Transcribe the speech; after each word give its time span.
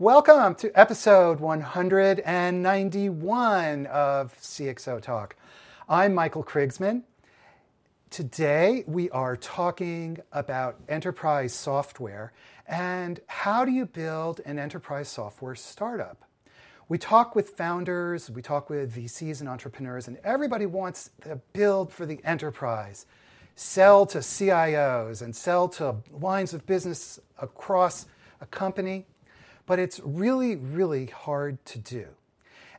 Welcome 0.00 0.54
to 0.54 0.70
episode 0.78 1.40
191 1.40 3.86
of 3.86 4.40
CXO 4.40 5.02
Talk. 5.02 5.34
I'm 5.88 6.14
Michael 6.14 6.44
Krigsman. 6.44 7.02
Today 8.08 8.84
we 8.86 9.10
are 9.10 9.36
talking 9.36 10.18
about 10.30 10.76
enterprise 10.88 11.52
software 11.52 12.32
and 12.68 13.18
how 13.26 13.64
do 13.64 13.72
you 13.72 13.86
build 13.86 14.40
an 14.46 14.60
enterprise 14.60 15.08
software 15.08 15.56
startup. 15.56 16.24
We 16.88 16.96
talk 16.96 17.34
with 17.34 17.50
founders, 17.50 18.30
we 18.30 18.40
talk 18.40 18.70
with 18.70 18.94
VCs 18.94 19.40
and 19.40 19.48
entrepreneurs, 19.48 20.06
and 20.06 20.18
everybody 20.22 20.66
wants 20.66 21.10
to 21.22 21.40
build 21.52 21.92
for 21.92 22.06
the 22.06 22.20
enterprise, 22.22 23.04
sell 23.56 24.06
to 24.06 24.18
CIOs, 24.18 25.22
and 25.22 25.34
sell 25.34 25.66
to 25.70 25.96
lines 26.12 26.54
of 26.54 26.66
business 26.66 27.18
across 27.40 28.06
a 28.40 28.46
company 28.46 29.04
but 29.68 29.78
it's 29.78 30.00
really, 30.02 30.56
really 30.56 31.06
hard 31.06 31.62
to 31.66 31.78
do. 31.78 32.06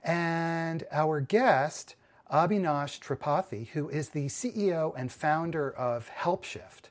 And 0.03 0.83
our 0.91 1.21
guest, 1.21 1.95
Abinash 2.33 2.99
Tripathy, 2.99 3.67
who 3.69 3.87
is 3.89 4.09
the 4.09 4.25
CEO 4.25 4.93
and 4.97 5.11
founder 5.11 5.69
of 5.69 6.09
HelpShift, 6.09 6.89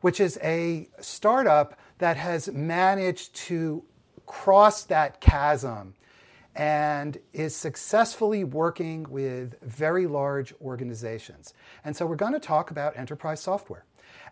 which 0.00 0.18
is 0.18 0.36
a 0.42 0.88
startup 1.00 1.78
that 1.98 2.16
has 2.16 2.48
managed 2.48 3.36
to 3.36 3.84
cross 4.26 4.82
that 4.82 5.20
chasm 5.20 5.94
and 6.56 7.18
is 7.32 7.54
successfully 7.54 8.42
working 8.42 9.06
with 9.08 9.60
very 9.62 10.08
large 10.08 10.52
organizations. 10.60 11.54
And 11.84 11.96
so 11.96 12.04
we're 12.04 12.16
going 12.16 12.32
to 12.32 12.40
talk 12.40 12.72
about 12.72 12.96
enterprise 12.98 13.40
software. 13.40 13.84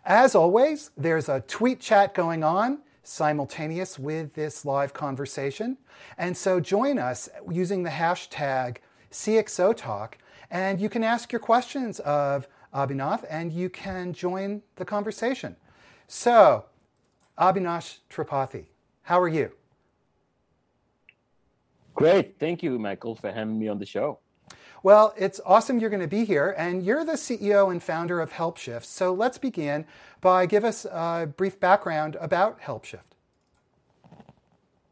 As 0.03 0.35
always, 0.35 0.91
there's 0.97 1.29
a 1.29 1.39
tweet 1.39 1.79
chat 1.79 2.13
going 2.13 2.43
on 2.43 2.79
simultaneous 3.07 3.97
with 3.97 4.33
this 4.33 4.65
live 4.65 4.93
conversation. 4.93 5.77
And 6.17 6.35
so 6.35 6.59
join 6.59 6.99
us 6.99 7.29
using 7.49 7.83
the 7.83 7.89
hashtag 7.89 8.77
CXOTalk, 9.11 10.13
and 10.51 10.79
you 10.81 10.89
can 10.89 11.03
ask 11.03 11.31
your 11.31 11.39
questions 11.39 11.99
of 12.01 12.47
Abinash 12.73 13.25
and 13.29 13.51
you 13.51 13.69
can 13.69 14.11
join 14.13 14.61
the 14.75 14.85
conversation. 14.85 15.55
So, 16.07 16.65
Abinash 17.37 17.99
Tripathy, 18.09 18.65
how 19.03 19.19
are 19.21 19.29
you? 19.29 19.51
Great. 21.93 22.37
Thank 22.37 22.61
you, 22.61 22.77
Michael, 22.77 23.15
for 23.15 23.31
having 23.31 23.57
me 23.57 23.69
on 23.69 23.79
the 23.79 23.85
show. 23.85 24.19
Well, 24.85 25.15
it's 25.17 25.41
awesome 25.47 25.79
you're 25.79 25.89
going 25.89 26.03
to 26.03 26.07
be 26.07 26.25
here, 26.25 26.53
and 26.59 26.85
you're 26.85 27.03
the 27.03 27.13
CEO 27.13 27.71
and 27.71 27.81
founder 27.81 28.21
of 28.21 28.33
HelpShift. 28.33 28.85
So 28.85 29.15
let's 29.15 29.39
begin 29.39 29.83
by 30.21 30.45
give 30.45 30.63
us 30.63 30.85
a 30.85 31.27
brief 31.35 31.59
background 31.59 32.17
about 32.21 32.61
HelpShift. 32.61 32.99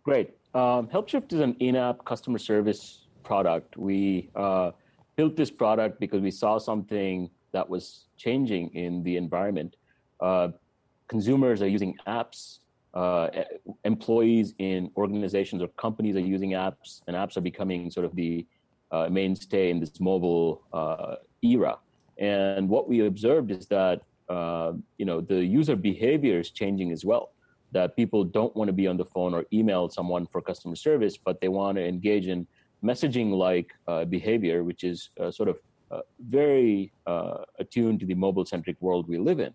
Great. 0.01 0.31
Um, 0.55 0.87
HelpShift 0.87 1.31
is 1.31 1.41
an 1.41 1.55
in-app 1.59 2.03
customer 2.05 2.39
service 2.39 3.05
product. 3.23 3.77
We 3.77 4.31
uh, 4.35 4.71
built 5.15 5.35
this 5.35 5.51
product 5.51 5.99
because 5.99 6.21
we 6.21 6.31
saw 6.31 6.57
something 6.57 7.29
that 7.51 7.69
was 7.69 8.05
changing 8.17 8.73
in 8.73 9.03
the 9.03 9.15
environment. 9.15 9.75
Uh, 10.19 10.47
consumers 11.07 11.61
are 11.61 11.67
using 11.67 11.95
apps. 12.07 12.61
Uh, 12.95 13.29
employees 13.83 14.55
in 14.57 14.89
organizations 14.97 15.61
or 15.61 15.67
companies 15.67 16.15
are 16.15 16.27
using 16.35 16.53
apps, 16.53 17.03
and 17.05 17.15
apps 17.15 17.37
are 17.37 17.41
becoming 17.41 17.91
sort 17.91 18.07
of 18.07 18.15
the 18.15 18.43
uh, 18.93 19.09
mainstay 19.09 19.71
in 19.71 19.79
this 19.79 19.99
mobile 19.99 20.61
uh, 20.71 21.15
era. 21.41 21.77
And 22.19 22.69
what 22.69 22.87
we 22.87 23.05
observed 23.05 23.49
is 23.51 23.65
that 23.67 24.01
uh, 24.29 24.73
you 24.97 25.05
know 25.05 25.19
the 25.19 25.43
user 25.43 25.75
behavior 25.75 26.39
is 26.39 26.51
changing 26.51 26.91
as 26.91 27.03
well. 27.03 27.31
That 27.71 27.95
people 27.95 28.23
don't 28.23 28.55
want 28.55 28.67
to 28.67 28.73
be 28.73 28.87
on 28.87 28.97
the 28.97 29.05
phone 29.05 29.33
or 29.33 29.45
email 29.51 29.89
someone 29.89 30.27
for 30.27 30.41
customer 30.41 30.75
service, 30.75 31.17
but 31.17 31.41
they 31.41 31.47
want 31.47 31.77
to 31.77 31.83
engage 31.83 32.27
in 32.27 32.45
messaging-like 32.85 33.71
uh, 33.87 34.05
behavior, 34.05 34.63
which 34.63 34.83
is 34.83 35.09
uh, 35.19 35.31
sort 35.31 35.49
of 35.49 35.57
uh, 35.89 36.01
very 36.29 36.91
attuned 37.59 37.99
to 38.01 38.05
the 38.05 38.13
mobile-centric 38.13 38.77
world 38.79 39.07
we 39.07 39.17
live 39.17 39.39
in. 39.39 39.53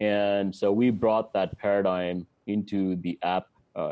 And 0.00 0.54
so 0.54 0.72
we 0.72 0.90
brought 0.90 1.32
that 1.32 1.56
paradigm 1.56 2.26
into 2.46 2.96
the 2.96 3.18
app 3.22 3.46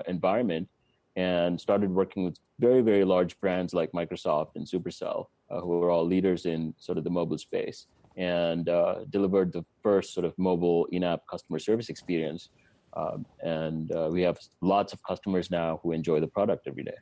environment 0.06 0.68
and 1.16 1.60
started 1.60 1.90
working 1.90 2.24
with 2.24 2.36
very, 2.58 2.80
very 2.80 3.04
large 3.04 3.38
brands 3.40 3.74
like 3.74 3.92
Microsoft 3.92 4.56
and 4.56 4.66
Supercell, 4.66 5.26
uh, 5.50 5.60
who 5.60 5.82
are 5.82 5.90
all 5.90 6.06
leaders 6.06 6.46
in 6.46 6.74
sort 6.78 6.98
of 6.98 7.04
the 7.04 7.10
mobile 7.10 7.38
space, 7.38 7.86
and 8.16 8.68
uh, 8.68 9.04
delivered 9.10 9.52
the 9.52 9.64
first 9.82 10.14
sort 10.14 10.24
of 10.24 10.32
mobile 10.38 10.86
in-app 10.92 11.26
customer 11.30 11.58
service 11.58 11.88
experience. 11.88 12.50
Um, 12.94 13.24
and 13.42 13.90
uh, 13.92 14.08
we 14.12 14.22
have 14.22 14.38
lots 14.60 14.92
of 14.92 15.02
customers 15.02 15.50
now 15.50 15.80
who 15.82 15.92
enjoy 15.92 16.20
the 16.20 16.26
product 16.26 16.66
every 16.66 16.84
day. 16.84 16.96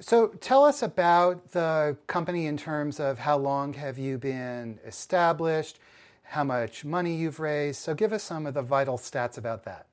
So 0.00 0.28
tell 0.40 0.64
us 0.64 0.82
about 0.82 1.52
the 1.52 1.96
company 2.08 2.46
in 2.46 2.56
terms 2.56 2.98
of 2.98 3.20
how 3.20 3.36
long 3.38 3.74
have 3.74 3.98
you 3.98 4.18
been 4.18 4.80
established, 4.84 5.78
how 6.24 6.42
much 6.42 6.84
money 6.84 7.14
you've 7.14 7.38
raised. 7.38 7.80
So 7.80 7.94
give 7.94 8.12
us 8.12 8.24
some 8.24 8.44
of 8.46 8.54
the 8.54 8.62
vital 8.62 8.98
stats 8.98 9.38
about 9.38 9.64
that. 9.64 9.86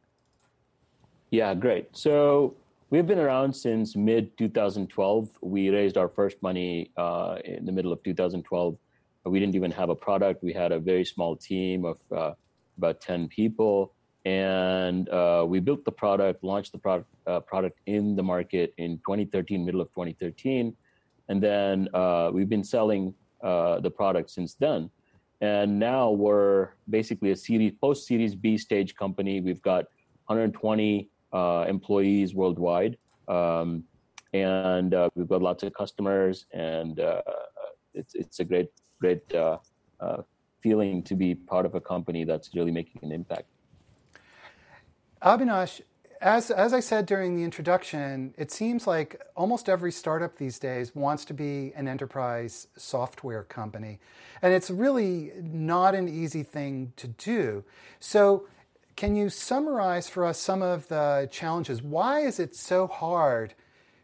Yeah, 1.31 1.53
great. 1.53 1.95
So 1.95 2.55
we've 2.89 3.05
been 3.05 3.19
around 3.19 3.53
since 3.53 3.95
mid 3.95 4.35
2012. 4.37 5.29
We 5.41 5.69
raised 5.69 5.95
our 5.95 6.09
first 6.09 6.41
money 6.41 6.91
uh, 6.97 7.37
in 7.45 7.65
the 7.65 7.71
middle 7.71 7.93
of 7.93 8.01
2012. 8.01 8.77
We 9.25 9.39
didn't 9.39 9.55
even 9.55 9.69
have 9.71 9.89
a 9.89 9.95
product. 9.95 10.43
We 10.43 10.53
had 10.53 10.71
a 10.71 10.79
very 10.79 11.05
small 11.05 11.35
team 11.35 11.85
of 11.85 11.99
uh, 12.11 12.33
about 12.77 12.99
10 13.01 13.27
people. 13.27 13.93
And 14.25 15.07
uh, 15.09 15.45
we 15.47 15.59
built 15.59 15.85
the 15.85 15.91
product, 15.91 16.43
launched 16.43 16.71
the 16.71 16.79
product, 16.79 17.09
uh, 17.27 17.41
product 17.41 17.79
in 17.85 18.15
the 18.15 18.23
market 18.23 18.73
in 18.77 18.97
2013, 18.97 19.63
middle 19.63 19.81
of 19.81 19.89
2013. 19.89 20.75
And 21.29 21.43
then 21.43 21.89
uh, 21.93 22.31
we've 22.33 22.49
been 22.49 22.63
selling 22.63 23.13
uh, 23.43 23.79
the 23.81 23.91
product 23.91 24.31
since 24.31 24.55
then. 24.55 24.89
And 25.41 25.77
now 25.77 26.09
we're 26.09 26.69
basically 26.89 27.31
a 27.31 27.35
series, 27.35 27.73
post 27.79 28.07
Series 28.07 28.33
B 28.33 28.57
stage 28.57 28.95
company. 28.95 29.41
We've 29.41 29.61
got 29.61 29.85
120 30.25 31.07
uh, 31.33 31.65
employees 31.67 32.33
worldwide. 32.33 32.97
Um, 33.27 33.83
and 34.33 34.93
uh, 34.93 35.09
we've 35.15 35.27
got 35.27 35.41
lots 35.41 35.63
of 35.63 35.73
customers, 35.73 36.45
and 36.53 36.99
uh, 36.99 37.21
it's 37.93 38.13
it's 38.13 38.39
a 38.39 38.45
great 38.45 38.69
great 38.99 39.23
feeling 40.61 41.01
to 41.03 41.15
be 41.15 41.33
part 41.33 41.65
of 41.65 41.73
a 41.73 41.81
company 41.81 42.25
that's 42.25 42.53
really 42.53 42.71
making 42.71 43.01
an 43.03 43.11
impact. 43.11 43.47
Abinash, 45.21 45.81
as, 46.21 46.51
as 46.51 46.73
I 46.73 46.81
said 46.81 47.05
during 47.05 47.35
the 47.35 47.43
introduction, 47.43 48.33
it 48.37 48.51
seems 48.51 48.85
like 48.85 49.21
almost 49.35 49.69
every 49.69 49.91
startup 49.91 50.35
these 50.35 50.59
days 50.59 50.93
wants 50.93 51.23
to 51.25 51.33
be 51.33 51.71
an 51.75 51.87
enterprise 51.87 52.67
software 52.75 53.43
company. 53.43 53.99
And 54.41 54.53
it's 54.53 54.69
really 54.69 55.31
not 55.41 55.95
an 55.95 56.09
easy 56.09 56.43
thing 56.43 56.91
to 56.97 57.07
do. 57.07 57.63
So, 57.99 58.47
can 58.99 59.15
you 59.15 59.29
summarize 59.29 60.09
for 60.09 60.25
us 60.25 60.37
some 60.37 60.61
of 60.61 60.85
the 60.89 61.29
challenges? 61.31 61.81
Why 61.81 62.19
is 62.19 62.37
it 62.37 62.53
so 62.53 62.85
hard 62.85 63.53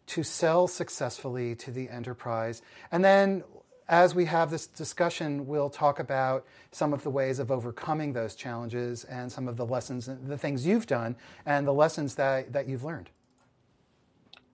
to 0.08 0.24
sell 0.24 0.70
successfully 0.70 1.54
to 1.56 1.70
the 1.70 1.90
enterprise? 1.90 2.62
And 2.94 3.04
then, 3.04 3.44
as 3.90 4.16
we 4.16 4.24
have 4.24 4.52
this 4.52 4.68
discussion, 4.68 5.48
we'll 5.48 5.70
talk 5.70 6.00
about 6.00 6.46
some 6.72 6.94
of 6.94 7.04
the 7.04 7.10
ways 7.10 7.40
of 7.40 7.52
overcoming 7.52 8.14
those 8.14 8.36
challenges 8.36 9.04
and 9.04 9.30
some 9.30 9.50
of 9.50 9.58
the 9.58 9.66
lessons, 9.66 10.10
the 10.28 10.38
things 10.38 10.66
you've 10.66 10.88
done, 10.88 11.18
and 11.46 11.68
the 11.68 11.74
lessons 11.74 12.16
that, 12.16 12.54
that 12.54 12.66
you've 12.70 12.86
learned. 12.86 13.10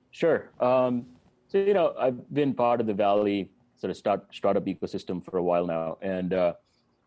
Sure. 0.10 0.50
Um, 0.60 1.06
so, 1.50 1.60
you 1.60 1.76
know, 1.76 1.94
I've 2.00 2.34
been 2.34 2.56
part 2.56 2.82
of 2.82 2.88
the 2.88 2.96
Valley 2.96 3.52
sort 3.78 3.92
of 3.92 3.98
start, 3.98 4.26
startup 4.32 4.66
ecosystem 4.66 5.24
for 5.24 5.38
a 5.38 5.44
while 5.44 5.68
now. 5.68 6.00
And 6.02 6.34
uh, 6.34 6.54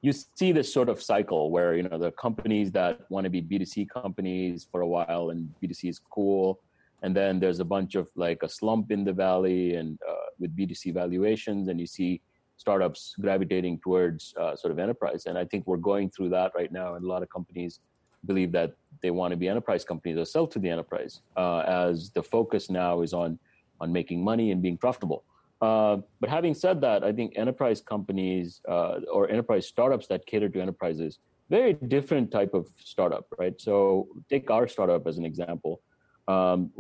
you 0.04 0.12
see 0.12 0.53
this 0.53 0.70
sort 0.70 0.91
of 0.91 1.03
cycle 1.03 1.50
where 1.50 1.75
you 1.75 1.82
know 1.82 1.97
the 1.97 2.12
companies 2.12 2.70
that 2.72 3.00
want 3.09 3.25
to 3.25 3.31
be 3.31 3.41
b2c 3.41 3.88
companies 3.88 4.68
for 4.71 4.83
a 4.83 4.86
while 4.86 5.30
and 5.30 5.48
b2c 5.62 5.89
is 5.89 5.98
cool 6.10 6.60
and 7.03 7.16
then 7.16 7.41
there's 7.41 7.60
a 7.60 7.65
bunch 7.65 7.95
of 7.95 8.09
like 8.15 8.42
a 8.42 8.48
slump 8.48 8.91
in 8.91 9.03
the 9.03 9.12
valley 9.12 9.77
and 9.77 9.98
uh, 10.06 10.27
with 10.39 10.54
b2c 10.54 10.92
valuations 10.92 11.68
and 11.68 11.80
you 11.80 11.86
see 11.86 12.21
startups 12.59 13.15
gravitating 13.18 13.78
towards 13.78 14.34
uh, 14.41 14.54
sort 14.54 14.71
of 14.71 14.78
enterprise. 14.78 15.24
And 15.27 15.39
i 15.39 15.45
think 15.47 15.66
we're 15.66 15.86
going 15.92 16.10
through 16.10 16.30
that 16.30 16.53
right 16.54 16.71
now 16.71 16.95
and 16.95 17.04
a 17.04 17.09
lot 17.09 17.22
of 17.22 17.30
companies 17.30 17.80
believe 18.27 18.53
that 18.53 18.74
they 19.03 19.10
want 19.10 19.30
to 19.33 19.39
be 19.39 19.48
enterprise 19.48 19.84
companies 19.86 20.18
or 20.18 20.27
sell 20.27 20.47
to 20.48 20.59
the 20.59 20.68
enterprise 20.68 21.21
uh, 21.39 21.60
as 21.60 22.10
the 22.10 22.22
focus 22.22 22.68
now 22.68 23.00
is 23.00 23.15
on 23.15 23.39
on 23.80 23.91
making 23.91 24.22
money 24.22 24.50
and 24.50 24.60
being 24.60 24.77
profitable 24.77 25.24
uh, 25.60 25.98
but 26.21 26.28
having 26.28 26.54
said 26.54 26.80
that, 26.80 27.04
I 27.04 27.12
think 27.12 27.34
enterprise 27.36 27.80
companies 27.80 28.60
uh, 28.68 29.01
or 29.12 29.30
enterprise 29.30 29.66
startups 29.66 30.06
that 30.09 30.27
cater 30.27 30.48
to 30.48 30.60
enterprises, 30.60 31.18
very 31.51 31.74
different 31.74 32.30
type 32.30 32.54
of 32.54 32.68
startup, 32.78 33.27
right? 33.39 33.59
So 33.60 34.09
take 34.28 34.51
our 34.51 34.66
startup 34.66 35.06
as 35.06 35.18
an 35.18 35.24
example. 35.24 35.80
Um, 36.27 36.71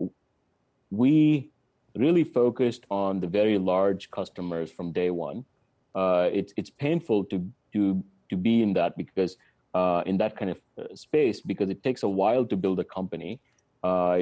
we 0.90 1.50
really 1.96 2.24
focused 2.24 2.84
on 2.90 3.20
the 3.20 3.26
very 3.26 3.58
large 3.58 4.10
customers 4.10 4.70
from 4.70 4.92
day 4.92 5.10
one. 5.10 5.44
Uh, 5.94 6.28
it's 6.32 6.52
it's 6.56 6.70
painful 6.70 7.24
to 7.24 7.46
to 7.72 8.02
to 8.30 8.36
be 8.36 8.62
in 8.62 8.72
that 8.72 8.96
because 8.96 9.36
uh, 9.74 10.02
in 10.06 10.16
that 10.18 10.36
kind 10.36 10.50
of 10.50 10.60
uh, 10.78 10.94
space 10.94 11.40
because 11.40 11.68
it 11.70 11.82
takes 11.82 12.02
a 12.02 12.08
while 12.08 12.44
to 12.44 12.56
build 12.56 12.80
a 12.80 12.84
company. 12.84 13.40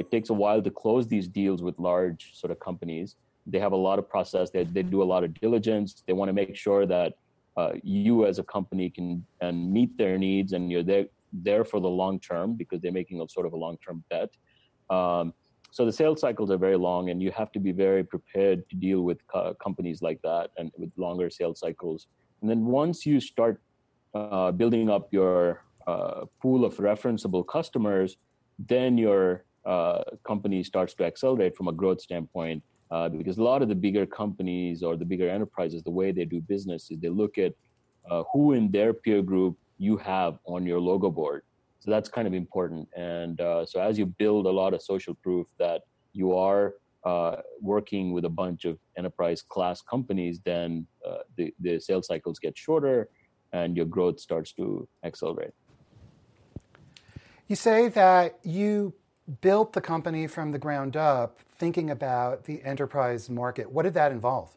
It 0.01 0.11
takes 0.11 0.29
a 0.29 0.33
while 0.33 0.61
to 0.61 0.69
close 0.69 1.07
these 1.07 1.27
deals 1.27 1.63
with 1.63 1.79
large 1.79 2.31
sort 2.33 2.51
of 2.51 2.59
companies. 2.59 3.15
They 3.45 3.59
have 3.59 3.73
a 3.73 3.77
lot 3.77 3.99
of 3.99 4.09
process. 4.09 4.49
They, 4.49 4.63
they 4.63 4.83
do 4.83 5.03
a 5.03 5.09
lot 5.13 5.23
of 5.23 5.33
diligence. 5.39 6.03
They 6.07 6.13
want 6.13 6.29
to 6.29 6.33
make 6.33 6.55
sure 6.55 6.85
that 6.85 7.13
uh, 7.57 7.73
you 7.83 8.25
as 8.25 8.39
a 8.39 8.43
company 8.43 8.89
can 8.89 9.25
and 9.41 9.71
meet 9.71 9.97
their 9.97 10.17
needs 10.17 10.53
and 10.53 10.71
you're 10.71 10.83
there 10.83 11.05
there 11.33 11.65
for 11.65 11.79
the 11.79 11.89
long 11.89 12.19
term 12.19 12.53
because 12.53 12.79
they're 12.81 12.91
making 12.91 13.19
a 13.21 13.27
sort 13.27 13.45
of 13.45 13.53
a 13.53 13.55
long 13.57 13.77
term 13.85 14.03
bet. 14.09 14.29
Um, 14.89 15.33
so 15.71 15.85
the 15.85 15.91
sales 15.91 16.21
cycles 16.21 16.51
are 16.51 16.57
very 16.57 16.77
long, 16.77 17.09
and 17.09 17.19
you 17.19 17.31
have 17.31 17.51
to 17.53 17.59
be 17.59 17.71
very 17.71 18.03
prepared 18.03 18.69
to 18.69 18.75
deal 18.75 19.01
with 19.01 19.25
co- 19.25 19.55
companies 19.55 20.03
like 20.03 20.21
that 20.21 20.51
and 20.57 20.71
with 20.77 20.91
longer 20.97 21.31
sales 21.31 21.59
cycles. 21.59 22.05
And 22.41 22.49
then 22.49 22.65
once 22.65 23.07
you 23.07 23.19
start 23.19 23.59
uh, 24.13 24.51
building 24.51 24.91
up 24.91 25.11
your 25.11 25.63
uh, 25.87 26.25
pool 26.39 26.63
of 26.63 26.75
referenceable 26.77 27.43
customers, 27.47 28.17
then 28.59 28.99
your 28.99 29.45
uh, 29.65 30.03
company 30.23 30.63
starts 30.63 30.93
to 30.95 31.05
accelerate 31.05 31.57
from 31.57 31.67
a 31.67 31.71
growth 31.71 32.01
standpoint. 32.01 32.61
Uh, 32.93 33.09
because 33.09 33.37
a 33.37 33.43
lot 33.51 33.59
of 33.63 33.69
the 33.73 33.79
bigger 33.87 34.05
companies 34.05 34.83
or 34.83 34.95
the 34.95 35.09
bigger 35.13 35.29
enterprises, 35.37 35.81
the 35.83 35.95
way 35.99 36.07
they 36.11 36.25
do 36.25 36.39
business 36.53 36.81
is 36.91 36.97
they 36.99 37.09
look 37.09 37.35
at 37.37 37.53
uh, 38.09 38.23
who 38.31 38.53
in 38.53 38.63
their 38.71 38.91
peer 38.93 39.21
group 39.31 39.57
you 39.77 39.97
have 39.97 40.33
on 40.45 40.61
your 40.65 40.79
logo 40.79 41.09
board 41.09 41.41
so 41.83 41.91
that's 41.91 42.07
kind 42.07 42.25
of 42.29 42.33
important. 42.33 42.87
And 42.95 43.41
uh, 43.41 43.65
so 43.65 43.81
as 43.81 43.97
you 43.99 44.05
build 44.05 44.45
a 44.45 44.49
lot 44.49 44.73
of 44.73 44.81
social 44.81 45.15
proof 45.15 45.47
that 45.59 45.81
you 46.13 46.33
are 46.33 46.75
uh, 47.03 47.41
working 47.59 48.13
with 48.13 48.23
a 48.23 48.29
bunch 48.29 48.63
of 48.63 48.79
enterprise 48.97 49.41
class 49.41 49.81
companies, 49.81 50.39
then 50.45 50.87
uh, 51.05 51.23
the, 51.35 51.53
the 51.59 51.81
sales 51.81 52.07
cycles 52.07 52.39
get 52.39 52.57
shorter 52.57 53.09
and 53.51 53.75
your 53.75 53.85
growth 53.85 54.21
starts 54.21 54.53
to 54.53 54.87
accelerate. 55.03 55.51
You 57.49 57.57
say 57.57 57.89
that 57.89 58.39
you 58.43 58.93
built 59.41 59.73
the 59.73 59.81
company 59.81 60.25
from 60.27 60.53
the 60.53 60.59
ground 60.59 60.95
up 60.95 61.39
thinking 61.63 61.91
about 61.91 62.43
the 62.43 62.61
enterprise 62.63 63.29
market. 63.29 63.71
What 63.71 63.83
did 63.83 63.93
that 63.93 64.11
involve? 64.11 64.49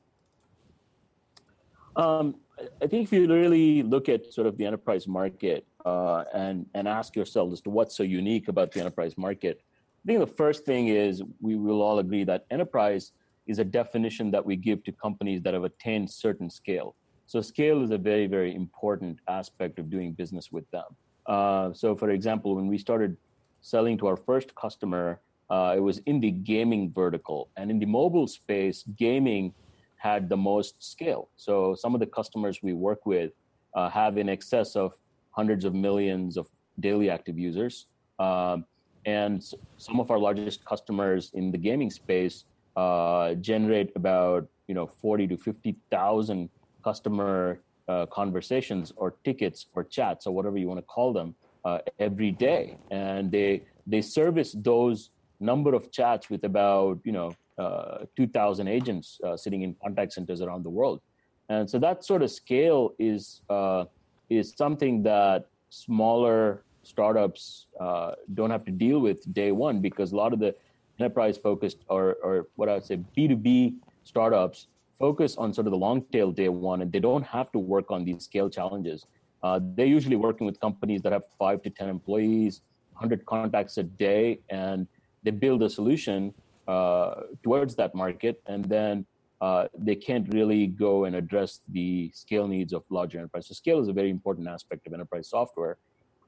Um, 1.94 2.34
I 2.82 2.88
think 2.88 3.04
if 3.04 3.12
you 3.12 3.32
really 3.32 3.84
look 3.84 4.08
at 4.08 4.32
sort 4.32 4.48
of 4.48 4.58
the 4.58 4.66
enterprise 4.66 5.06
market, 5.06 5.64
uh, 5.84 6.24
and 6.34 6.66
and 6.74 6.88
ask 6.88 7.14
yourself 7.14 7.52
as 7.52 7.60
to 7.60 7.70
what's 7.70 7.94
so 7.96 8.02
unique 8.02 8.48
about 8.48 8.72
the 8.72 8.80
enterprise 8.80 9.14
market. 9.16 9.60
I 10.02 10.04
think 10.06 10.18
the 10.18 10.34
first 10.42 10.64
thing 10.64 10.88
is 10.88 11.22
we 11.40 11.54
will 11.54 11.80
all 11.80 12.00
agree 12.00 12.24
that 12.24 12.44
enterprise 12.50 13.12
is 13.46 13.60
a 13.60 13.64
definition 13.80 14.32
that 14.32 14.44
we 14.44 14.56
give 14.56 14.82
to 14.86 14.90
companies 15.06 15.40
that 15.42 15.54
have 15.54 15.66
attained 15.72 16.10
certain 16.10 16.50
scale. 16.50 16.96
So 17.26 17.40
scale 17.40 17.78
is 17.86 17.92
a 17.92 17.98
very 18.10 18.26
very 18.36 18.52
important 18.62 19.20
aspect 19.38 19.78
of 19.78 19.84
doing 19.94 20.08
business 20.12 20.50
with 20.50 20.68
them. 20.76 20.88
Uh, 21.34 21.72
so 21.72 21.94
for 21.94 22.10
example, 22.10 22.56
when 22.56 22.66
we 22.66 22.78
started 22.78 23.16
selling 23.60 23.96
to 23.98 24.08
our 24.10 24.16
first 24.16 24.48
customer, 24.56 25.20
uh, 25.50 25.74
it 25.76 25.80
was 25.80 25.98
in 26.06 26.20
the 26.20 26.30
gaming 26.30 26.92
vertical, 26.92 27.48
and 27.56 27.70
in 27.70 27.78
the 27.78 27.86
mobile 27.86 28.26
space, 28.26 28.84
gaming 28.98 29.52
had 29.96 30.28
the 30.28 30.36
most 30.36 30.82
scale. 30.82 31.28
So 31.36 31.74
some 31.74 31.94
of 31.94 32.00
the 32.00 32.06
customers 32.06 32.60
we 32.62 32.72
work 32.72 33.06
with 33.06 33.32
uh, 33.74 33.88
have 33.90 34.18
in 34.18 34.28
excess 34.28 34.76
of 34.76 34.92
hundreds 35.30 35.64
of 35.64 35.74
millions 35.74 36.36
of 36.36 36.48
daily 36.80 37.10
active 37.10 37.38
users. 37.38 37.86
Um, 38.18 38.64
and 39.04 39.42
some 39.76 40.00
of 40.00 40.10
our 40.10 40.18
largest 40.18 40.64
customers 40.64 41.30
in 41.34 41.52
the 41.52 41.58
gaming 41.58 41.90
space 41.90 42.44
uh, 42.76 43.34
generate 43.34 43.90
about 43.96 44.48
you 44.66 44.74
know 44.74 44.86
40 44.86 45.28
to 45.28 45.36
50,000 45.36 46.50
customer 46.82 47.60
uh, 47.88 48.06
conversations 48.06 48.92
or 48.96 49.14
tickets 49.24 49.66
or 49.74 49.84
chats 49.84 50.26
or 50.26 50.34
whatever 50.34 50.58
you 50.58 50.66
want 50.66 50.78
to 50.78 50.86
call 50.86 51.12
them 51.12 51.34
uh, 51.64 51.78
every 51.98 52.32
day, 52.32 52.76
and 52.90 53.30
they 53.30 53.62
they 53.86 54.02
service 54.02 54.54
those 54.58 55.10
number 55.40 55.74
of 55.74 55.90
chats 55.90 56.30
with 56.30 56.44
about 56.44 57.00
you 57.04 57.12
know 57.12 57.34
uh, 57.58 58.04
2,000 58.16 58.68
agents 58.68 59.18
uh, 59.24 59.36
sitting 59.36 59.62
in 59.62 59.74
contact 59.82 60.12
centers 60.12 60.40
around 60.40 60.64
the 60.64 60.70
world, 60.70 61.00
and 61.48 61.68
so 61.68 61.78
that 61.78 62.04
sort 62.04 62.22
of 62.22 62.30
scale 62.30 62.94
is 62.98 63.42
uh, 63.48 63.84
is 64.28 64.54
something 64.56 65.02
that 65.02 65.46
smaller 65.70 66.62
startups 66.82 67.66
uh, 67.80 68.12
don't 68.34 68.50
have 68.50 68.64
to 68.64 68.70
deal 68.70 69.00
with 69.00 69.32
day 69.34 69.52
one 69.52 69.80
because 69.80 70.12
a 70.12 70.16
lot 70.16 70.32
of 70.32 70.38
the 70.38 70.54
enterprise 70.98 71.36
focused 71.36 71.78
or, 71.88 72.16
or 72.22 72.48
what 72.56 72.68
I 72.68 72.74
would 72.74 72.84
say 72.84 72.98
B2B 73.16 73.74
startups 74.04 74.68
focus 74.98 75.36
on 75.36 75.52
sort 75.52 75.66
of 75.66 75.72
the 75.72 75.76
long 75.78 76.02
tail 76.12 76.30
day 76.30 76.48
one 76.48 76.80
and 76.82 76.90
they 76.90 77.00
don't 77.00 77.26
have 77.26 77.52
to 77.52 77.58
work 77.58 77.90
on 77.90 78.04
these 78.04 78.24
scale 78.24 78.48
challenges. 78.48 79.04
Uh, 79.42 79.60
they're 79.74 79.86
usually 79.86 80.16
working 80.16 80.46
with 80.46 80.58
companies 80.60 81.02
that 81.02 81.12
have 81.12 81.24
five 81.38 81.62
to 81.62 81.70
10 81.70 81.88
employees, 81.88 82.62
100 82.92 83.26
contacts 83.26 83.76
a 83.76 83.82
day, 83.82 84.40
and 84.48 84.86
they 85.22 85.30
build 85.30 85.62
a 85.62 85.70
solution 85.70 86.32
uh, 86.68 87.22
towards 87.42 87.74
that 87.76 87.94
market. 87.94 88.42
And 88.46 88.64
then 88.64 89.06
uh, 89.40 89.68
they 89.76 89.94
can't 89.94 90.32
really 90.32 90.66
go 90.66 91.04
and 91.04 91.16
address 91.16 91.60
the 91.68 92.10
scale 92.14 92.48
needs 92.48 92.72
of 92.72 92.82
larger 92.90 93.18
enterprise. 93.18 93.48
So 93.48 93.54
scale 93.54 93.80
is 93.80 93.88
a 93.88 93.92
very 93.92 94.10
important 94.10 94.48
aspect 94.48 94.86
of 94.86 94.92
enterprise 94.92 95.28
software. 95.28 95.78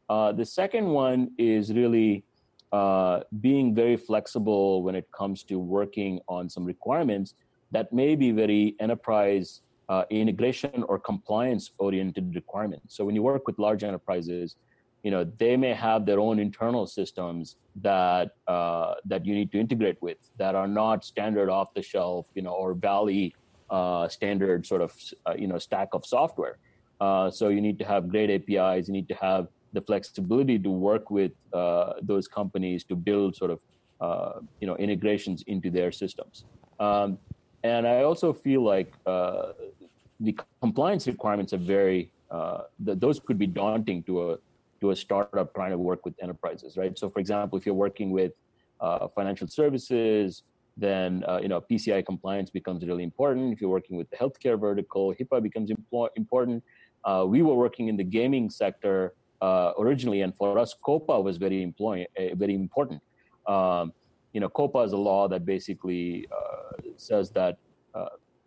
Uh, 0.09 0.33
the 0.33 0.45
second 0.45 0.87
one 0.89 1.31
is 1.39 1.73
really 1.73 2.25
uh, 2.73 3.21
being 3.41 3.75
very 3.75 3.97
flexible 3.97 4.83
when 4.83 4.95
it 4.95 5.09
comes 5.13 5.43
to 5.45 5.59
working 5.59 6.21
on 6.29 6.49
some 6.49 6.65
requirements 6.65 7.35
that 7.71 7.93
may 7.93 8.15
be 8.15 8.31
very 8.31 8.75
enterprise 8.81 9.63
uh, 9.89 10.05
integration 10.11 10.83
or 10.85 10.99
compliance 10.99 11.71
oriented 11.79 12.35
requirements. 12.35 12.95
So 12.97 13.05
when 13.05 13.15
you 13.15 13.23
work 13.23 13.47
with 13.47 13.59
large 13.59 13.85
enterprises, 13.85 14.57
you 15.03 15.11
know 15.11 15.25
they 15.39 15.57
may 15.57 15.73
have 15.73 16.07
their 16.07 16.21
own 16.21 16.39
internal 16.39 16.87
systems 16.87 17.57
that 17.77 18.33
uh, 18.47 18.95
that 19.05 19.25
you 19.25 19.35
need 19.35 19.51
to 19.53 19.59
integrate 19.59 20.01
with 20.03 20.19
that 20.39 20.55
are 20.55 20.67
not 20.67 21.05
standard 21.05 21.49
off 21.49 21.73
the 21.75 21.83
shelf 21.83 22.27
you 22.35 22.43
know 22.43 22.53
or 22.53 22.75
valley 22.75 23.35
uh, 23.71 24.09
standard 24.09 24.67
sort 24.67 24.83
of 24.83 24.93
uh, 25.27 25.35
you 25.37 25.47
know 25.47 25.59
stack 25.59 25.89
of 25.93 26.05
software. 26.05 26.59
Uh, 27.01 27.31
so 27.31 27.49
you 27.49 27.61
need 27.61 27.79
to 27.79 27.85
have 27.85 28.09
great 28.09 28.31
apis 28.31 28.89
you 28.89 28.93
need 28.93 29.09
to 29.09 29.15
have 29.15 29.49
the 29.73 29.81
flexibility 29.81 30.59
to 30.59 30.71
work 30.71 31.11
with 31.11 31.33
uh, 31.53 31.93
those 32.03 32.27
companies 32.27 32.83
to 32.83 32.97
build 32.97 33.37
sort 33.37 33.51
of 33.51 33.61
uh, 34.01 34.41
you 34.61 34.67
know 34.67 34.77
integrations 34.77 35.45
into 35.47 35.71
their 35.71 35.93
systems. 35.93 36.45
Um, 36.81 37.19
and 37.65 37.89
i 37.89 38.05
also 38.05 38.33
feel 38.33 38.63
like 38.63 38.93
the 39.05 40.33
compliance 40.63 41.09
requirements 41.09 41.53
are 41.53 41.65
very 41.77 42.13
the, 42.31 42.95
those 42.95 43.19
could 43.19 43.37
be 43.37 43.49
daunting 43.49 44.01
to 44.05 44.31
a 44.31 44.39
to 44.81 44.91
a 44.91 44.97
startup 44.97 45.55
trying 45.55 45.71
to 45.71 45.79
work 45.79 46.05
with 46.05 46.15
enterprises, 46.23 46.77
right? 46.77 46.99
So, 46.99 47.11
for 47.11 47.21
example, 47.21 47.59
if 47.59 47.67
you're 47.67 47.75
working 47.75 48.11
with 48.11 48.33
uh, 48.81 49.09
financial 49.09 49.49
services, 49.49 50.43
then 50.77 51.25
uh, 51.29 51.41
you 51.43 51.49
know 51.49 51.61
PCI 51.61 52.07
compliance 52.07 52.51
becomes 52.51 52.87
really 52.87 53.03
important. 53.03 53.53
If 53.53 53.61
you're 53.61 53.71
working 53.71 53.97
with 53.97 54.09
the 54.11 54.17
healthcare 54.17 54.59
vertical, 54.59 55.15
HIPAA 55.15 55.43
becomes 55.43 55.71
important. 56.17 56.63
Uh, 57.05 57.25
we 57.27 57.43
were 57.43 57.55
working 57.55 57.89
in 57.89 57.97
the 57.97 58.05
gaming 58.05 58.51
sector 58.51 59.15
uh, 59.41 59.73
originally, 59.79 60.23
and 60.23 60.35
for 60.37 60.59
us, 60.59 60.75
COPPA 60.87 61.23
was 61.23 61.37
very 61.37 61.63
employ- 61.63 62.07
uh, 62.19 62.35
very 62.35 62.55
important. 62.55 63.01
Um, 63.47 63.93
you 64.33 64.41
know, 64.41 64.49
COPPA 64.49 64.87
is 64.87 64.93
a 64.93 64.97
law 64.97 65.27
that 65.29 65.45
basically 65.45 66.29
uh, 66.31 66.83
says 66.97 67.31
that, 67.31 67.59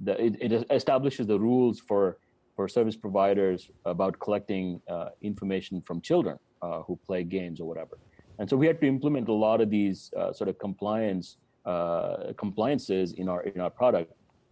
that 0.02 0.20
it, 0.20 0.36
it 0.40 0.66
establishes 0.70 1.28
the 1.28 1.40
rules 1.40 1.80
for 1.80 2.18
for 2.62 2.68
service 2.68 2.96
providers 2.96 3.72
about 3.86 4.20
collecting 4.20 4.80
uh, 4.88 5.10
information 5.24 5.82
from 5.82 6.00
children 6.00 6.38
uh, 6.62 6.82
who 6.86 6.94
play 7.08 7.24
games 7.24 7.60
or 7.60 7.68
whatever. 7.68 7.98
And 8.38 8.48
so 8.48 8.56
we 8.56 8.68
had 8.68 8.80
to 8.82 8.88
implement 8.96 9.30
a 9.30 9.34
lot 9.48 9.62
of 9.62 9.72
these 9.72 10.00
uh, 10.16 10.32
sort 10.32 10.48
of 10.48 10.60
compliance 10.60 11.38
uh, 11.66 12.34
compliances 12.38 13.14
in 13.22 13.28
our 13.34 13.42
in 13.52 13.60
our 13.66 13.74
product 13.82 14.10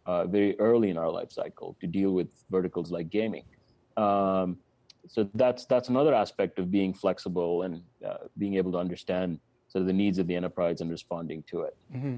uh, 0.07 0.25
very 0.37 0.53
early 0.59 0.89
in 0.93 0.97
our 0.97 1.11
life 1.17 1.31
cycle 1.31 1.69
to 1.81 1.85
deal 1.99 2.11
with 2.19 2.29
verticals 2.55 2.89
like 2.95 3.07
gaming. 3.19 3.45
Um, 4.05 4.57
so 5.13 5.19
that's 5.43 5.61
that's 5.71 5.89
another 5.89 6.13
aspect 6.23 6.53
of 6.61 6.65
being 6.79 6.91
flexible 7.03 7.53
and 7.65 7.73
uh, 8.07 8.23
being 8.41 8.55
able 8.59 8.71
to 8.75 8.79
understand 8.85 9.39
sort 9.71 9.81
of 9.83 9.87
the 9.91 9.97
needs 10.03 10.17
of 10.21 10.25
the 10.25 10.35
enterprise 10.41 10.81
and 10.81 10.89
responding 10.97 11.43
to 11.51 11.57
it. 11.67 11.75
Mm-hmm. 11.95 12.17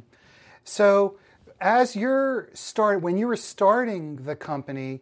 So 0.63 1.17
as 1.60 1.98
you're 2.01 2.50
start 2.53 3.01
when 3.05 3.17
you 3.19 3.27
were 3.31 3.41
starting 3.55 4.03
the 4.29 4.38
company 4.51 5.01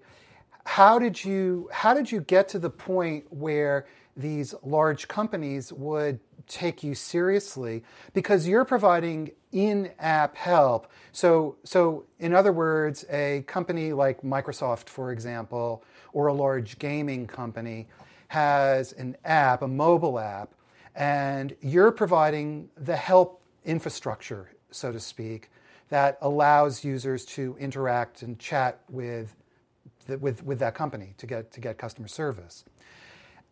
how 0.69 0.99
did 0.99 1.25
you 1.25 1.67
how 1.71 1.95
did 1.95 2.11
you 2.11 2.21
get 2.21 2.47
to 2.47 2.59
the 2.59 2.69
point 2.69 3.25
where 3.31 3.87
these 4.15 4.53
large 4.61 5.07
companies 5.07 5.73
would 5.73 6.19
take 6.45 6.83
you 6.83 6.93
seriously? 6.93 7.83
Because 8.13 8.47
you're 8.47 8.65
providing 8.65 9.31
in-app 9.51 10.35
help. 10.35 10.91
So 11.11 11.55
so 11.63 12.05
in 12.19 12.35
other 12.35 12.53
words 12.53 13.03
a 13.09 13.43
company 13.47 13.93
like 13.93 14.21
Microsoft 14.21 14.89
for 14.89 15.11
example 15.11 15.83
or 16.13 16.27
a 16.27 16.33
large 16.33 16.77
gaming 16.77 17.25
company 17.25 17.87
has 18.27 18.93
an 18.93 19.17
app 19.25 19.63
a 19.63 19.67
mobile 19.67 20.19
app 20.19 20.53
and 20.93 21.55
you're 21.61 21.91
providing 21.91 22.69
the 22.77 22.95
help 22.95 23.41
infrastructure 23.65 24.51
so 24.69 24.91
to 24.91 24.99
speak 24.99 25.49
that 25.89 26.19
allows 26.21 26.83
users 26.83 27.25
to 27.25 27.57
interact 27.59 28.21
and 28.21 28.37
chat 28.37 28.81
with 28.87 29.35
with, 30.17 30.43
with 30.43 30.59
that 30.59 30.75
company 30.75 31.13
to 31.17 31.25
get, 31.25 31.51
to 31.51 31.59
get 31.59 31.77
customer 31.77 32.07
service. 32.07 32.65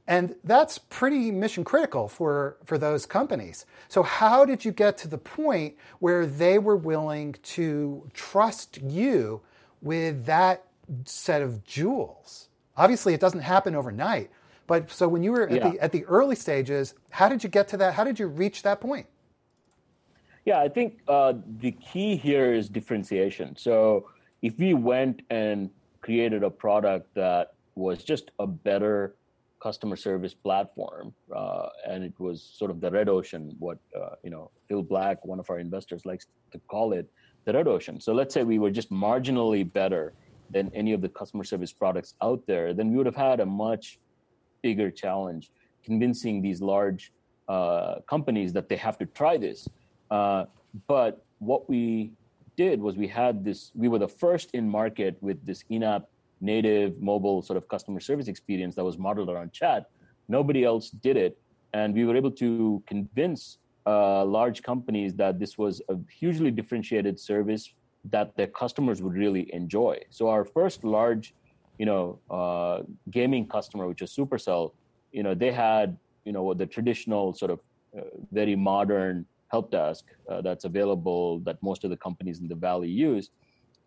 And 0.07 0.35
that's 0.43 0.77
pretty 0.77 1.31
mission 1.31 1.63
critical 1.65 2.07
for, 2.07 2.57
for 2.63 2.77
those 2.77 3.05
companies. 3.05 3.65
So, 3.89 4.03
how 4.03 4.45
did 4.45 4.63
you 4.63 4.71
get 4.71 4.97
to 4.99 5.07
the 5.09 5.17
point 5.17 5.75
where 5.99 6.25
they 6.25 6.59
were 6.59 6.77
willing 6.77 7.35
to 7.43 8.09
trust 8.13 8.79
you 8.81 9.41
with 9.81 10.25
that 10.25 10.63
set 11.03 11.41
of 11.41 11.65
jewels? 11.65 12.47
Obviously, 12.77 13.13
it 13.13 13.19
doesn't 13.19 13.41
happen 13.41 13.75
overnight. 13.75 14.31
But 14.67 14.91
so 14.91 15.07
when 15.07 15.23
you 15.23 15.31
were 15.31 15.47
at, 15.47 15.55
yeah. 15.55 15.69
the, 15.69 15.79
at 15.79 15.91
the 15.91 16.05
early 16.05 16.35
stages, 16.35 16.93
how 17.09 17.29
did 17.29 17.43
you 17.43 17.49
get 17.49 17.69
to 17.69 17.77
that? 17.77 17.93
How 17.93 18.03
did 18.03 18.19
you 18.19 18.27
reach 18.27 18.63
that 18.63 18.81
point? 18.81 19.07
Yeah, 20.45 20.59
I 20.59 20.69
think 20.69 20.99
uh, 21.07 21.33
the 21.59 21.71
key 21.71 22.15
here 22.15 22.53
is 22.53 22.69
differentiation. 22.69 23.55
So 23.57 24.09
if 24.41 24.57
we 24.57 24.73
went 24.73 25.21
and 25.29 25.69
created 26.07 26.41
a 26.41 26.49
product 26.49 27.13
that 27.15 27.45
was 27.75 28.01
just 28.01 28.31
a 28.39 28.47
better 28.47 29.13
customer 29.61 29.97
service 29.97 30.33
platform, 30.33 31.13
uh, 31.35 31.67
and 31.85 32.01
it 32.09 32.17
was 32.17 32.37
sort 32.59 32.71
of 32.71 32.79
the 32.79 32.89
red 32.89 33.09
ocean, 33.09 33.53
what 33.59 33.77
uh, 33.99 34.15
you 34.23 34.31
know 34.33 34.49
Phil 34.67 34.83
Black, 34.93 35.17
one 35.25 35.39
of 35.43 35.49
our 35.49 35.59
investors, 35.59 36.05
likes 36.05 36.25
to 36.53 36.59
call 36.73 36.93
it, 36.93 37.05
the 37.43 37.51
red 37.51 37.67
ocean. 37.67 37.99
So 37.99 38.13
let's 38.19 38.33
say 38.33 38.41
we 38.43 38.57
were 38.57 38.71
just 38.71 38.89
marginally 38.89 39.63
better 39.81 40.13
than 40.55 40.71
any 40.73 40.93
of 40.93 41.01
the 41.01 41.09
customer 41.09 41.43
service 41.43 41.73
products 41.73 42.13
out 42.21 42.41
there, 42.47 42.73
then 42.73 42.89
we 42.91 42.95
would 42.97 43.09
have 43.11 43.21
had 43.29 43.41
a 43.41 43.45
much 43.45 43.99
bigger 44.61 44.89
challenge 44.89 45.51
convincing 45.83 46.41
these 46.41 46.61
large 46.61 47.11
uh, 47.49 47.95
companies 48.13 48.53
that 48.53 48.69
they 48.69 48.77
have 48.77 48.97
to 49.01 49.05
try 49.07 49.35
this. 49.35 49.67
Uh, 50.09 50.45
but 50.87 51.25
what 51.39 51.69
we 51.69 52.11
did 52.57 52.81
was 52.81 52.97
we 52.97 53.07
had 53.07 53.45
this, 53.45 53.71
we 53.75 53.87
were 53.87 53.99
the 53.99 54.07
first 54.07 54.51
in 54.53 54.69
market 54.69 55.17
with 55.21 55.43
this 55.45 55.63
in 55.69 55.83
app 55.83 56.03
native 56.41 57.01
mobile 57.01 57.41
sort 57.41 57.57
of 57.57 57.67
customer 57.67 57.99
service 57.99 58.27
experience 58.27 58.75
that 58.75 58.83
was 58.83 58.97
modeled 58.97 59.29
around 59.29 59.53
chat. 59.53 59.89
Nobody 60.27 60.63
else 60.63 60.89
did 60.89 61.17
it. 61.17 61.37
And 61.73 61.93
we 61.93 62.05
were 62.05 62.15
able 62.15 62.31
to 62.31 62.83
convince 62.87 63.57
uh, 63.85 64.25
large 64.25 64.61
companies 64.63 65.13
that 65.15 65.39
this 65.39 65.57
was 65.57 65.81
a 65.89 65.95
hugely 66.11 66.51
differentiated 66.51 67.19
service 67.19 67.73
that 68.05 68.35
their 68.37 68.47
customers 68.47 69.01
would 69.01 69.13
really 69.13 69.53
enjoy. 69.53 69.99
So 70.09 70.29
our 70.29 70.45
first 70.45 70.83
large, 70.83 71.33
you 71.77 71.85
know, 71.85 72.19
uh, 72.29 72.83
gaming 73.11 73.47
customer, 73.47 73.87
which 73.87 74.01
is 74.01 74.15
Supercell, 74.15 74.73
you 75.11 75.23
know, 75.23 75.33
they 75.33 75.51
had, 75.51 75.97
you 76.25 76.31
know, 76.31 76.53
the 76.53 76.65
traditional 76.65 77.33
sort 77.33 77.51
of 77.51 77.59
uh, 77.97 78.01
very 78.31 78.55
modern 78.55 79.25
help 79.49 79.71
desk 79.71 80.05
uh, 80.29 80.41
that's 80.41 80.65
available 80.65 81.39
that 81.39 81.57
most 81.61 81.83
of 81.83 81.89
the 81.89 81.97
companies 81.97 82.39
in 82.39 82.47
the 82.47 82.55
valley 82.55 82.89
use, 82.89 83.29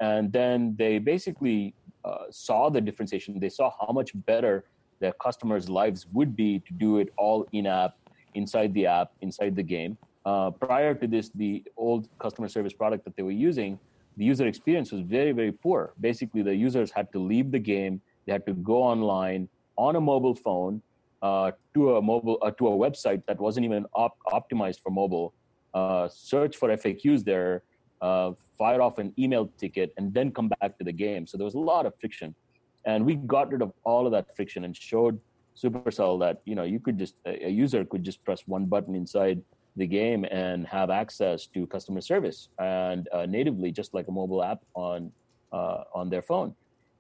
and 0.00 0.33
then 0.33 0.75
they 0.79 0.99
basically 0.99 1.75
uh, 2.05 2.25
saw 2.31 2.71
the 2.71 2.81
differentiation. 2.81 3.38
They 3.38 3.50
saw 3.50 3.71
how 3.81 3.93
much 3.93 4.11
better 4.26 4.64
their 5.00 5.12
customers' 5.12 5.69
lives 5.69 6.07
would 6.12 6.35
be 6.37 6.61
to 6.61 6.73
do 6.73 6.99
it 6.99 7.12
all 7.17 7.47
in 7.52 7.67
app, 7.67 7.95
inside 8.35 8.73
the 8.75 8.87
app, 8.87 9.12
inside 9.21 9.57
the 9.57 9.62
game. 9.62 9.97
Uh, 10.25 10.50
prior 10.50 10.95
to 10.95 11.07
this, 11.07 11.31
the 11.35 11.62
old 11.76 12.09
customer 12.19 12.49
service 12.49 12.73
product 12.73 13.05
that 13.05 13.17
they 13.17 13.23
were 13.23 13.31
using 13.31 13.79
the 14.17 14.25
user 14.25 14.47
experience 14.47 14.93
was 14.93 15.00
very, 15.00 15.33
very 15.33 15.52
poor. 15.52 15.95
Basically, 16.00 16.43
the 16.43 16.55
users 16.55 16.90
had 16.90 17.11
to 17.12 17.19
leave 17.19 17.50
the 17.50 17.59
game, 17.59 18.00
they 18.26 18.33
had 18.33 18.45
to 18.47 18.55
go 18.55 18.83
online 18.83 19.49
on 19.76 19.97
a 19.97 20.00
mobile 20.00 20.35
phone 20.35 20.83
uh, 21.23 21.52
to 21.75 21.97
a 21.97 22.02
mobile 22.02 22.38
uh, 22.43 22.50
to 22.52 22.69
a 22.69 22.71
website 22.71 23.23
that 23.26 23.38
wasn't 23.40 23.64
even 23.64 23.87
op- 23.95 24.19
optimized 24.26 24.81
for 24.81 24.90
mobile. 24.90 25.33
Uh, 25.72 26.08
search 26.08 26.56
for 26.56 26.68
FAQs 26.68 27.24
there, 27.24 27.62
uh, 28.00 28.32
fire 28.58 28.82
off 28.82 28.98
an 28.98 29.12
email 29.18 29.50
ticket, 29.58 29.92
and 29.96 30.12
then 30.12 30.32
come 30.32 30.50
back 30.60 30.76
to 30.78 30.84
the 30.84 30.92
game. 30.92 31.26
So 31.26 31.36
there 31.38 31.44
was 31.44 31.54
a 31.54 31.58
lot 31.58 31.86
of 31.86 31.94
friction, 32.00 32.34
and 32.84 33.04
we 33.04 33.14
got 33.14 33.52
rid 33.52 33.62
of 33.62 33.72
all 33.84 34.06
of 34.06 34.12
that 34.12 34.34
friction 34.34 34.64
and 34.64 34.76
showed 34.76 35.20
Supercell 35.56 36.18
that 36.20 36.40
you 36.44 36.54
know 36.54 36.64
you 36.64 36.80
could 36.80 36.98
just 36.98 37.14
a 37.26 37.50
user 37.50 37.84
could 37.84 38.02
just 38.02 38.24
press 38.24 38.42
one 38.46 38.64
button 38.66 38.94
inside 38.94 39.42
the 39.76 39.86
game 39.86 40.24
and 40.24 40.66
have 40.66 40.90
access 40.90 41.46
to 41.46 41.66
customer 41.66 42.00
service 42.00 42.48
and 42.58 43.08
uh, 43.12 43.26
natively, 43.26 43.70
just 43.70 43.94
like 43.94 44.08
a 44.08 44.12
mobile 44.12 44.42
app 44.42 44.60
on 44.74 45.12
uh, 45.52 45.84
on 45.94 46.10
their 46.10 46.22
phone, 46.22 46.54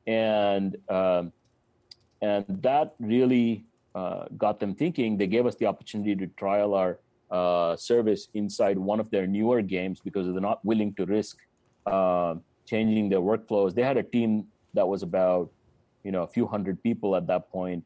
and 0.06 0.76
um, 0.88 1.32
and 2.22 2.44
that 2.48 2.94
really 3.00 3.64
uh, 3.94 4.24
got 4.36 4.60
them 4.60 4.74
thinking. 4.74 5.16
They 5.16 5.26
gave 5.26 5.46
us 5.46 5.56
the 5.56 5.66
opportunity 5.66 6.14
to 6.16 6.26
trial 6.38 6.74
our 6.74 6.98
uh, 7.30 7.76
service 7.76 8.28
inside 8.34 8.78
one 8.78 9.00
of 9.00 9.10
their 9.10 9.26
newer 9.26 9.62
games 9.62 10.00
because 10.00 10.26
they're 10.26 10.40
not 10.40 10.64
willing 10.64 10.92
to 10.94 11.06
risk 11.06 11.38
uh, 11.86 12.34
changing 12.66 13.08
their 13.08 13.20
workflows. 13.20 13.74
They 13.74 13.82
had 13.82 13.96
a 13.96 14.02
team 14.02 14.46
that 14.74 14.86
was 14.86 15.02
about 15.02 15.50
you 16.04 16.12
know 16.12 16.22
a 16.22 16.26
few 16.26 16.46
hundred 16.46 16.82
people 16.82 17.14
at 17.14 17.26
that 17.26 17.50
point 17.50 17.84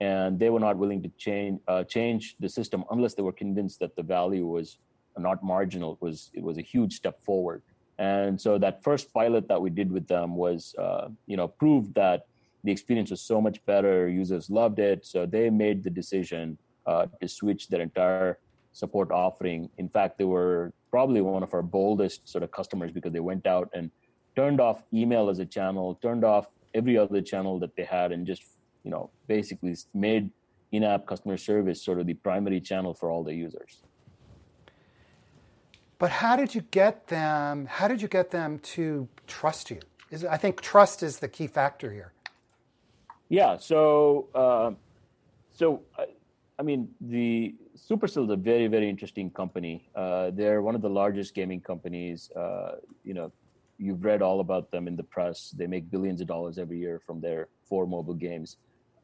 and 0.00 0.38
they 0.38 0.50
were 0.50 0.60
not 0.60 0.76
willing 0.76 1.02
to 1.02 1.08
change 1.16 1.60
uh, 1.68 1.84
change 1.84 2.36
the 2.40 2.48
system 2.48 2.84
unless 2.90 3.14
they 3.14 3.22
were 3.22 3.32
convinced 3.32 3.78
that 3.80 3.94
the 3.96 4.02
value 4.02 4.46
was 4.46 4.78
not 5.18 5.42
marginal. 5.42 5.92
It 5.92 6.02
was 6.02 6.30
it 6.34 6.42
was 6.42 6.58
a 6.58 6.62
huge 6.62 6.94
step 6.94 7.22
forward. 7.22 7.62
And 7.98 8.40
so 8.40 8.58
that 8.58 8.82
first 8.82 9.12
pilot 9.14 9.46
that 9.48 9.60
we 9.60 9.70
did 9.70 9.90
with 9.92 10.08
them 10.08 10.34
was, 10.34 10.74
uh, 10.76 11.08
you 11.26 11.36
know, 11.36 11.46
proved 11.46 11.94
that 11.94 12.26
the 12.64 12.72
experience 12.72 13.10
was 13.10 13.20
so 13.20 13.40
much 13.40 13.64
better. 13.66 14.08
Users 14.08 14.50
loved 14.50 14.80
it, 14.80 15.06
so 15.06 15.26
they 15.26 15.48
made 15.48 15.84
the 15.84 15.90
decision 15.90 16.58
uh, 16.86 17.06
to 17.20 17.28
switch 17.28 17.68
their 17.68 17.80
entire 17.80 18.38
support 18.74 19.10
offering. 19.10 19.70
In 19.78 19.88
fact, 19.88 20.18
they 20.18 20.24
were 20.24 20.72
probably 20.90 21.22
one 21.22 21.42
of 21.42 21.54
our 21.54 21.62
boldest 21.62 22.28
sort 22.28 22.44
of 22.44 22.50
customers 22.50 22.92
because 22.92 23.12
they 23.12 23.20
went 23.20 23.46
out 23.46 23.70
and 23.72 23.90
turned 24.36 24.60
off 24.60 24.82
email 24.92 25.30
as 25.30 25.38
a 25.38 25.46
channel, 25.46 25.94
turned 26.02 26.24
off 26.24 26.48
every 26.74 26.98
other 26.98 27.22
channel 27.22 27.58
that 27.60 27.74
they 27.76 27.84
had, 27.84 28.12
and 28.12 28.26
just 28.26 28.42
you 28.82 28.90
know 28.90 29.10
basically 29.26 29.74
made 29.94 30.30
in-app 30.72 31.06
customer 31.06 31.36
service 31.36 31.82
sort 31.82 32.00
of 32.00 32.06
the 32.06 32.14
primary 32.14 32.60
channel 32.60 32.92
for 32.92 33.10
all 33.10 33.22
the 33.22 33.32
users. 33.34 33.80
But 35.98 36.10
how 36.10 36.36
did 36.36 36.54
you 36.54 36.62
get 36.62 37.06
them 37.06 37.66
how 37.66 37.86
did 37.88 38.02
you 38.02 38.08
get 38.08 38.30
them 38.30 38.58
to 38.74 39.08
trust 39.26 39.70
you? 39.70 39.80
Is, 40.10 40.24
i 40.24 40.36
think 40.36 40.60
trust 40.60 41.02
is 41.02 41.20
the 41.20 41.28
key 41.28 41.46
factor 41.46 41.92
here. 41.92 42.12
Yeah 43.28 43.56
so 43.56 44.28
uh, 44.34 44.72
so 45.50 45.82
uh, 45.96 46.06
i 46.58 46.62
mean 46.62 46.88
the 47.00 47.54
supercell 47.76 48.24
is 48.24 48.30
a 48.30 48.36
very 48.36 48.66
very 48.66 48.88
interesting 48.88 49.30
company. 49.30 49.88
Uh, 49.94 50.30
they're 50.32 50.62
one 50.62 50.74
of 50.74 50.82
the 50.82 50.90
largest 50.90 51.34
gaming 51.34 51.60
companies. 51.60 52.30
Uh, 52.30 52.76
you 53.04 53.14
know 53.14 53.32
you've 53.78 54.04
read 54.04 54.22
all 54.22 54.40
about 54.40 54.70
them 54.70 54.86
in 54.86 54.96
the 54.96 55.02
press. 55.02 55.50
They 55.56 55.66
make 55.66 55.90
billions 55.90 56.20
of 56.20 56.28
dollars 56.28 56.58
every 56.58 56.78
year 56.78 57.00
from 57.04 57.20
their 57.20 57.48
four 57.68 57.86
mobile 57.86 58.14
games. 58.14 58.56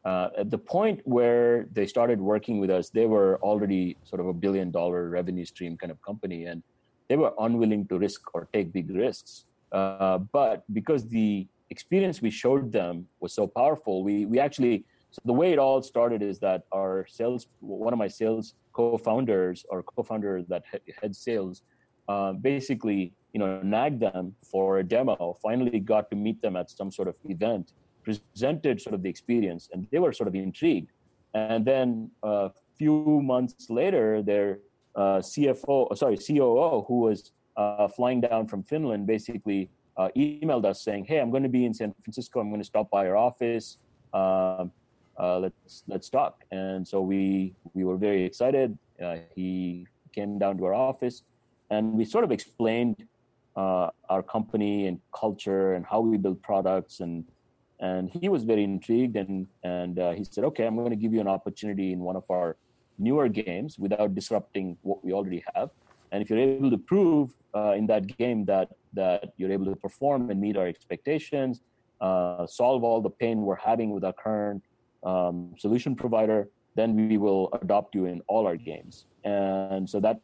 Uh, 0.05 0.29
at 0.39 0.51
the 0.51 0.59
point 0.59 1.01
where 1.05 1.67
they 1.73 1.87
started 1.87 2.21
working 2.21 2.59
with 2.61 2.71
us, 2.71 2.89
they 2.89 3.07
were 3.07 3.39
already 3.43 3.97
sort 4.05 4.21
of 4.21 4.27
a 4.27 4.33
billion 4.33 4.71
dollar 4.71 5.11
revenue 5.11 5.45
stream 5.45 5.77
kind 5.77 5.91
of 5.91 6.01
company, 6.03 6.45
and 6.45 6.63
they 7.09 7.17
were 7.17 7.33
unwilling 7.41 7.87
to 7.89 7.99
risk 7.99 8.35
or 8.35 8.49
take 8.53 8.73
big 8.73 8.89
risks. 8.91 9.45
Uh, 9.73 10.19
but 10.19 10.65
because 10.73 11.07
the 11.09 11.47
experience 11.71 12.23
we 12.23 12.31
showed 12.31 12.73
them 12.73 13.07
was 13.21 13.33
so 13.35 13.47
powerful, 13.47 14.03
we 14.03 14.25
we 14.25 14.39
actually 14.39 14.85
so 15.11 15.21
the 15.25 15.33
way 15.33 15.53
it 15.53 15.59
all 15.59 15.83
started 15.83 16.23
is 16.23 16.39
that 16.41 16.65
our 16.73 17.07
sales, 17.09 17.49
one 17.61 17.93
of 17.93 17.99
my 17.99 18.09
sales 18.09 18.55
co-founders 18.73 19.65
or 19.69 19.83
co-founder 19.83 20.43
that 20.49 20.65
head 21.01 21.17
sales, 21.17 21.63
uh, 22.09 22.33
basically 22.33 23.13
you 23.33 23.41
know 23.41 23.61
nagged 23.63 24.01
them 24.01 24.35
for 24.43 24.79
a 24.79 24.85
demo. 24.85 25.37
Finally, 25.43 25.81
got 25.81 26.11
to 26.11 26.17
meet 26.17 26.41
them 26.43 26.57
at 26.57 26.71
some 26.71 26.91
sort 26.91 27.09
of 27.09 27.17
event 27.25 27.73
presented 28.03 28.81
sort 28.81 28.95
of 28.95 29.03
the 29.03 29.09
experience, 29.09 29.69
and 29.73 29.87
they 29.91 29.99
were 29.99 30.13
sort 30.13 30.29
of 30.29 30.35
intrigued. 30.35 30.91
And 31.35 31.65
then 31.65 32.11
a 32.23 32.27
uh, 32.27 32.49
few 32.79 33.21
months 33.23 33.69
later, 33.69 34.23
their 34.23 34.61
uh, 34.97 35.19
CFO, 35.19 35.97
sorry, 35.97 36.17
COO, 36.17 36.85
who 36.89 37.01
was 37.01 37.33
uh, 37.57 37.89
flying 37.89 38.21
down 38.21 38.49
from 38.49 38.63
Finland, 38.63 39.07
basically 39.07 39.71
uh, 39.97 40.09
emailed 40.17 40.65
us 40.65 40.83
saying, 40.83 41.05
"Hey, 41.05 41.21
I'm 41.21 41.31
going 41.31 41.43
to 41.43 41.49
be 41.49 41.65
in 41.65 41.75
San 41.75 41.95
Francisco. 42.03 42.41
I'm 42.41 42.49
going 42.49 42.61
to 42.61 42.67
stop 42.67 42.91
by 42.91 43.05
your 43.05 43.17
office. 43.17 43.79
Um, 44.13 44.73
uh, 45.23 45.39
let's 45.39 45.85
let's 45.87 46.09
talk." 46.09 46.45
And 46.51 46.87
so 46.87 47.01
we 47.01 47.55
we 47.75 47.85
were 47.85 47.97
very 47.97 48.25
excited. 48.25 48.77
Uh, 49.03 49.19
he 49.35 49.87
came 50.13 50.39
down 50.39 50.59
to 50.59 50.65
our 50.65 50.75
office, 50.75 51.23
and 51.71 51.93
we 51.95 52.05
sort 52.05 52.25
of 52.25 52.33
explained 52.33 53.07
our 53.57 54.23
company 54.23 54.87
and 54.87 55.01
culture 55.15 55.75
and 55.75 55.85
how 55.85 56.01
we 56.01 56.17
build 56.17 56.41
products 56.43 57.01
and 57.01 57.25
and 57.81 58.11
he 58.11 58.29
was 58.29 58.45
very 58.45 58.63
intrigued 58.63 59.17
and 59.17 59.47
and 59.65 59.99
uh, 59.99 60.13
he 60.13 60.25
said 60.25 60.45
okay 60.45 60.67
i'm 60.67 60.77
going 60.77 60.91
to 60.91 60.97
give 60.97 61.13
you 61.13 61.21
an 61.21 61.29
opportunity 61.29 61.93
in 61.93 62.01
one 62.01 62.17
of 62.17 62.25
our 62.31 62.57
newer 62.99 63.29
games 63.29 63.79
without 63.79 64.15
disrupting 64.15 64.77
what 64.83 65.03
we 65.05 65.13
already 65.13 65.43
have 65.55 65.71
and 66.13 66.23
if 66.23 66.29
you're 66.29 66.39
able 66.39 66.71
to 66.71 66.79
prove 66.79 67.35
uh, 67.55 67.73
in 67.73 67.87
that 67.87 68.07
game 68.19 68.45
that 68.45 68.69
that 68.93 69.33
you're 69.37 69.53
able 69.53 69.65
to 69.65 69.77
perform 69.77 70.31
and 70.31 70.41
meet 70.41 70.57
our 70.57 70.67
expectations 70.67 71.61
uh, 72.01 72.47
solve 72.47 72.85
all 72.85 73.01
the 73.01 73.11
pain 73.11 73.43
we're 73.43 73.57
having 73.71 73.91
with 73.91 74.05
our 74.05 74.13
current 74.13 74.63
um, 75.03 75.55
solution 75.59 75.95
provider 75.95 76.49
then 76.77 76.95
we 76.95 77.19
will 77.19 77.49
adopt 77.63 77.95
you 77.95 78.07
in 78.07 78.21
all 78.29 78.47
our 78.47 78.57
games 78.57 79.07
and 79.25 79.89
so 79.89 80.01
that 80.01 80.21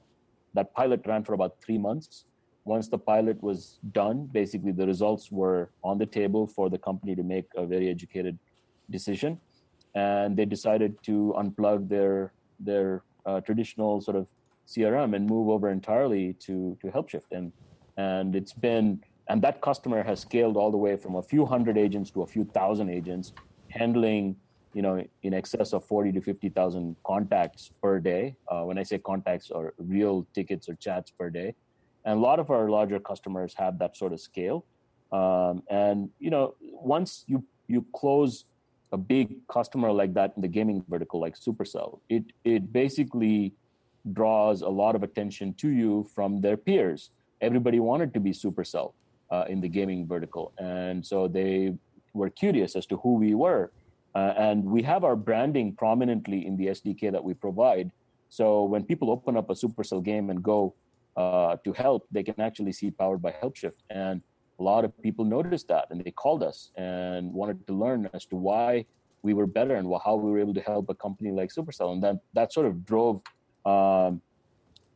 that 0.55 0.73
pilot 0.75 1.01
ran 1.07 1.23
for 1.25 1.35
about 1.35 1.57
three 1.65 1.79
months 1.79 2.25
once 2.67 2.89
the 2.89 2.99
pilot 2.99 3.41
was 3.43 3.79
done, 3.93 4.27
basically 4.27 4.73
the 4.73 4.87
results 4.87 5.31
were 5.31 5.71
on 5.85 5.99
the 5.99 6.05
table 6.05 6.49
for 6.49 6.69
the 6.69 6.77
company 6.77 7.15
to 7.15 7.23
make 7.23 7.47
a 7.57 7.65
very 7.65 7.89
educated 7.89 8.37
decision. 8.91 9.41
and 10.09 10.37
they 10.39 10.45
decided 10.45 10.93
to 11.09 11.15
unplug 11.43 11.81
their 11.93 12.17
their 12.69 12.89
uh, 13.29 13.41
traditional 13.49 13.93
sort 14.07 14.17
of 14.21 14.27
CRM 14.73 15.11
and 15.17 15.23
move 15.35 15.47
over 15.55 15.67
entirely 15.77 16.25
to 16.47 16.55
to 16.81 16.87
HelpShift. 16.97 17.31
And 17.39 17.47
and 18.09 18.29
it's 18.41 18.57
been 18.67 18.87
and 19.31 19.39
that 19.47 19.57
customer 19.69 20.01
has 20.09 20.19
scaled 20.29 20.57
all 20.61 20.73
the 20.77 20.83
way 20.87 20.95
from 21.05 21.15
a 21.23 21.25
few 21.33 21.43
hundred 21.55 21.77
agents 21.87 22.09
to 22.15 22.21
a 22.27 22.29
few 22.35 22.45
thousand 22.59 22.89
agents, 22.99 23.27
handling 23.81 24.25
you 24.77 24.83
know 24.83 25.03
in 25.23 25.33
excess 25.33 25.73
of 25.73 25.87
40 25.87 26.13
to 26.13 26.21
50,000 26.21 26.97
contacts 27.03 27.71
per 27.83 27.99
day. 27.99 28.37
Uh, 28.47 28.63
when 28.69 28.77
I 28.77 28.83
say 28.83 28.99
contacts 28.99 29.51
or 29.51 29.73
real 29.79 30.27
tickets 30.35 30.69
or 30.69 30.75
chats 30.75 31.11
per 31.11 31.31
day, 31.31 31.55
and 32.05 32.19
a 32.19 32.21
lot 32.21 32.39
of 32.39 32.51
our 32.51 32.69
larger 32.69 33.01
customers 33.01 33.55
have 33.57 33.79
that 33.79 33.97
sort 33.97 34.13
of 34.13 34.21
scale. 34.21 34.67
Um, 35.13 35.63
and 35.71 36.11
you 36.19 36.31
know 36.31 36.57
once 36.61 37.25
you 37.27 37.43
you 37.69 37.87
close 37.95 38.45
a 38.93 38.99
big 38.99 39.27
customer 39.49 39.91
like 39.91 40.13
that 40.13 40.35
in 40.37 40.43
the 40.43 40.53
gaming 40.59 40.85
vertical, 40.91 41.21
like 41.21 41.37
Supercell, 41.47 42.01
it 42.11 42.25
it 42.45 42.71
basically 42.71 43.55
draws 44.13 44.61
a 44.61 44.69
lot 44.83 44.95
of 44.95 45.03
attention 45.03 45.55
to 45.55 45.69
you 45.71 46.07
from 46.15 46.43
their 46.43 46.59
peers. 46.59 47.11
Everybody 47.41 47.81
wanted 47.81 48.13
to 48.13 48.21
be 48.21 48.33
Supercell 48.33 48.93
uh, 49.31 49.45
in 49.49 49.63
the 49.63 49.71
gaming 49.71 50.07
vertical, 50.07 50.53
and 50.59 51.05
so 51.13 51.29
they 51.29 51.75
were 52.13 52.29
curious 52.29 52.77
as 52.77 52.85
to 52.87 52.99
who 52.99 53.15
we 53.15 53.35
were. 53.35 53.71
Uh, 54.17 54.33
and 54.39 54.65
we 54.65 54.81
have 54.81 55.05
our 55.05 55.15
branding 55.15 55.75
prominently 55.75 56.47
in 56.47 56.57
the 56.57 56.69
SDK 56.69 57.13
that 57.13 57.23
we 57.23 57.35
provide. 57.35 57.91
So 58.31 58.65
when 58.65 58.83
people 58.83 59.11
open 59.11 59.37
up 59.37 59.51
a 59.51 59.53
Supercell 59.53 60.03
game 60.03 60.31
and 60.31 60.43
go 60.43 60.75
uh, 61.19 61.57
to 61.65 61.73
help, 61.75 62.07
they 62.11 62.23
can 62.23 62.41
actually 62.41 62.73
see 62.73 62.91
powered 62.91 63.21
by 63.21 63.33
HelpShift. 63.33 63.81
And 63.91 64.23
a 64.59 64.63
lot 64.63 64.87
of 64.87 64.91
people 65.03 65.27
noticed 65.27 65.69
that 65.69 65.89
and 65.91 66.03
they 66.03 66.13
called 66.13 66.43
us 66.43 66.71
and 66.77 67.31
wanted 67.31 67.67
to 67.67 67.75
learn 67.75 68.09
as 68.15 68.25
to 68.27 68.37
why 68.37 68.87
we 69.21 69.35
were 69.35 69.47
better 69.47 69.75
and 69.75 69.87
how 70.03 70.15
we 70.17 70.31
were 70.31 70.39
able 70.39 70.55
to 70.55 70.63
help 70.63 70.89
a 70.89 70.95
company 70.95 71.31
like 71.31 71.51
Supercell. 71.53 71.93
And 71.93 72.03
then 72.03 72.19
that 72.33 72.55
sort 72.55 72.65
of 72.65 72.87
drove 72.87 73.21
um, 73.67 74.23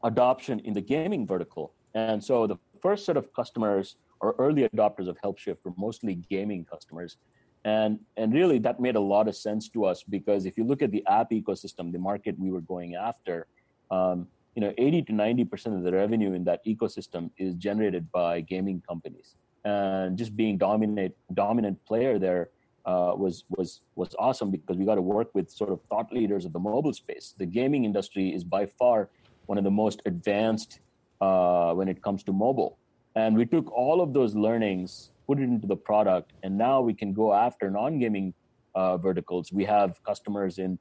adoption 0.03 0.61
in 0.61 0.73
the 0.73 0.81
gaming 0.81 1.27
vertical. 1.27 1.75
And 1.95 2.25
so 2.25 2.47
the 2.47 2.57
first 2.81 3.05
set 3.05 3.19
of 3.19 3.35
customers 3.35 3.97
or 4.21 4.35
early 4.39 4.67
adopters 4.67 5.09
of 5.09 5.19
HelpShift 5.23 5.59
were 5.65 5.75
mostly 5.77 6.15
gaming 6.15 6.65
customers. 6.65 7.19
And, 7.65 8.01
and 8.17 8.33
really, 8.33 8.59
that 8.61 8.81
made 8.81 8.97
a 8.97 9.01
lot 9.01 9.29
of 9.29 9.37
sense 9.37 9.69
to 9.71 9.85
us 9.85 10.03
because 10.03 10.47
if 10.47 10.57
you 10.57 10.65
look 10.65 10.81
at 10.83 10.91
the 10.91 11.05
app 11.07 11.31
ecosystem, 11.31 11.93
the 11.93 11.99
market 11.99 12.39
we 12.39 12.51
were 12.51 12.63
going 12.63 12.95
after, 12.95 13.47
um, 13.91 14.29
you 14.55 14.63
know, 14.63 14.73
80 14.79 15.03
to 15.03 15.13
90% 15.13 15.77
of 15.77 15.83
the 15.83 15.93
revenue 15.93 16.33
in 16.33 16.45
that 16.45 16.65
ecosystem 16.65 17.31
is 17.37 17.55
generated 17.55 18.11
by 18.13 18.41
gaming 18.41 18.83
companies 18.89 19.35
and 19.65 20.17
just 20.17 20.37
being 20.37 20.57
dominant 20.57 21.15
dominant 21.35 21.85
player 21.85 22.19
there 22.19 22.49
uh, 22.87 23.13
was 23.17 23.45
was 23.51 23.81
was 23.95 24.15
awesome 24.19 24.51
because 24.51 24.77
we 24.77 24.85
got 24.85 24.95
to 24.95 25.03
work 25.03 25.29
with 25.35 25.51
sort 25.51 25.71
of 25.71 25.81
thought 25.83 26.13
leaders 26.13 26.45
of 26.45 26.53
the 26.53 26.59
mobile 26.59 26.93
space. 26.93 27.35
The 27.37 27.47
gaming 27.47 27.85
industry 27.85 28.35
is 28.35 28.43
by 28.43 28.67
far 28.67 29.09
one 29.47 29.59
of 29.59 29.65
the 29.65 29.71
most 29.71 30.01
advanced 30.07 30.81
uh, 31.21 31.73
when 31.75 31.89
it 31.89 32.03
comes 32.03 32.23
to 32.25 32.33
mobile, 32.33 32.79
and 33.15 33.37
we 33.37 33.45
took 33.45 33.71
all 33.71 34.01
of 34.01 34.15
those 34.15 34.35
learnings, 34.35 35.11
put 35.31 35.39
it 35.39 35.45
into 35.45 35.69
the 35.69 35.77
product, 35.77 36.33
and 36.43 36.59
now 36.59 36.81
we 36.81 36.93
can 36.93 37.13
go 37.13 37.33
after 37.33 37.71
non-gaming 37.71 38.35
uh, 38.75 38.97
verticals. 38.97 39.53
We 39.53 39.65
have 39.77 39.91
customers 40.11 40.59
in 40.59 40.73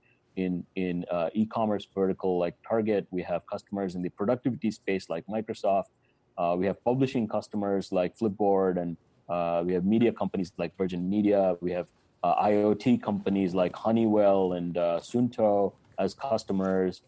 in 0.43 0.51
in 0.75 1.05
uh, 1.11 1.29
e-commerce 1.41 1.85
vertical 1.93 2.39
like 2.43 2.55
Target. 2.67 3.05
We 3.11 3.21
have 3.31 3.41
customers 3.53 3.93
in 3.95 4.01
the 4.01 4.09
productivity 4.09 4.71
space 4.71 5.05
like 5.13 5.23
Microsoft. 5.27 5.91
Uh, 6.39 6.55
we 6.59 6.65
have 6.65 6.77
publishing 6.83 7.27
customers 7.27 7.91
like 7.91 8.17
Flipboard, 8.17 8.81
and 8.81 8.97
uh, 9.35 9.61
we 9.67 9.71
have 9.77 9.85
media 9.85 10.11
companies 10.21 10.51
like 10.57 10.71
Virgin 10.81 11.07
Media. 11.15 11.41
We 11.61 11.71
have 11.77 11.87
uh, 12.23 12.43
IoT 12.49 13.03
companies 13.09 13.53
like 13.53 13.75
Honeywell 13.75 14.53
and 14.53 14.73
uh, 14.77 14.99
Suunto 15.09 15.73
as 16.03 16.15
customers, 16.15 17.03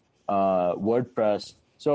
WordPress. 0.86 1.42
So 1.78 1.94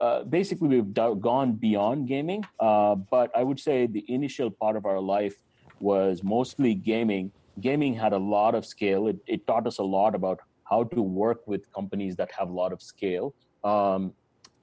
uh, 0.00 0.24
basically, 0.24 0.68
we've 0.68 0.92
gone 0.92 1.52
beyond 1.52 2.08
gaming. 2.08 2.44
but 2.58 3.30
I 3.34 3.42
would 3.42 3.60
say 3.60 3.86
the 3.86 4.04
initial 4.12 4.50
part 4.50 4.76
of 4.76 4.84
our 4.86 5.00
life 5.00 5.36
was 5.80 6.22
mostly 6.22 6.74
gaming. 6.74 7.32
Gaming 7.60 7.94
had 7.94 8.12
a 8.12 8.18
lot 8.18 8.54
of 8.54 8.66
scale. 8.66 9.08
It, 9.08 9.18
it 9.26 9.46
taught 9.46 9.66
us 9.66 9.78
a 9.78 9.82
lot 9.82 10.14
about 10.14 10.40
how 10.64 10.84
to 10.84 11.02
work 11.02 11.46
with 11.46 11.70
companies 11.72 12.16
that 12.16 12.30
have 12.32 12.48
a 12.48 12.52
lot 12.52 12.72
of 12.72 12.82
scale, 12.82 13.34
um, 13.64 14.12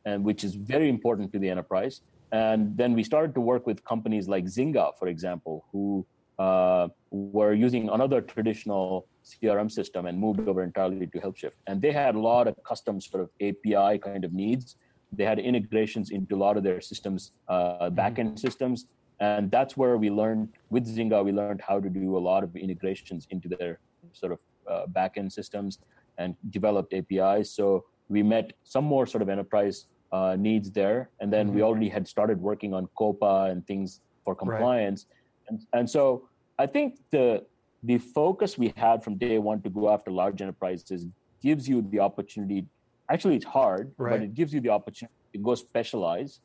and 0.06 0.24
which 0.24 0.44
is 0.44 0.56
very 0.56 0.90
important 0.90 1.32
to 1.34 1.40
the 1.40 1.50
enterprise. 1.50 2.02
And 2.32 2.76
then 2.76 2.94
we 2.94 3.04
started 3.04 3.34
to 3.36 3.42
work 3.42 3.66
with 3.66 3.84
companies 3.86 4.28
like 4.28 4.46
Zynga, 4.46 4.98
for 4.98 5.08
example, 5.08 5.66
who 5.72 6.06
uh, 6.40 6.88
were 7.12 7.54
using 7.54 7.90
another 7.90 8.22
traditional 8.22 9.08
CRM 9.24 9.72
system 9.72 10.08
and 10.08 10.20
moved 10.20 10.48
over 10.48 10.64
entirely 10.64 11.08
to 11.08 11.20
HelpShift. 11.20 11.52
And 11.68 11.82
they 11.82 11.92
had 11.92 12.16
a 12.16 12.20
lot 12.20 12.48
of 12.48 12.56
custom 12.64 13.00
sort 13.00 13.24
of 13.24 13.30
API 13.40 14.00
kind 14.00 14.26
of 14.26 14.34
needs. 14.34 14.76
They 15.18 15.26
had 15.26 15.40
integrations 15.40 16.12
into 16.12 16.36
a 16.36 16.40
lot 16.46 16.58
of 16.58 16.64
their 16.64 16.82
systems, 16.82 17.32
uh, 17.48 17.54
mm-hmm. 17.54 18.00
backend 18.00 18.40
systems. 18.40 18.88
And 19.20 19.52
that's 19.52 19.78
where 19.78 19.98
we 19.98 20.10
learned 20.10 20.50
with 20.70 20.86
Zynga, 20.88 21.24
we 21.24 21.32
learned 21.32 21.62
how 21.62 21.80
to 21.80 21.90
do 21.90 22.18
a 22.18 22.20
lot 22.20 22.44
of 22.44 22.56
integrations 22.56 23.28
into 23.30 23.48
their 23.48 23.80
sort 24.12 24.34
of 24.34 24.40
uh, 24.70 24.86
backend 24.92 25.32
systems 25.32 25.80
and 26.18 26.36
developed 26.50 26.94
APIs. 26.94 27.52
So 27.52 27.86
we 28.10 28.24
met 28.24 28.54
some 28.64 28.84
more 28.84 29.06
sort 29.06 29.22
of 29.22 29.30
enterprise 29.30 29.88
uh, 30.12 30.36
needs 30.38 30.72
there. 30.72 31.10
And 31.20 31.32
then 31.32 31.48
mm-hmm. 31.48 31.56
we 31.56 31.62
already 31.64 31.90
had 31.90 32.08
started 32.08 32.40
working 32.42 32.74
on 32.74 32.88
COPPA 33.00 33.52
and 33.52 33.66
things 33.66 34.02
for 34.24 34.36
compliance. 34.36 35.06
Right. 35.10 35.50
And, 35.50 35.68
and 35.74 35.90
so 35.90 36.30
I 36.60 36.68
think 36.68 37.00
the 37.12 37.46
the 37.86 37.98
focus 37.98 38.58
we 38.58 38.74
had 38.78 39.04
from 39.04 39.18
day 39.18 39.38
one 39.38 39.62
to 39.62 39.70
go 39.70 39.90
after 39.90 40.10
large 40.10 40.42
enterprises 40.42 41.06
gives 41.42 41.68
you 41.68 41.82
the 41.92 42.00
opportunity. 42.00 42.66
Actually, 43.14 43.36
it's 43.36 43.46
hard, 43.46 43.94
right. 43.98 44.12
but 44.12 44.22
it 44.24 44.34
gives 44.34 44.54
you 44.54 44.60
the 44.60 44.70
opportunity 44.70 45.14
to 45.34 45.40
go 45.40 45.54
specialize. 45.54 46.40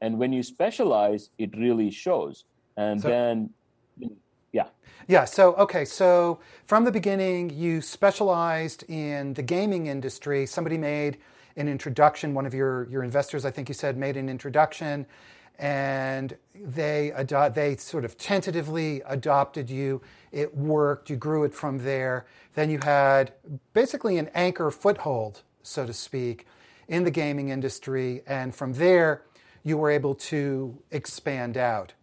And 0.00 0.18
when 0.18 0.32
you 0.32 0.42
specialize, 0.42 1.28
it 1.36 1.56
really 1.56 1.90
shows. 1.90 2.44
And 2.78 3.00
so, 3.00 3.08
then, 3.08 3.50
yeah. 4.50 4.68
Yeah. 5.06 5.26
So, 5.26 5.54
okay. 5.56 5.84
So, 5.84 6.40
from 6.64 6.84
the 6.84 6.92
beginning, 6.92 7.50
you 7.50 7.82
specialized 7.82 8.84
in 8.88 9.34
the 9.34 9.42
gaming 9.42 9.86
industry. 9.86 10.46
Somebody 10.46 10.78
made 10.78 11.18
an 11.56 11.68
introduction. 11.68 12.32
One 12.32 12.46
of 12.46 12.54
your, 12.54 12.88
your 12.88 13.02
investors, 13.04 13.44
I 13.44 13.50
think 13.50 13.68
you 13.68 13.74
said, 13.74 13.98
made 13.98 14.16
an 14.16 14.30
introduction, 14.30 15.06
and 15.58 16.36
they 16.54 17.12
adopt, 17.12 17.54
they 17.54 17.76
sort 17.76 18.04
of 18.04 18.16
tentatively 18.16 19.02
adopted 19.06 19.68
you. 19.68 20.00
It 20.32 20.56
worked. 20.56 21.10
You 21.10 21.16
grew 21.16 21.44
it 21.44 21.54
from 21.54 21.78
there. 21.78 22.24
Then 22.54 22.70
you 22.70 22.78
had 22.82 23.34
basically 23.74 24.16
an 24.16 24.30
anchor 24.34 24.70
foothold, 24.70 25.42
so 25.66 25.86
to 25.86 25.92
speak, 25.92 26.46
in 26.88 27.04
the 27.04 27.10
gaming 27.10 27.48
industry, 27.48 28.22
and 28.26 28.54
from 28.54 28.74
there 28.74 29.22
you 29.62 29.78
were 29.78 29.90
able 29.90 30.14
to 30.14 30.78
expand 30.90 31.56
out. 31.56 31.94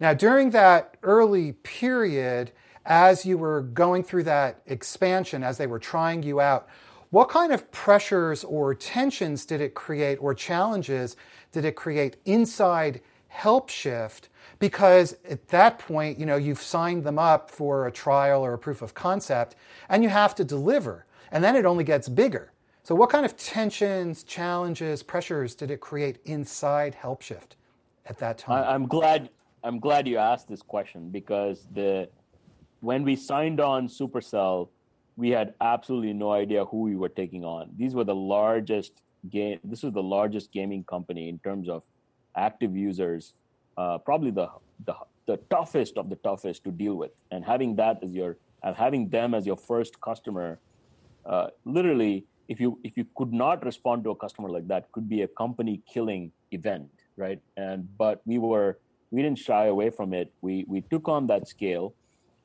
Now, 0.00 0.14
during 0.14 0.50
that 0.50 0.96
early 1.02 1.52
period, 1.52 2.52
as 2.86 3.26
you 3.26 3.36
were 3.36 3.62
going 3.62 4.04
through 4.04 4.22
that 4.24 4.62
expansion, 4.66 5.42
as 5.42 5.58
they 5.58 5.66
were 5.66 5.80
trying 5.80 6.22
you 6.22 6.40
out, 6.40 6.68
what 7.10 7.28
kind 7.28 7.52
of 7.52 7.70
pressures 7.72 8.44
or 8.44 8.74
tensions 8.74 9.44
did 9.44 9.60
it 9.60 9.74
create 9.74 10.16
or 10.20 10.34
challenges 10.34 11.16
did 11.52 11.64
it 11.64 11.74
create 11.74 12.16
inside 12.24 13.00
HelpShift? 13.34 14.28
Because 14.58 15.16
at 15.28 15.48
that 15.48 15.78
point, 15.78 16.18
you 16.18 16.26
know, 16.26 16.36
you've 16.36 16.60
signed 16.60 17.04
them 17.04 17.18
up 17.18 17.50
for 17.50 17.86
a 17.86 17.92
trial 17.92 18.44
or 18.44 18.52
a 18.52 18.58
proof 18.58 18.82
of 18.82 18.94
concept 18.94 19.56
and 19.88 20.02
you 20.02 20.08
have 20.08 20.34
to 20.36 20.44
deliver. 20.44 21.06
And 21.32 21.42
then 21.42 21.56
it 21.56 21.64
only 21.64 21.84
gets 21.84 22.08
bigger. 22.08 22.52
So 22.88 22.94
what 22.94 23.10
kind 23.10 23.26
of 23.26 23.36
tensions, 23.36 24.22
challenges, 24.22 25.02
pressures 25.02 25.54
did 25.54 25.70
it 25.70 25.78
create 25.78 26.20
inside 26.24 26.96
HelpShift 26.98 27.50
at 28.06 28.16
that 28.16 28.38
time? 28.38 28.64
I'm 28.66 28.86
glad 28.86 29.28
I'm 29.62 29.78
glad 29.78 30.08
you 30.08 30.16
asked 30.16 30.48
this 30.48 30.62
question 30.62 31.10
because 31.10 31.68
the 31.74 32.08
when 32.80 33.04
we 33.04 33.14
signed 33.14 33.60
on 33.60 33.88
Supercell, 33.88 34.70
we 35.18 35.28
had 35.28 35.52
absolutely 35.60 36.14
no 36.14 36.32
idea 36.32 36.64
who 36.64 36.80
we 36.80 36.96
were 36.96 37.10
taking 37.10 37.44
on. 37.44 37.68
These 37.76 37.94
were 37.94 38.04
the 38.04 38.14
largest 38.14 39.02
game. 39.28 39.60
This 39.62 39.82
was 39.82 39.92
the 39.92 40.02
largest 40.02 40.50
gaming 40.50 40.82
company 40.84 41.28
in 41.28 41.38
terms 41.40 41.68
of 41.68 41.82
active 42.36 42.74
users. 42.74 43.34
Uh, 43.76 43.98
probably 43.98 44.30
the, 44.30 44.48
the 44.86 44.94
the 45.26 45.36
toughest 45.50 45.98
of 45.98 46.08
the 46.08 46.16
toughest 46.16 46.64
to 46.64 46.70
deal 46.70 46.94
with. 46.94 47.10
And 47.32 47.44
having 47.44 47.76
that 47.76 48.02
as 48.02 48.12
your 48.14 48.38
and 48.62 48.74
having 48.74 49.10
them 49.10 49.34
as 49.34 49.46
your 49.46 49.58
first 49.58 50.00
customer, 50.00 50.58
uh, 51.26 51.48
literally, 51.66 52.24
if 52.48 52.60
you 52.60 52.78
if 52.82 52.96
you 52.96 53.06
could 53.16 53.32
not 53.32 53.64
respond 53.64 54.04
to 54.04 54.10
a 54.10 54.16
customer 54.16 54.48
like 54.48 54.66
that, 54.68 54.90
could 54.92 55.08
be 55.08 55.22
a 55.22 55.28
company 55.28 55.82
killing 55.92 56.32
event, 56.52 56.90
right? 57.16 57.40
And 57.56 57.88
but 57.98 58.22
we 58.26 58.38
were 58.38 58.78
we 59.10 59.22
didn't 59.22 59.38
shy 59.38 59.66
away 59.66 59.90
from 59.90 60.12
it. 60.12 60.32
We 60.40 60.64
we 60.68 60.80
took 60.82 61.08
on 61.08 61.26
that 61.28 61.48
scale. 61.48 61.94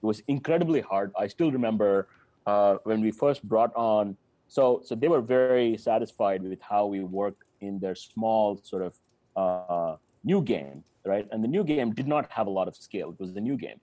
It 0.01 0.05
was 0.05 0.21
incredibly 0.27 0.81
hard. 0.81 1.11
I 1.17 1.27
still 1.27 1.51
remember 1.51 2.07
uh, 2.45 2.75
when 2.83 3.01
we 3.01 3.11
first 3.11 3.43
brought 3.43 3.73
on. 3.75 4.17
So, 4.47 4.81
so 4.83 4.95
they 4.95 5.07
were 5.07 5.21
very 5.21 5.77
satisfied 5.77 6.43
with 6.43 6.61
how 6.61 6.85
we 6.85 6.99
worked 7.01 7.43
in 7.61 7.79
their 7.79 7.95
small 7.95 8.59
sort 8.63 8.83
of 8.83 8.93
uh, 9.35 9.95
new 10.23 10.41
game, 10.41 10.83
right? 11.05 11.27
And 11.31 11.43
the 11.43 11.47
new 11.47 11.63
game 11.63 11.93
did 11.93 12.07
not 12.07 12.31
have 12.31 12.47
a 12.47 12.49
lot 12.49 12.67
of 12.67 12.75
scale. 12.75 13.11
It 13.11 13.19
was 13.19 13.33
the 13.33 13.41
new 13.41 13.57
game, 13.57 13.79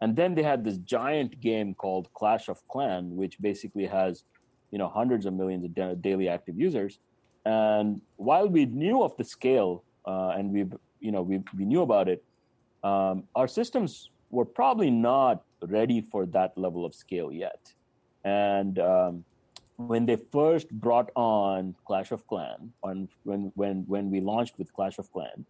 And 0.00 0.16
then 0.16 0.34
they 0.34 0.42
had 0.42 0.64
this 0.64 0.78
giant 0.78 1.40
game 1.40 1.74
called 1.74 2.12
Clash 2.12 2.48
of 2.48 2.66
Clan, 2.68 3.16
which 3.16 3.40
basically 3.40 3.86
has, 3.86 4.24
you 4.72 4.78
know, 4.78 4.88
hundreds 4.88 5.24
of 5.26 5.34
millions 5.34 5.64
of 5.64 6.02
daily 6.02 6.28
active 6.28 6.58
users. 6.58 6.98
And 7.44 8.00
while 8.16 8.48
we 8.48 8.66
knew 8.66 9.02
of 9.02 9.16
the 9.16 9.24
scale 9.24 9.84
uh, 10.06 10.30
and 10.36 10.50
we, 10.50 10.64
you 11.00 11.12
know, 11.12 11.22
we, 11.22 11.42
we 11.56 11.64
knew 11.64 11.82
about 11.82 12.08
it, 12.08 12.24
um, 12.82 13.24
our 13.36 13.46
systems 13.46 14.10
were 14.30 14.44
probably 14.44 14.90
not 14.90 15.44
ready 15.68 16.00
for 16.00 16.26
that 16.26 16.56
level 16.56 16.84
of 16.84 16.94
scale 16.94 17.30
yet. 17.30 17.72
And 18.24 18.78
um, 18.78 19.24
when 19.76 20.06
they 20.06 20.16
first 20.16 20.70
brought 20.70 21.10
on 21.14 21.74
Clash 21.84 22.10
of 22.10 22.26
Clan, 22.26 22.72
on 22.82 23.08
when 23.24 23.52
when 23.54 23.84
when 23.86 24.10
we 24.10 24.20
launched 24.20 24.58
with 24.58 24.72
Clash 24.72 24.98
of 24.98 25.12
Clan, 25.12 25.44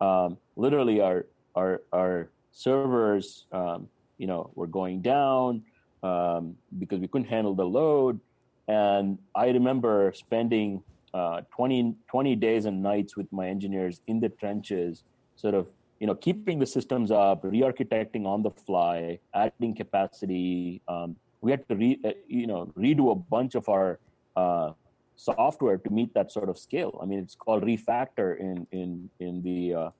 um, 0.00 0.36
literally 0.56 1.00
our 1.00 1.26
our 1.54 1.82
our 1.92 2.30
servers, 2.52 3.46
um, 3.52 3.88
you 4.18 4.26
know, 4.26 4.50
were 4.54 4.66
going 4.66 5.00
down 5.00 5.62
um, 6.02 6.56
because 6.78 7.00
we 7.00 7.08
couldn't 7.08 7.28
handle 7.28 7.54
the 7.54 7.66
load. 7.66 8.20
And 8.68 9.18
I 9.34 9.48
remember 9.48 10.12
spending 10.14 10.82
uh, 11.12 11.42
20, 11.54 11.94
20 12.08 12.36
days 12.36 12.64
and 12.64 12.82
nights 12.82 13.16
with 13.16 13.30
my 13.32 13.48
engineers 13.48 14.00
in 14.06 14.20
the 14.20 14.28
trenches, 14.28 15.04
sort 15.36 15.54
of, 15.54 15.68
you 16.00 16.06
know, 16.06 16.14
keeping 16.14 16.58
the 16.58 16.66
systems 16.66 17.10
up, 17.10 17.40
re-architecting 17.44 18.26
on 18.26 18.42
the 18.42 18.50
fly, 18.50 19.18
adding 19.34 19.74
capacity. 19.74 20.80
Um, 20.88 21.16
we 21.40 21.50
had 21.50 21.68
to, 21.68 21.76
re, 21.76 22.00
uh, 22.04 22.12
you 22.26 22.46
know, 22.46 22.72
redo 22.76 23.12
a 23.12 23.14
bunch 23.14 23.54
of 23.54 23.68
our 23.68 23.98
uh, 24.34 24.72
software 25.16 25.78
to 25.78 25.90
meet 25.90 26.12
that 26.14 26.32
sort 26.32 26.48
of 26.48 26.58
scale. 26.58 26.98
I 27.02 27.06
mean, 27.06 27.18
it's 27.18 27.34
called 27.34 27.62
refactor 27.62 28.38
in 28.38 28.66
in 28.72 29.10
in 29.20 29.42
the 29.42 29.74
uh, 29.74 29.90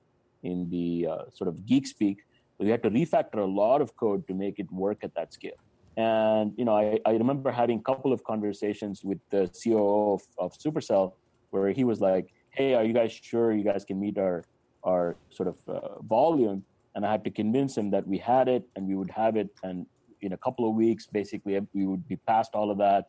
in 0.43 0.69
the 0.69 1.07
uh, 1.07 1.23
sort 1.33 1.47
of 1.47 1.65
geek 1.65 1.87
speak. 1.87 2.25
We 2.57 2.69
had 2.69 2.83
to 2.83 2.89
refactor 2.89 3.39
a 3.39 3.45
lot 3.45 3.81
of 3.81 3.95
code 3.95 4.27
to 4.27 4.33
make 4.33 4.59
it 4.59 4.71
work 4.71 5.03
at 5.03 5.13
that 5.15 5.33
scale. 5.33 5.59
And 5.97 6.53
you 6.57 6.65
know, 6.65 6.75
I, 6.75 6.99
I 7.05 7.11
remember 7.11 7.51
having 7.51 7.79
a 7.79 7.81
couple 7.81 8.11
of 8.11 8.23
conversations 8.23 9.03
with 9.03 9.19
the 9.29 9.49
COO 9.63 10.13
of, 10.13 10.21
of 10.37 10.57
Supercell, 10.57 11.13
where 11.51 11.71
he 11.71 11.83
was 11.83 12.01
like, 12.01 12.33
"Hey, 12.49 12.73
are 12.73 12.83
you 12.83 12.93
guys 12.93 13.11
sure 13.13 13.53
you 13.53 13.63
guys 13.63 13.85
can 13.85 13.99
meet 13.99 14.17
our 14.17 14.43
our 14.83 15.15
sort 15.29 15.47
of 15.47 15.57
uh, 15.67 16.01
volume?" 16.01 16.63
And 16.95 17.05
I 17.05 17.11
had 17.11 17.23
to 17.25 17.31
convince 17.31 17.77
him 17.77 17.91
that 17.91 18.07
we 18.07 18.17
had 18.17 18.47
it 18.47 18.63
and 18.75 18.87
we 18.87 18.95
would 18.95 19.11
have 19.11 19.35
it, 19.35 19.49
and 19.63 19.85
in 20.21 20.33
a 20.33 20.37
couple 20.37 20.67
of 20.67 20.75
weeks, 20.75 21.07
basically, 21.07 21.59
we 21.73 21.85
would 21.85 22.07
be 22.07 22.15
past 22.15 22.51
all 22.55 22.71
of 22.71 22.77
that, 22.79 23.07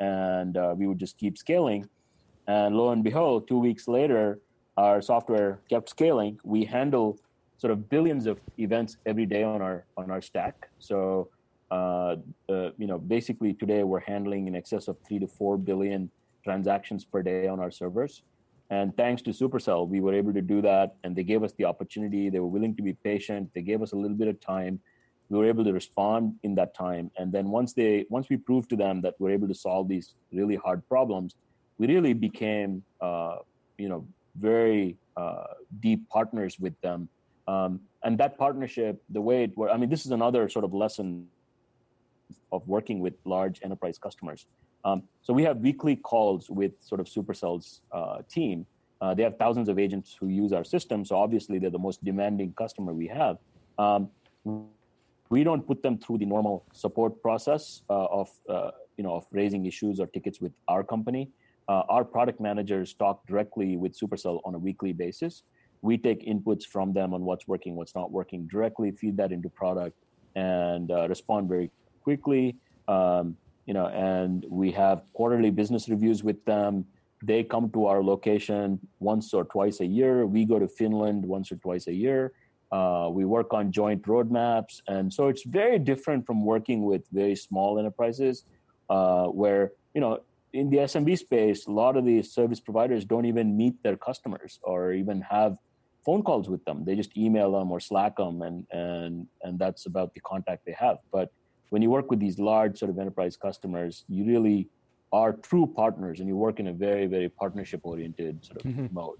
and 0.00 0.56
uh, 0.56 0.74
we 0.76 0.86
would 0.86 0.98
just 0.98 1.18
keep 1.18 1.36
scaling. 1.38 1.88
And 2.46 2.76
lo 2.76 2.90
and 2.90 3.02
behold, 3.02 3.48
two 3.48 3.58
weeks 3.58 3.88
later, 3.88 4.40
our 4.76 5.02
software 5.02 5.60
kept 5.68 5.88
scaling. 5.88 6.38
We 6.44 6.64
handle 6.64 7.18
sort 7.56 7.72
of 7.72 7.88
billions 7.88 8.26
of 8.26 8.38
events 8.58 8.96
every 9.06 9.26
day 9.26 9.42
on 9.42 9.60
our 9.60 9.84
on 9.96 10.10
our 10.10 10.22
stack. 10.22 10.68
So 10.78 11.28
uh, 11.70 12.16
uh, 12.48 12.70
you 12.78 12.86
know, 12.86 12.98
basically 12.98 13.52
today 13.52 13.82
we're 13.82 14.00
handling 14.00 14.46
in 14.48 14.54
excess 14.56 14.88
of 14.88 14.96
three 15.06 15.18
to 15.18 15.26
four 15.26 15.58
billion 15.58 16.10
transactions 16.44 17.04
per 17.04 17.22
day 17.22 17.46
on 17.46 17.60
our 17.60 17.70
servers. 17.70 18.22
And 18.70 18.94
thanks 18.96 19.22
to 19.22 19.30
Supercell, 19.30 19.88
we 19.88 20.00
were 20.00 20.12
able 20.12 20.32
to 20.34 20.42
do 20.42 20.60
that, 20.62 20.96
and 21.02 21.16
they 21.16 21.24
gave 21.24 21.42
us 21.42 21.52
the 21.52 21.64
opportunity. 21.64 22.28
They 22.28 22.38
were 22.38 22.48
willing 22.48 22.76
to 22.76 22.82
be 22.82 22.92
patient. 22.92 23.50
They 23.54 23.62
gave 23.62 23.80
us 23.82 23.92
a 23.92 23.96
little 23.96 24.16
bit 24.16 24.28
of 24.28 24.40
time. 24.40 24.80
We 25.30 25.38
were 25.38 25.46
able 25.46 25.64
to 25.64 25.72
respond 25.72 26.34
in 26.42 26.54
that 26.56 26.74
time. 26.74 27.10
And 27.16 27.32
then 27.32 27.48
once 27.48 27.72
they, 27.72 28.06
once 28.10 28.28
we 28.28 28.36
proved 28.36 28.68
to 28.70 28.76
them 28.76 29.00
that 29.02 29.14
we're 29.18 29.30
able 29.30 29.48
to 29.48 29.54
solve 29.54 29.88
these 29.88 30.14
really 30.32 30.56
hard 30.56 30.86
problems, 30.88 31.34
we 31.78 31.86
really 31.86 32.12
became, 32.12 32.82
uh, 33.00 33.36
you 33.78 33.88
know, 33.88 34.06
very 34.36 34.96
uh, 35.16 35.44
deep 35.80 36.08
partners 36.08 36.58
with 36.58 36.78
them. 36.80 37.08
Um, 37.46 37.80
and 38.02 38.18
that 38.18 38.36
partnership, 38.38 39.02
the 39.08 39.20
way 39.20 39.44
it 39.44 39.56
worked, 39.56 39.72
I 39.72 39.76
mean, 39.78 39.88
this 39.88 40.04
is 40.04 40.12
another 40.12 40.48
sort 40.48 40.64
of 40.64 40.74
lesson 40.74 41.26
of 42.52 42.66
working 42.66 43.00
with 43.00 43.14
large 43.24 43.60
enterprise 43.62 43.98
customers. 43.98 44.46
Um, 44.84 45.02
so 45.22 45.32
we 45.32 45.42
have 45.44 45.58
weekly 45.58 45.96
calls 45.96 46.48
with 46.50 46.72
sort 46.80 47.00
of 47.00 47.06
Supercell's 47.06 47.80
uh, 47.92 48.18
team. 48.28 48.66
Uh, 49.00 49.14
they 49.14 49.22
have 49.22 49.36
thousands 49.38 49.68
of 49.68 49.78
agents 49.78 50.16
who 50.18 50.28
use 50.28 50.52
our 50.52 50.64
system, 50.64 51.04
so 51.04 51.16
obviously 51.16 51.58
they're 51.58 51.70
the 51.70 51.78
most 51.78 52.04
demanding 52.04 52.52
customer 52.56 52.92
we 52.92 53.06
have. 53.06 53.38
Um, 53.78 54.08
we 55.30 55.44
don't 55.44 55.66
put 55.66 55.82
them 55.82 55.98
through 55.98 56.18
the 56.18 56.26
normal 56.26 56.64
support 56.72 57.20
process 57.22 57.82
uh, 57.90 58.06
of 58.06 58.30
uh, 58.48 58.70
you 58.96 59.04
know 59.04 59.14
of 59.16 59.26
raising 59.30 59.66
issues 59.66 60.00
or 60.00 60.06
tickets 60.06 60.40
with 60.40 60.52
our 60.68 60.82
company. 60.82 61.30
Uh, 61.68 61.82
our 61.90 62.04
product 62.04 62.40
managers 62.40 62.94
talk 62.94 63.26
directly 63.26 63.76
with 63.76 63.98
Supercell 63.98 64.40
on 64.44 64.54
a 64.54 64.58
weekly 64.58 64.92
basis. 64.92 65.42
We 65.82 65.98
take 65.98 66.26
inputs 66.26 66.64
from 66.64 66.92
them 66.92 67.12
on 67.12 67.22
what's 67.22 67.46
working, 67.46 67.76
what's 67.76 67.94
not 67.94 68.10
working, 68.10 68.48
directly 68.48 68.90
feed 68.90 69.16
that 69.18 69.32
into 69.32 69.50
product, 69.50 69.96
and 70.34 70.90
uh, 70.90 71.08
respond 71.08 71.48
very 71.48 71.70
quickly. 72.08 72.56
Um, 72.96 73.36
you 73.68 73.74
know, 73.76 73.88
and 74.12 74.46
we 74.48 74.68
have 74.82 74.96
quarterly 75.12 75.52
business 75.60 75.84
reviews 75.94 76.20
with 76.28 76.40
them. 76.52 76.72
They 77.30 77.40
come 77.54 77.66
to 77.76 77.80
our 77.90 78.02
location 78.12 78.66
once 79.10 79.26
or 79.38 79.44
twice 79.44 79.78
a 79.86 79.88
year. 79.98 80.14
We 80.36 80.40
go 80.52 80.58
to 80.64 80.68
Finland 80.80 81.20
once 81.36 81.52
or 81.52 81.56
twice 81.66 81.86
a 81.94 81.96
year. 82.04 82.32
Uh, 82.78 83.08
we 83.18 83.24
work 83.36 83.50
on 83.58 83.64
joint 83.80 84.02
roadmaps, 84.12 84.74
and 84.94 85.04
so 85.16 85.22
it's 85.32 85.44
very 85.60 85.78
different 85.90 86.20
from 86.28 86.38
working 86.54 86.80
with 86.90 87.02
very 87.20 87.36
small 87.46 87.70
enterprises, 87.80 88.36
uh, 88.96 89.26
where 89.40 89.62
you 89.94 90.00
know 90.04 90.12
in 90.60 90.66
the 90.72 90.78
SMB 90.92 91.10
space, 91.26 91.60
a 91.66 91.74
lot 91.82 91.92
of 91.98 92.02
the 92.10 92.18
service 92.38 92.60
providers 92.68 93.02
don't 93.12 93.26
even 93.32 93.46
meet 93.62 93.74
their 93.84 93.98
customers 94.08 94.52
or 94.62 94.78
even 95.02 95.18
have 95.34 95.52
phone 96.06 96.22
calls 96.28 96.46
with 96.52 96.62
them. 96.68 96.78
They 96.86 96.94
just 97.02 97.12
email 97.24 97.50
them 97.56 97.68
or 97.74 97.80
Slack 97.80 98.14
them, 98.16 98.36
and 98.48 98.58
and 98.84 99.12
and 99.44 99.52
that's 99.62 99.84
about 99.90 100.08
the 100.14 100.20
contact 100.32 100.60
they 100.68 100.76
have. 100.86 100.98
But 101.16 101.28
when 101.70 101.82
you 101.82 101.90
work 101.90 102.10
with 102.10 102.20
these 102.20 102.38
large 102.38 102.78
sort 102.78 102.90
of 102.90 102.98
enterprise 102.98 103.36
customers, 103.36 104.04
you 104.08 104.24
really 104.24 104.68
are 105.12 105.32
true 105.32 105.66
partners, 105.66 106.20
and 106.20 106.28
you 106.28 106.36
work 106.36 106.60
in 106.60 106.68
a 106.68 106.72
very 106.72 107.06
very 107.06 107.28
partnership 107.28 107.80
oriented 107.82 108.44
sort 108.44 108.64
of 108.64 108.70
mm-hmm. 108.70 108.94
mode. 108.94 109.18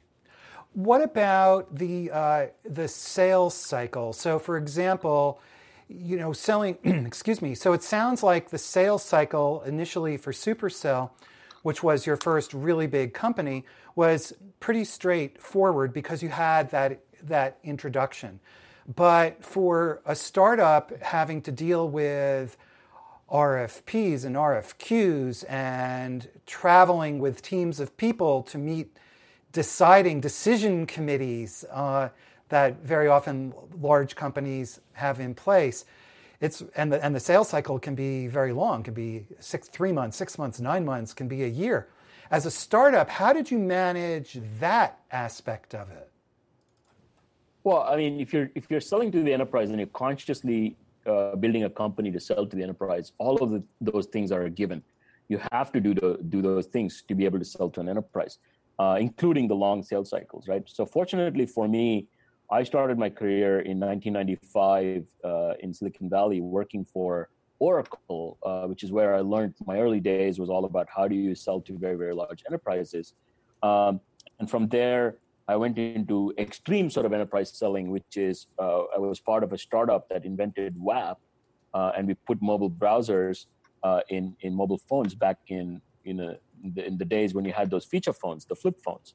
What 0.75 1.03
about 1.03 1.75
the 1.75 2.11
uh, 2.11 2.47
the 2.65 2.89
sales 2.89 3.55
cycle? 3.55 4.13
So, 4.13 4.39
for 4.39 4.57
example 4.57 5.41
you 5.89 6.17
know, 6.17 6.33
selling, 6.33 6.79
excuse 6.85 7.43
me. 7.43 7.55
So 7.55 7.73
it 7.73 7.83
sounds 7.83 8.23
like 8.23 8.51
the 8.51 8.59
sales 8.59 9.03
cycle 9.03 9.63
initially 9.63 10.17
for 10.17 10.33
Supercell, 10.33 11.11
which 11.63 11.83
was 11.83 12.07
your 12.07 12.17
first 12.17 12.55
really 12.55 12.87
big 12.87 13.15
company, 13.15 13.65
was 13.97 14.33
pretty 14.61 14.85
straightforward 14.85 15.93
because 15.93 16.23
you 16.23 16.29
had 16.29 16.71
that, 16.71 17.01
that 17.23 17.59
introduction. 17.65 18.39
But 18.95 19.45
for 19.45 20.01
a 20.07 20.17
startup 20.17 21.03
having 21.03 21.43
to 21.43 21.53
deal 21.53 21.89
with 21.89 22.57
RFPs 23.31 24.25
and 24.25 24.35
RFQs 24.35 25.45
and 25.51 26.29
traveling 26.47 27.19
with 27.19 27.43
teams 27.43 27.81
of 27.81 27.95
people 27.99 28.43
to 28.45 28.57
meet 28.57 28.97
deciding 29.53 30.21
decision 30.21 30.87
committees, 30.87 31.67
uh, 31.71 32.09
that 32.49 32.83
very 32.83 33.09
often 33.09 33.53
large 33.79 34.17
companies 34.17 34.81
have 34.95 35.21
in 35.21 35.35
place. 35.35 35.85
It's, 36.41 36.63
and, 36.75 36.91
the, 36.91 37.05
and 37.05 37.15
the 37.15 37.21
sales 37.21 37.49
cycle 37.49 37.79
can 37.79 37.95
be 37.95 38.27
very 38.27 38.53
long, 38.53 38.83
can 38.83 38.95
be 38.95 39.27
six, 39.41 39.69
three 39.69 39.93
months, 39.93 40.17
six 40.17 40.39
months, 40.39 40.61
nine 40.61 40.85
months, 40.85 41.13
can 41.13 41.29
be 41.29 41.45
a 41.45 41.49
year. 41.49 41.89
As 42.31 42.47
a 42.47 42.51
startup, 42.51 43.11
how 43.11 43.33
did 43.33 43.51
you 43.51 43.59
manage 43.59 44.39
that 44.61 45.01
aspect 45.11 45.75
of 45.75 45.91
it? 45.91 46.11
Well, 47.69 47.83
I 47.83 47.97
mean, 47.97 48.19
if 48.19 48.33
you're 48.33 48.49
if 48.55 48.65
you're 48.71 48.81
selling 48.81 49.13
to 49.13 49.23
the 49.23 49.31
enterprise 49.31 49.69
and 49.69 49.79
you're 49.79 49.95
consciously 50.07 50.75
uh, 51.07 51.37
building 51.37 51.65
a 51.65 51.69
company 51.83 52.11
to 52.11 52.19
sell 52.19 52.47
to 52.47 52.57
the 52.57 52.63
enterprise, 52.63 53.13
all 53.19 53.37
of 53.45 53.51
the, 53.51 53.63
those 53.83 54.07
things 54.07 54.33
are 54.33 54.45
a 54.45 54.53
given. 54.61 54.83
You 55.29 55.39
have 55.53 55.71
to 55.73 55.81
do 55.87 55.93
the, 55.93 56.19
do 56.31 56.41
those 56.41 56.65
things 56.65 57.03
to 57.09 57.15
be 57.15 57.27
able 57.27 57.39
to 57.39 57.45
sell 57.45 57.69
to 57.69 57.81
an 57.81 57.91
enterprise, 57.91 58.39
uh, 58.79 58.97
including 58.99 59.49
the 59.49 59.55
long 59.55 59.83
sales 59.83 60.09
cycles, 60.09 60.49
right? 60.49 60.63
So, 60.67 60.87
fortunately 60.87 61.45
for 61.45 61.69
me, 61.69 62.07
I 62.51 62.63
started 62.63 62.97
my 62.97 63.11
career 63.11 63.61
in 63.61 63.79
1995 63.79 65.05
uh, 65.23 65.53
in 65.61 65.75
Silicon 65.75 66.09
Valley 66.09 66.41
working 66.41 66.87
for 66.87 67.29
Oracle, 67.59 68.39
uh, 68.45 68.65
which 68.65 68.83
is 68.83 68.93
where 68.93 69.15
I 69.15 69.21
learned 69.21 69.53
my 69.67 69.79
early 69.79 70.01
days 70.01 70.39
was 70.39 70.49
all 70.49 70.65
about 70.65 70.87
how 70.89 71.07
do 71.07 71.15
you 71.15 71.35
sell 71.35 71.61
to 71.61 71.77
very, 71.77 71.97
very 71.97 72.15
large 72.15 72.45
enterprises. 72.47 73.13
Um, 73.63 74.01
and 74.39 74.49
from 74.49 74.69
there, 74.69 75.17
I 75.49 75.57
went 75.57 75.79
into 75.79 76.35
extreme 76.39 76.91
sort 76.91 77.07
of 77.07 77.13
enterprise 77.15 77.51
selling, 77.57 77.91
which 77.91 78.17
is 78.17 78.47
uh, 78.59 78.83
I 78.95 78.99
was 78.99 79.19
part 79.19 79.43
of 79.43 79.53
a 79.55 79.59
startup 79.59 80.09
that 80.11 80.27
invented 80.27 80.75
WAP, 80.79 81.19
uh, 81.73 81.93
and 81.97 82.07
we 82.07 82.15
put 82.15 82.41
mobile 82.43 82.71
browsers 82.71 83.47
uh, 83.83 84.01
in 84.11 84.37
in 84.41 84.55
mobile 84.55 84.81
phones 84.89 85.15
back 85.15 85.39
in 85.49 85.81
in, 86.05 86.21
a, 86.21 86.37
in, 86.63 86.73
the, 86.75 86.87
in 86.87 86.99
the 86.99 87.05
days 87.05 87.35
when 87.35 87.45
you 87.45 87.53
had 87.53 87.71
those 87.71 87.85
feature 87.85 88.13
phones, 88.13 88.45
the 88.45 88.55
flip 88.55 88.81
phones. 88.85 89.15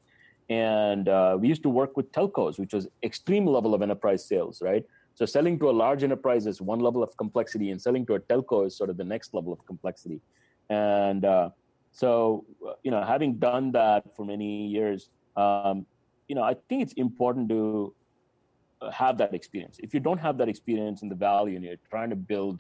And 0.50 1.08
uh, 1.08 1.38
we 1.40 1.48
used 1.48 1.64
to 1.64 1.70
work 1.70 1.96
with 1.98 2.12
telcos 2.12 2.60
which 2.60 2.74
was 2.74 2.88
extreme 3.02 3.46
level 3.46 3.74
of 3.74 3.82
enterprise 3.82 4.28
sales 4.28 4.62
right? 4.62 4.86
So 5.16 5.26
selling 5.26 5.58
to 5.60 5.70
a 5.70 5.76
large 5.84 6.04
enterprise 6.04 6.46
is 6.48 6.62
one 6.62 6.80
level 6.80 7.02
of 7.02 7.16
complexity 7.18 7.70
and 7.72 7.82
selling 7.82 8.06
to 8.08 8.16
a 8.16 8.20
telco 8.20 8.68
is 8.68 8.76
sort 8.76 8.90
of 8.90 8.98
the 8.98 9.04
next 9.04 9.34
level 9.34 9.54
of 9.54 9.66
complexity. 9.66 10.20
And 10.70 11.24
uh, 11.24 11.50
so 11.92 12.46
you 12.84 12.92
know 12.92 13.04
having 13.04 13.36
done 13.36 13.72
that 13.74 14.16
for 14.16 14.26
many 14.26 14.68
years 14.68 15.10
um, 15.38 15.86
you 16.28 16.36
know 16.36 16.44
i 16.44 16.56
think 16.68 16.82
it's 16.82 16.94
important 16.94 17.50
to 17.50 17.94
have 18.92 19.18
that 19.18 19.34
experience. 19.34 19.80
If 19.82 19.94
you 19.94 20.00
don't 20.00 20.18
have 20.18 20.38
that 20.40 20.50
experience 20.50 21.02
in 21.02 21.10
the 21.10 21.16
valley 21.16 21.56
and 21.56 21.64
you're 21.64 21.76
trying 21.90 22.10
to 22.10 22.16
build 22.16 22.60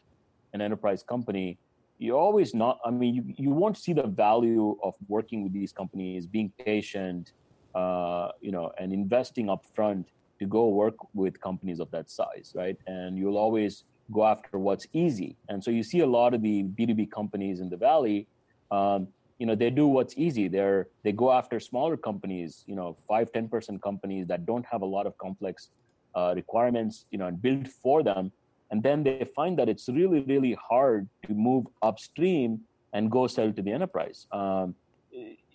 an 0.53 0.61
enterprise 0.61 1.03
company, 1.03 1.57
you're 1.97 2.17
always 2.17 2.53
not. 2.53 2.79
I 2.85 2.91
mean, 2.91 3.15
you 3.15 3.23
you 3.37 3.51
won't 3.51 3.77
see 3.77 3.93
the 3.93 4.07
value 4.07 4.77
of 4.83 4.95
working 5.07 5.43
with 5.43 5.53
these 5.53 5.71
companies, 5.71 6.25
being 6.25 6.51
patient, 6.63 7.33
uh, 7.75 8.29
you 8.41 8.51
know, 8.51 8.71
and 8.79 8.91
investing 8.91 9.47
upfront 9.47 10.05
to 10.39 10.45
go 10.45 10.67
work 10.69 10.95
with 11.13 11.39
companies 11.39 11.79
of 11.79 11.89
that 11.91 12.09
size, 12.09 12.53
right? 12.55 12.77
And 12.87 13.17
you'll 13.17 13.37
always 13.37 13.83
go 14.11 14.25
after 14.25 14.59
what's 14.59 14.87
easy. 14.91 15.37
And 15.49 15.63
so 15.63 15.71
you 15.71 15.83
see 15.83 15.99
a 15.99 16.07
lot 16.07 16.33
of 16.33 16.41
the 16.41 16.63
B2B 16.63 17.11
companies 17.11 17.59
in 17.61 17.69
the 17.69 17.77
valley. 17.77 18.27
Um, 18.71 19.07
you 19.39 19.45
know 19.45 19.55
they 19.55 19.69
do 19.69 19.87
what's 19.87 20.15
easy. 20.17 20.47
They're 20.47 20.87
they 21.03 21.11
go 21.11 21.31
after 21.31 21.59
smaller 21.59 21.97
companies 21.97 22.63
you 22.67 22.75
know 22.75 22.97
5 23.07 23.31
10 23.31 23.49
person 23.49 23.79
companies 23.79 24.27
that 24.27 24.45
don't 24.45 24.65
have 24.65 24.81
a 24.81 24.85
lot 24.85 25.05
of 25.05 25.17
complex 25.17 25.69
uh, 26.15 26.33
requirements 26.35 27.05
you 27.11 27.17
know 27.17 27.27
and 27.27 27.41
build 27.41 27.67
for 27.67 28.03
them. 28.03 28.31
And 28.71 28.81
then 28.81 29.03
they 29.03 29.25
find 29.35 29.57
that 29.59 29.69
it's 29.69 29.87
really 29.89 30.21
really 30.21 30.57
hard 30.69 31.07
to 31.27 31.33
move 31.33 31.65
upstream 31.81 32.61
and 32.93 33.09
go 33.09 33.27
sell 33.27 33.51
to 33.51 33.61
the 33.61 33.71
enterprise. 33.71 34.27
Um, 34.31 34.75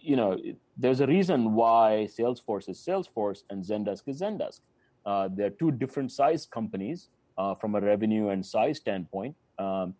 you 0.00 0.16
know 0.16 0.38
there's 0.76 1.00
a 1.00 1.06
reason 1.06 1.54
why 1.54 2.08
salesforce 2.18 2.68
is 2.68 2.78
salesforce 2.78 3.42
and 3.50 3.64
zendesk 3.64 4.02
is 4.06 4.20
zendesk. 4.20 4.60
Uh, 5.06 5.28
they're 5.32 5.50
two 5.50 5.70
different 5.70 6.12
size 6.12 6.46
companies 6.46 7.08
uh, 7.38 7.54
from 7.54 7.74
a 7.74 7.80
revenue 7.80 8.28
and 8.28 8.44
size 8.44 8.76
standpoint. 8.78 9.34
Um, 9.58 9.94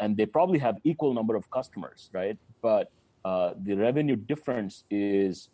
and 0.00 0.16
they 0.16 0.26
probably 0.26 0.58
have 0.58 0.76
equal 0.84 1.14
number 1.14 1.36
of 1.36 1.50
customers 1.50 2.10
right? 2.12 2.36
But 2.60 2.90
uh, 3.24 3.52
the 3.62 3.74
revenue 3.74 4.16
difference 4.16 4.84
is 4.90 5.48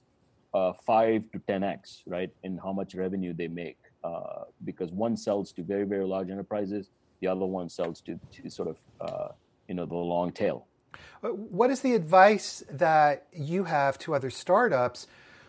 uh, 0.55 0.72
5 0.87 1.24
to 1.33 1.38
10x 1.40 2.02
right 2.07 2.31
in 2.44 2.59
how 2.59 2.72
much 2.72 2.94
revenue 2.94 3.35
they 3.35 3.48
make 3.48 3.79
uh, 4.05 4.44
because 4.64 4.92
one 4.92 5.16
sells 5.16 5.52
to 5.52 5.62
very 5.62 5.85
very 5.85 6.05
large 6.05 6.31
enterprises 6.31 6.90
the 7.20 7.26
other 7.26 7.44
one 7.46 7.68
sells 7.68 8.00
to, 8.02 8.18
to 8.33 8.48
sort 8.50 8.68
of 8.68 8.76
uh, 9.00 9.29
you 9.68 9.74
know 9.74 9.87
the 9.87 9.94
long 9.94 10.31
tail. 10.31 10.66
Uh, 11.22 11.29
what 11.29 11.70
is 11.70 11.81
the 11.81 11.94
advice 11.94 12.62
that 12.70 13.26
you 13.33 13.64
have 13.64 13.98
to 13.98 14.14
other 14.14 14.31
startups 14.31 15.07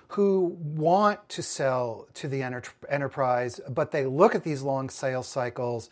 who 0.10 0.58
want 0.60 1.28
to 1.30 1.44
sell 1.44 2.08
to 2.14 2.28
the 2.28 2.42
enter- 2.42 2.72
enterprise 2.90 3.60
but 3.70 3.92
they 3.92 4.06
look 4.06 4.34
at 4.34 4.44
these 4.44 4.62
long 4.62 4.90
sales 4.90 5.28
cycles 5.28 5.90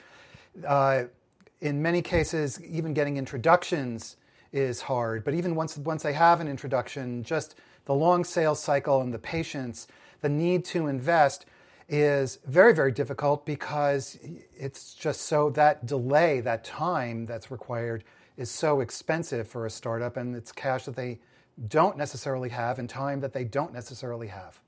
in 1.61 1.81
many 1.81 2.01
cases 2.01 2.61
even 2.63 2.93
getting 2.93 3.17
introductions 3.17 4.17
is 4.55 4.81
hard. 4.81 5.25
But 5.25 5.33
even 5.33 5.53
once 5.53 5.77
once 5.77 6.01
they 6.01 6.13
have 6.13 6.39
an 6.39 6.47
introduction, 6.47 7.23
just 7.23 7.55
the 7.83 7.93
long 7.93 8.23
sales 8.23 8.63
cycle 8.63 9.01
and 9.01 9.13
the 9.13 9.19
patience, 9.19 9.85
the 10.21 10.29
need 10.29 10.63
to 10.65 10.87
invest 10.87 11.45
is 11.87 12.39
very 12.45 12.73
very 12.73 12.91
difficult 12.91 13.45
because 13.45 14.17
it's 14.57 14.95
just 14.95 15.21
so 15.21 15.49
that 15.51 15.85
delay, 15.85 16.39
that 16.39 16.63
time 16.63 17.25
that's 17.25 17.51
required 17.51 18.03
is 18.37 18.49
so 18.49 18.79
expensive 18.79 19.47
for 19.47 19.65
a 19.65 19.69
startup 19.69 20.17
and 20.17 20.35
it's 20.35 20.51
cash 20.51 20.85
that 20.85 20.95
they 20.95 21.19
don't 21.67 21.97
necessarily 21.97 22.49
have 22.49 22.79
and 22.79 22.89
time 22.89 23.19
that 23.19 23.33
they 23.33 23.43
don't 23.43 23.73
necessarily 23.73 24.27
have. 24.27 24.61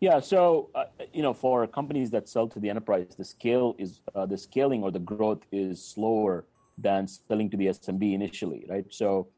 Yeah, 0.00 0.20
so 0.20 0.70
uh, 0.74 0.84
you 1.12 1.22
know, 1.22 1.32
for 1.32 1.66
companies 1.68 2.10
that 2.10 2.28
sell 2.28 2.48
to 2.48 2.58
the 2.58 2.68
enterprise, 2.68 3.14
the 3.16 3.24
scale 3.24 3.76
is 3.78 4.00
uh, 4.14 4.26
the 4.26 4.36
scaling 4.36 4.82
or 4.82 4.90
the 4.90 4.98
growth 4.98 5.46
is 5.52 5.82
slower 5.82 6.44
than 6.78 7.08
selling 7.08 7.50
to 7.50 7.56
the 7.56 7.66
SMB 7.66 8.14
initially, 8.14 8.66
right? 8.68 8.84
So, 8.90 9.28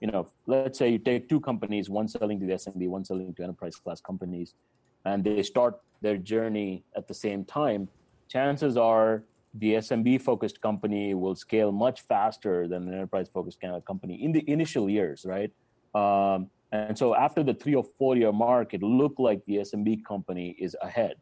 you 0.00 0.08
know, 0.08 0.28
let's 0.46 0.78
say 0.78 0.90
you 0.90 0.98
take 0.98 1.28
two 1.28 1.40
companies, 1.40 1.88
one 1.88 2.08
selling 2.08 2.40
to 2.40 2.46
the 2.46 2.54
SMB, 2.54 2.88
one 2.88 3.04
selling 3.04 3.34
to 3.34 3.42
enterprise 3.42 3.76
class 3.76 4.00
companies, 4.00 4.54
and 5.04 5.24
they 5.24 5.42
start 5.42 5.80
their 6.00 6.16
journey 6.16 6.84
at 6.96 7.08
the 7.08 7.14
same 7.14 7.44
time. 7.44 7.88
Chances 8.28 8.76
are 8.76 9.22
the 9.54 9.74
SMB 9.74 10.22
focused 10.22 10.60
company 10.60 11.14
will 11.14 11.34
scale 11.34 11.72
much 11.72 12.02
faster 12.02 12.68
than 12.68 12.86
an 12.88 12.94
enterprise 12.94 13.28
focused 13.32 13.60
kind 13.60 13.74
of 13.74 13.84
company 13.84 14.22
in 14.22 14.32
the 14.32 14.48
initial 14.50 14.88
years, 14.90 15.24
right? 15.24 15.50
Um, 15.94 16.50
and 16.70 16.96
so 16.96 17.14
after 17.14 17.42
the 17.42 17.54
three 17.54 17.74
or 17.74 17.84
four 17.98 18.16
year 18.16 18.32
mark, 18.32 18.74
it 18.74 18.82
looked 18.82 19.18
like 19.18 19.44
the 19.46 19.56
SMB 19.56 20.04
company 20.04 20.54
is 20.58 20.76
ahead. 20.82 21.14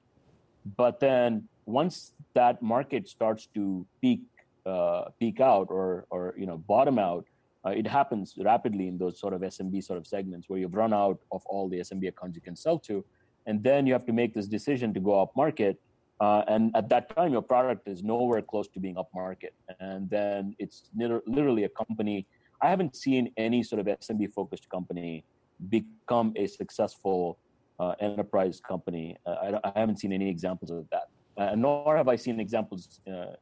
But 0.76 0.98
then 0.98 1.48
once 1.66 2.12
that 2.34 2.60
market 2.62 3.08
starts 3.08 3.46
to 3.54 3.86
peak 4.00 4.22
uh, 4.66 5.05
peak 5.20 5.40
out 5.40 5.68
or 5.70 6.07
or 6.11 6.35
you 6.37 6.46
know 6.46 6.59
bottom 6.59 6.98
out, 6.98 7.24
uh, 7.64 7.70
it 7.70 7.87
happens 7.87 8.35
rapidly 8.38 8.88
in 8.88 8.98
those 8.98 9.18
sort 9.18 9.33
of 9.33 9.40
SMB 9.40 9.83
sort 9.83 9.98
of 9.98 10.07
segments 10.07 10.48
where 10.48 10.59
you've 10.59 10.74
run 10.74 10.92
out 10.92 11.18
of 11.33 11.44
all 11.46 11.68
the 11.68 11.79
SMB 11.81 12.09
accounts 12.09 12.35
you 12.35 12.42
can 12.42 12.57
sell 12.57 12.79
to, 12.81 13.05
and 13.46 13.62
then 13.62 13.87
you 13.87 13.92
have 13.92 14.07
to 14.07 14.12
make 14.12 14.35
this 14.35 14.46
decision 14.46 14.92
to 14.94 15.00
go 15.00 15.20
up 15.20 15.35
market. 15.37 15.81
Uh, 16.18 16.42
and 16.48 16.74
at 16.74 16.88
that 16.88 17.14
time, 17.14 17.31
your 17.31 17.42
product 17.42 17.87
is 17.87 18.02
nowhere 18.02 18.40
close 18.40 18.68
to 18.68 18.81
being 18.81 18.96
up 18.96 19.09
market, 19.14 19.55
and 19.81 20.09
then 20.09 20.55
it's 20.59 20.85
literally 20.94 21.64
a 21.64 21.68
company. 21.68 22.26
I 22.62 22.70
haven't 22.70 22.96
seen 22.96 23.31
any 23.37 23.62
sort 23.62 23.81
of 23.81 23.87
SMB 23.87 24.33
focused 24.33 24.68
company 24.70 25.24
become 25.68 26.33
a 26.37 26.46
successful 26.46 27.38
uh, 27.79 27.94
enterprise 28.00 28.61
company. 28.66 29.16
Uh, 29.26 29.59
I, 29.64 29.68
I, 29.74 29.81
haven't 29.81 29.98
seen 29.98 30.12
any 30.12 30.29
examples 30.29 30.70
of 30.70 30.87
that, 30.90 31.09
uh, 31.37 31.55
nor 31.55 31.96
have 31.96 32.09
I 32.09 32.16
seen 32.16 32.40
examples 32.40 33.00
uh, 33.07 33.37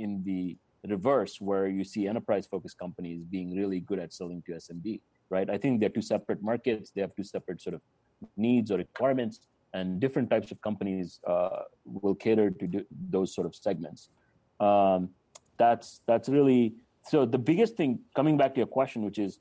in 0.00 0.22
the 0.24 0.56
reverse 0.88 1.40
where 1.40 1.66
you 1.68 1.84
see 1.84 2.08
enterprise 2.08 2.46
focused 2.46 2.78
companies 2.78 3.22
being 3.24 3.56
really 3.56 3.80
good 3.80 3.98
at 3.98 4.12
selling 4.12 4.42
to 4.46 4.52
SMB, 4.52 5.00
right? 5.28 5.48
I 5.50 5.58
think 5.58 5.80
they're 5.80 5.90
two 5.90 6.02
separate 6.02 6.42
markets. 6.42 6.90
They 6.90 7.02
have 7.02 7.14
two 7.14 7.24
separate 7.24 7.60
sort 7.60 7.74
of 7.74 7.82
needs 8.36 8.70
or 8.70 8.78
requirements, 8.78 9.40
and 9.74 10.00
different 10.00 10.30
types 10.30 10.50
of 10.50 10.60
companies 10.62 11.20
uh, 11.26 11.62
will 11.84 12.14
cater 12.14 12.50
to 12.50 12.84
those 13.10 13.34
sort 13.34 13.46
of 13.46 13.54
segments. 13.54 14.08
Um, 14.58 15.10
that's 15.58 16.00
that's 16.06 16.28
really 16.28 16.74
so. 17.06 17.26
The 17.26 17.38
biggest 17.38 17.76
thing, 17.76 18.00
coming 18.16 18.36
back 18.36 18.54
to 18.54 18.58
your 18.58 18.66
question, 18.66 19.02
which 19.02 19.18
is, 19.18 19.38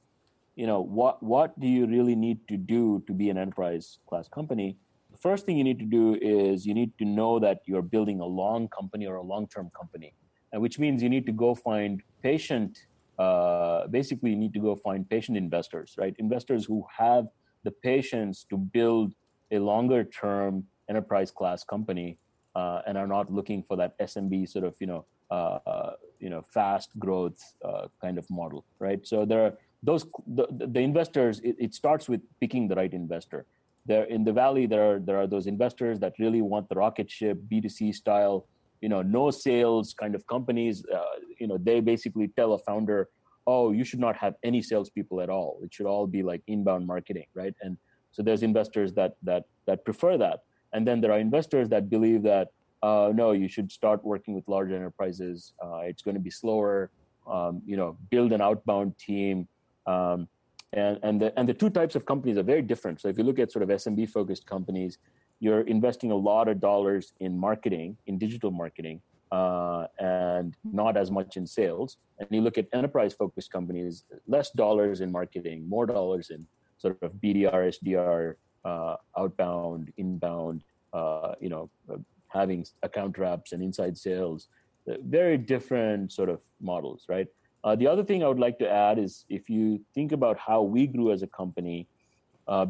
you 0.55 0.67
know, 0.67 0.81
what 0.81 1.23
what 1.23 1.57
do 1.59 1.67
you 1.67 1.87
really 1.87 2.15
need 2.15 2.45
to 2.49 2.57
do 2.57 3.03
to 3.07 3.13
be 3.13 3.29
an 3.29 3.37
enterprise 3.37 3.99
class 4.07 4.27
company? 4.27 4.77
The 5.11 5.17
first 5.17 5.45
thing 5.45 5.57
you 5.57 5.63
need 5.63 5.79
to 5.79 5.85
do 5.85 6.17
is 6.21 6.65
you 6.65 6.73
need 6.73 6.91
to 6.99 7.05
know 7.05 7.39
that 7.39 7.61
you're 7.65 7.81
building 7.81 8.19
a 8.19 8.25
long 8.25 8.67
company 8.67 9.07
or 9.07 9.15
a 9.15 9.23
long 9.23 9.47
term 9.47 9.69
company 9.75 10.13
which 10.59 10.79
means 10.79 11.01
you 11.01 11.09
need 11.09 11.25
to 11.25 11.31
go 11.31 11.55
find 11.55 12.01
patient 12.21 12.85
uh, 13.17 13.85
basically 13.87 14.29
you 14.29 14.35
need 14.37 14.53
to 14.53 14.59
go 14.59 14.75
find 14.75 15.09
patient 15.09 15.37
investors 15.37 15.95
right? 15.97 16.15
Investors 16.19 16.65
who 16.65 16.85
have 16.97 17.27
the 17.63 17.71
patience 17.71 18.45
to 18.49 18.57
build 18.57 19.13
a 19.51 19.59
longer 19.59 20.03
term 20.03 20.63
enterprise 20.89 21.31
class 21.31 21.63
company 21.63 22.17
uh, 22.55 22.81
and 22.87 22.97
are 22.97 23.07
not 23.07 23.31
looking 23.31 23.61
for 23.61 23.75
that 23.75 23.97
smb 23.99 24.47
sort 24.47 24.65
of 24.65 24.75
you 24.79 24.87
know 24.87 25.05
uh, 25.31 25.59
uh, 25.67 25.93
you 26.19 26.29
know 26.29 26.41
fast 26.41 26.89
growth 26.97 27.39
uh, 27.63 27.87
kind 28.01 28.17
of 28.17 28.27
model 28.29 28.65
right? 28.79 29.05
So 29.05 29.25
there 29.25 29.45
are 29.45 29.53
those 29.83 30.05
the, 30.25 30.47
the 30.49 30.79
investors 30.79 31.39
it, 31.41 31.55
it 31.59 31.73
starts 31.73 32.09
with 32.09 32.21
picking 32.41 32.67
the 32.67 32.75
right 32.75 32.91
investor. 32.91 33.45
There 33.85 34.05
in 34.05 34.23
the 34.23 34.33
valley 34.33 34.65
there 34.65 34.95
are 34.95 34.99
there 34.99 35.17
are 35.17 35.27
those 35.27 35.45
investors 35.45 35.99
that 35.99 36.13
really 36.19 36.41
want 36.41 36.67
the 36.69 36.75
rocket 36.75 37.11
ship 37.11 37.37
b2c 37.51 37.93
style 37.93 38.47
you 38.81 38.89
know 38.89 39.01
no 39.01 39.31
sales 39.31 39.93
kind 39.93 40.15
of 40.15 40.25
companies 40.27 40.83
uh, 40.93 41.15
you 41.39 41.47
know 41.47 41.57
they 41.57 41.79
basically 41.79 42.27
tell 42.35 42.53
a 42.53 42.59
founder 42.59 43.09
oh 43.47 43.71
you 43.71 43.83
should 43.83 43.99
not 43.99 44.15
have 44.15 44.35
any 44.43 44.61
salespeople 44.61 45.21
at 45.21 45.29
all. 45.29 45.59
It 45.63 45.73
should 45.73 45.85
all 45.85 46.07
be 46.07 46.21
like 46.23 46.41
inbound 46.47 46.85
marketing 46.85 47.25
right? 47.33 47.55
And 47.61 47.77
so 48.11 48.23
there's 48.23 48.43
investors 48.43 48.93
that 48.93 49.15
that 49.23 49.43
that 49.67 49.85
prefer 49.85 50.17
that. 50.17 50.43
And 50.73 50.87
then 50.87 51.01
there 51.01 51.11
are 51.11 51.19
investors 51.19 51.67
that 51.69 51.89
believe 51.89 52.21
that 52.23 52.49
uh, 52.83 53.11
no 53.13 53.31
you 53.31 53.47
should 53.47 53.71
start 53.71 54.03
working 54.03 54.33
with 54.33 54.47
large 54.47 54.71
enterprises. 54.71 55.53
Uh, 55.63 55.79
it's 55.89 56.01
going 56.01 56.15
to 56.15 56.21
be 56.21 56.31
slower 56.31 56.89
um, 57.29 57.61
you 57.65 57.77
know 57.77 57.97
build 58.09 58.31
an 58.33 58.41
outbound 58.41 58.97
team. 58.97 59.47
Um, 59.85 60.27
and 60.73 60.99
and 61.01 61.19
the 61.21 61.37
and 61.37 61.49
the 61.49 61.53
two 61.53 61.69
types 61.69 61.95
of 61.95 62.05
companies 62.05 62.37
are 62.37 62.43
very 62.43 62.61
different. 62.61 63.01
So 63.01 63.07
if 63.07 63.17
you 63.17 63.23
look 63.23 63.39
at 63.39 63.51
sort 63.51 63.63
of 63.63 63.69
smb 63.69 64.09
focused 64.09 64.45
companies 64.45 64.99
you're 65.39 65.61
investing 65.61 66.11
a 66.11 66.15
lot 66.15 66.47
of 66.47 66.59
dollars 66.59 67.13
in 67.19 67.37
marketing, 67.37 67.97
in 68.07 68.17
digital 68.17 68.51
marketing, 68.51 69.01
uh, 69.31 69.85
and 69.99 70.55
not 70.63 70.97
as 70.97 71.11
much 71.11 71.37
in 71.37 71.47
sales. 71.47 71.97
And 72.19 72.27
you 72.31 72.41
look 72.41 72.57
at 72.57 72.67
enterprise 72.73 73.13
focused 73.13 73.51
companies, 73.51 74.03
less 74.27 74.51
dollars 74.51 75.01
in 75.01 75.11
marketing, 75.11 75.67
more 75.67 75.85
dollars 75.85 76.29
in 76.29 76.45
sort 76.77 76.97
of 77.01 77.13
BDR, 77.13 77.73
SDR, 77.79 78.35
uh, 78.65 78.95
outbound, 79.17 79.93
inbound, 79.97 80.63
uh, 80.93 81.33
you 81.39 81.49
know, 81.49 81.69
uh, 81.91 81.97
having 82.27 82.65
account 82.83 83.17
reps 83.17 83.53
and 83.53 83.63
inside 83.63 83.97
sales, 83.97 84.49
uh, 84.89 84.95
very 85.05 85.37
different 85.37 86.11
sort 86.11 86.29
of 86.29 86.41
models, 86.59 87.05
right? 87.07 87.27
Uh, 87.63 87.75
the 87.75 87.87
other 87.87 88.03
thing 88.03 88.23
I 88.23 88.27
would 88.27 88.39
like 88.39 88.57
to 88.59 88.69
add 88.69 88.99
is 88.99 89.25
if 89.29 89.49
you 89.49 89.81
think 89.93 90.11
about 90.11 90.37
how 90.37 90.61
we 90.61 90.87
grew 90.87 91.11
as 91.11 91.23
a 91.23 91.27
company, 91.27 91.87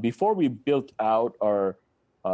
before 0.01 0.33
we 0.33 0.49
built 0.49 0.91
out 0.99 1.35
our 1.41 1.69
uh, 1.69 1.73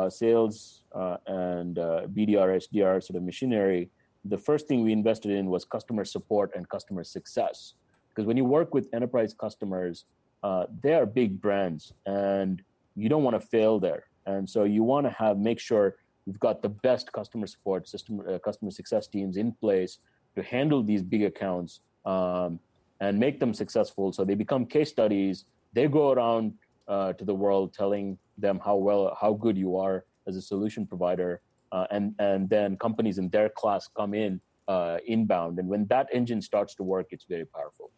sales 0.10 0.84
uh, 0.94 1.18
and 1.28 1.80
uh, 1.80 2.08
BDR, 2.08 2.60
SDR 2.68 3.04
sort 3.04 3.18
of 3.18 3.24
machinery, 3.24 3.90
the 4.26 4.38
first 4.38 4.68
thing 4.68 4.84
we 4.84 4.92
invested 4.92 5.32
in 5.32 5.48
was 5.48 5.66
customer 5.66 6.04
support 6.04 6.52
and 6.56 6.68
customer 6.70 7.04
success. 7.04 7.76
Because 8.10 8.26
when 8.26 8.38
you 8.38 8.46
work 8.46 8.74
with 8.74 8.88
enterprise 8.94 9.34
customers, 9.34 10.06
uh, 10.44 10.66
they 10.82 10.94
are 10.94 11.06
big 11.06 11.40
brands 11.42 11.94
and 12.06 12.62
you 12.96 13.10
don't 13.10 13.24
want 13.24 13.40
to 13.40 13.46
fail 13.48 13.80
there. 13.80 14.06
And 14.26 14.50
so 14.50 14.64
you 14.64 14.84
want 14.84 15.06
to 15.06 15.12
have 15.12 15.38
make 15.38 15.60
sure 15.60 15.96
we've 16.26 16.40
got 16.40 16.62
the 16.62 16.70
best 16.70 17.12
customer 17.12 17.46
support 17.46 17.88
system, 17.88 18.22
uh, 18.28 18.40
customer 18.40 18.72
success 18.72 19.08
teams 19.08 19.38
in 19.38 19.52
place 19.52 20.00
to 20.36 20.44
handle 20.44 20.82
these 20.82 21.04
big 21.04 21.24
accounts 21.24 21.82
um, 22.06 22.60
and 23.00 23.20
make 23.20 23.40
them 23.40 23.54
successful. 23.54 24.12
So 24.12 24.24
they 24.24 24.36
become 24.36 24.66
case 24.66 24.90
studies. 24.90 25.46
They 25.74 25.88
go 25.88 26.12
around 26.12 26.54
uh, 26.88 27.14
to 27.14 27.26
the 27.26 27.34
world 27.34 27.74
telling 27.74 28.18
them 28.38 28.60
how 28.64 28.76
well, 28.76 29.18
how 29.20 29.34
good 29.34 29.58
you 29.58 29.78
are 29.78 30.06
as 30.28 30.36
a 30.36 30.42
solution 30.42 30.86
provider, 30.86 31.42
uh, 31.72 31.88
and 31.92 32.16
and 32.20 32.50
then 32.50 32.78
companies 32.78 33.18
in 33.18 33.30
their 33.30 33.50
class 33.50 33.88
come 33.88 34.14
in 34.14 34.42
uh, 34.68 34.98
inbound. 35.06 35.60
And 35.60 35.68
when 35.68 35.86
that 35.88 36.08
engine 36.14 36.42
starts 36.42 36.76
to 36.76 36.84
work, 36.84 37.08
it's 37.12 37.26
very 37.26 37.46
powerful. 37.46 37.92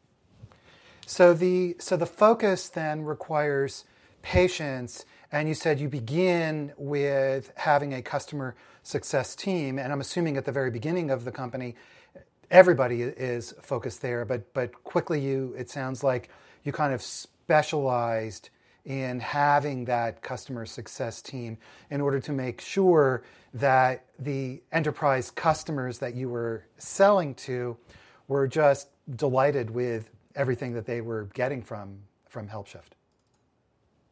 So 1.06 1.34
the 1.34 1.76
so 1.80 1.96
the 1.96 2.06
focus 2.06 2.70
then 2.70 3.04
requires 3.04 3.86
patience, 4.22 5.06
and 5.32 5.48
you 5.48 5.54
said 5.54 5.80
you 5.80 5.90
begin 5.90 6.74
with 6.78 7.52
having 7.56 7.94
a 7.94 8.02
customer 8.02 8.56
success 8.84 9.36
team, 9.36 9.80
and 9.80 9.92
I'm 9.92 10.02
assuming 10.02 10.38
at 10.38 10.46
the 10.46 10.52
very 10.52 10.72
beginning 10.72 11.10
of 11.10 11.24
the 11.24 11.32
company, 11.32 11.76
everybody 12.52 13.02
is 13.02 13.54
focused 13.62 14.02
there, 14.02 14.26
but 14.26 14.54
but 14.54 14.84
quickly 14.84 15.22
you 15.22 15.56
it 15.58 15.70
sounds 15.70 16.04
like 16.04 16.30
you 16.64 16.72
kind 16.72 16.94
of 16.94 17.02
specialized 17.02 18.50
in 18.88 19.20
having 19.20 19.84
that 19.84 20.22
customer 20.22 20.66
success 20.66 21.22
team 21.22 21.58
in 21.92 22.00
order 22.00 22.22
to 22.22 22.32
make 22.32 22.62
sure 22.62 23.22
that 23.54 24.06
the 24.18 24.62
enterprise 24.72 25.30
customers 25.30 26.00
that 26.00 26.16
you 26.16 26.30
were 26.30 26.64
selling 26.78 27.36
to 27.36 27.76
were 28.30 28.48
just 28.48 28.88
delighted 29.18 29.70
with 29.70 30.10
everything 30.36 30.74
that 30.74 30.86
they 30.86 31.02
were 31.02 31.30
getting 31.34 31.62
from 31.62 32.00
from 32.30 32.48
HelpShift. 32.48 32.96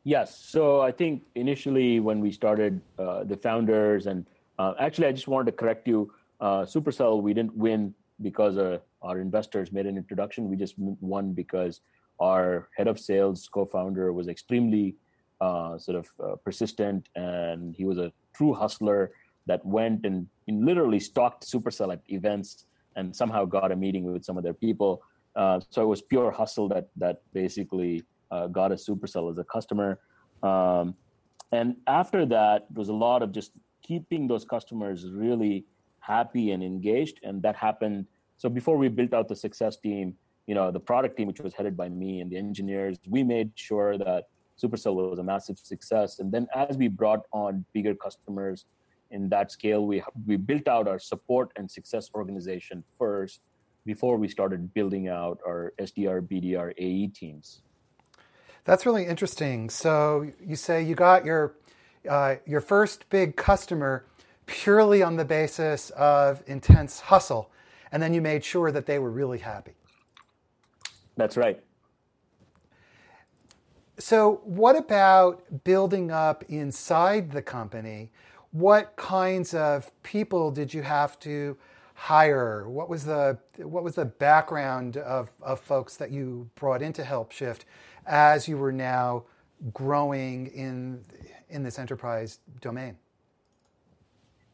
Yes. 0.03 0.38
So 0.38 0.81
I 0.81 0.91
think 0.91 1.23
initially 1.35 2.01
when 2.01 2.19
we 2.19 2.31
started, 2.31 2.81
uh, 2.99 3.23
the 3.23 3.38
founders 3.38 4.07
and 4.07 4.25
uh, 4.59 4.73
actually 4.77 5.07
I 5.07 5.13
just 5.13 5.29
wanted 5.29 5.45
to 5.51 5.51
correct 5.53 5.88
you. 5.88 6.11
Uh, 6.41 6.63
Supercell, 6.63 7.21
we 7.21 7.33
didn't 7.33 7.55
win 7.55 7.93
because 8.21 8.57
uh, 8.57 8.79
our 9.01 9.19
investors 9.19 9.71
made 9.71 9.85
an 9.85 9.97
introduction. 9.97 10.49
We 10.49 10.57
just 10.57 10.75
won 10.77 11.31
because 11.31 11.79
our 12.19 12.69
head 12.75 12.88
of 12.88 12.99
sales 12.99 13.47
co-founder 13.51 14.13
was 14.13 14.28
extremely 14.28 14.95
uh, 15.41 15.78
sort 15.78 15.97
of 15.97 16.08
uh, 16.23 16.36
persistent, 16.43 17.10
and 17.15 17.75
he 17.75 17.86
was 17.86 17.97
a 17.97 18.12
true 18.34 18.54
hustler 18.54 19.12
that 19.47 19.65
went 19.65 20.06
and 20.06 20.28
literally 20.47 20.99
stalked 20.99 21.45
Supercell 21.45 21.93
at 21.93 22.01
events 22.08 22.65
and 22.95 23.15
somehow 23.15 23.45
got 23.45 23.71
a 23.71 23.75
meeting 23.75 24.12
with 24.12 24.23
some 24.23 24.38
of 24.38 24.43
their 24.43 24.54
people. 24.54 25.04
Uh, 25.36 25.60
so 25.69 25.82
it 25.82 25.86
was 25.86 26.01
pure 26.01 26.32
hustle 26.32 26.67
that 26.69 26.88
that 26.95 27.21
basically 27.34 28.04
uh, 28.32 28.47
got 28.47 28.71
a 28.71 28.75
Supercell 28.75 29.30
as 29.32 29.38
a 29.38 29.43
customer. 29.43 29.99
Um, 30.41 30.95
and 31.51 31.75
after 31.88 32.25
that, 32.25 32.65
there 32.69 32.80
was 32.80 32.89
a 32.89 32.93
lot 32.93 33.21
of 33.21 33.32
just 33.32 33.51
keeping 33.84 34.28
those 34.28 34.45
customers 34.45 35.06
really 35.12 35.65
happy 35.99 36.51
and 36.51 36.63
engaged, 36.63 37.19
and 37.23 37.41
that 37.43 37.56
happened. 37.56 38.08
So 38.38 38.49
before 38.49 38.78
we 38.78 38.88
built 38.88 39.13
out 39.13 39.28
the 39.28 39.36
success 39.36 39.78
team, 39.78 40.15
you 40.47 40.55
know, 40.55 40.71
the 40.71 40.79
product 40.79 41.17
team, 41.17 41.27
which 41.27 41.39
was 41.39 41.53
headed 41.53 41.75
by 41.75 41.89
me 41.89 42.21
and 42.21 42.31
the 42.31 42.38
engineers, 42.38 42.97
we 43.08 43.23
made 43.23 43.51
sure 43.55 43.97
that 43.97 44.25
Supercell 44.62 44.95
was 44.95 45.19
a 45.19 45.23
massive 45.23 45.58
success. 45.60 46.19
And 46.19 46.31
then 46.31 46.47
as 46.55 46.77
we 46.77 46.88
brought 46.88 47.21
on 47.31 47.65
bigger 47.73 47.95
customers 47.95 48.65
in 49.12 49.29
that 49.29 49.51
scale, 49.51 49.86
we 49.86 50.03
we 50.25 50.38
built 50.38 50.67
out 50.67 50.88
our 50.88 50.99
support 50.99 51.51
and 51.55 51.69
success 51.69 52.10
organization 52.13 52.84
first 52.97 53.41
before 53.86 54.17
we 54.17 54.27
started 54.27 54.73
building 54.73 55.08
out 55.08 55.39
our 55.45 55.73
SDR, 55.79 56.21
BDR, 56.21 56.73
AE 56.77 57.08
teams. 57.08 57.62
That's 58.63 58.86
really 58.86 59.05
interesting. 59.05 59.69
So 59.69 60.31
you 60.43 60.55
say 60.55 60.84
you 60.84 60.95
got 60.95 61.25
your 61.25 61.55
uh, 62.10 62.36
your 62.45 62.62
first 62.62 63.10
big 63.10 63.36
customer 63.36 64.05
purely 64.45 65.01
on 65.01 65.17
the 65.17 65.25
basis 65.25 65.89
of 65.91 66.43
intense 66.47 66.99
hustle, 66.99 67.51
and 67.91 68.01
then 68.01 68.13
you 68.13 68.21
made 68.21 68.43
sure 68.43 68.71
that 68.71 68.86
they 68.86 68.99
were 68.99 69.12
really 69.12 69.39
happy. 69.39 69.73
That's 71.17 71.38
right. 71.38 71.62
So, 73.97 74.41
what 74.43 74.75
about 74.75 75.63
building 75.63 76.12
up 76.12 76.43
inside 76.49 77.32
the 77.32 77.41
company? 77.41 78.12
What 78.51 78.95
kinds 78.97 79.54
of 79.54 79.91
people 80.04 80.51
did 80.51 80.73
you 80.73 80.82
have 80.82 81.17
to 81.19 81.58
hire? 81.93 82.69
What 82.69 82.89
was 82.89 83.06
the 83.06 83.38
what 83.58 83.84
was 83.84 83.95
the 83.95 84.06
background 84.06 84.97
of, 84.97 85.30
of 85.41 85.62
folks 85.62 85.95
that 85.97 86.12
you 86.12 86.49
brought 86.56 86.82
into 86.82 87.04
HelpShift 87.04 87.62
as 88.06 88.47
you 88.47 88.58
were 88.58 88.73
now 88.73 89.23
growing 89.73 90.47
in 90.47 91.01
in 91.49 91.63
this 91.63 91.80
enterprise 91.80 92.39
domain? 92.60 92.97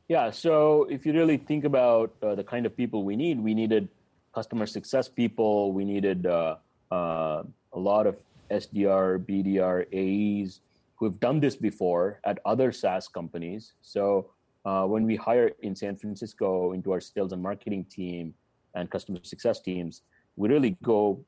Yeah, 0.08 0.30
so 0.30 0.84
if 0.90 1.06
you 1.06 1.14
really 1.14 1.38
think 1.38 1.64
about 1.64 2.14
uh, 2.22 2.36
the 2.36 2.44
kind 2.44 2.66
of 2.66 2.76
people 2.76 3.04
we 3.04 3.16
need, 3.16 3.42
we 3.42 3.54
needed 3.54 3.88
customer 4.34 4.66
success 4.66 5.08
people, 5.10 5.74
we 5.74 5.86
needed 5.86 6.26
uh, 6.26 6.56
uh, 6.92 7.44
a 7.74 7.80
lot 7.80 8.08
of 8.08 8.18
SDR, 8.50 9.20
BDR, 9.26 9.86
AEs 9.94 10.62
who 10.96 11.06
have 11.06 11.20
done 11.20 11.40
this 11.40 11.56
before 11.56 12.20
at 12.26 12.40
other 12.46 12.72
SaaS 12.72 13.08
companies. 13.08 13.74
So 13.82 14.30
uh, 14.66 14.86
when 14.86 15.04
we 15.04 15.16
hire 15.16 15.52
in 15.62 15.76
San 15.76 15.96
Francisco 15.96 16.74
into 16.74 16.92
our 16.92 17.02
sales 17.02 17.32
and 17.34 17.42
marketing 17.42 17.86
team 17.86 18.34
and 18.76 18.90
customer 18.90 19.20
success 19.24 19.60
teams, 19.60 20.04
we 20.36 20.48
really 20.50 20.78
go 20.84 21.24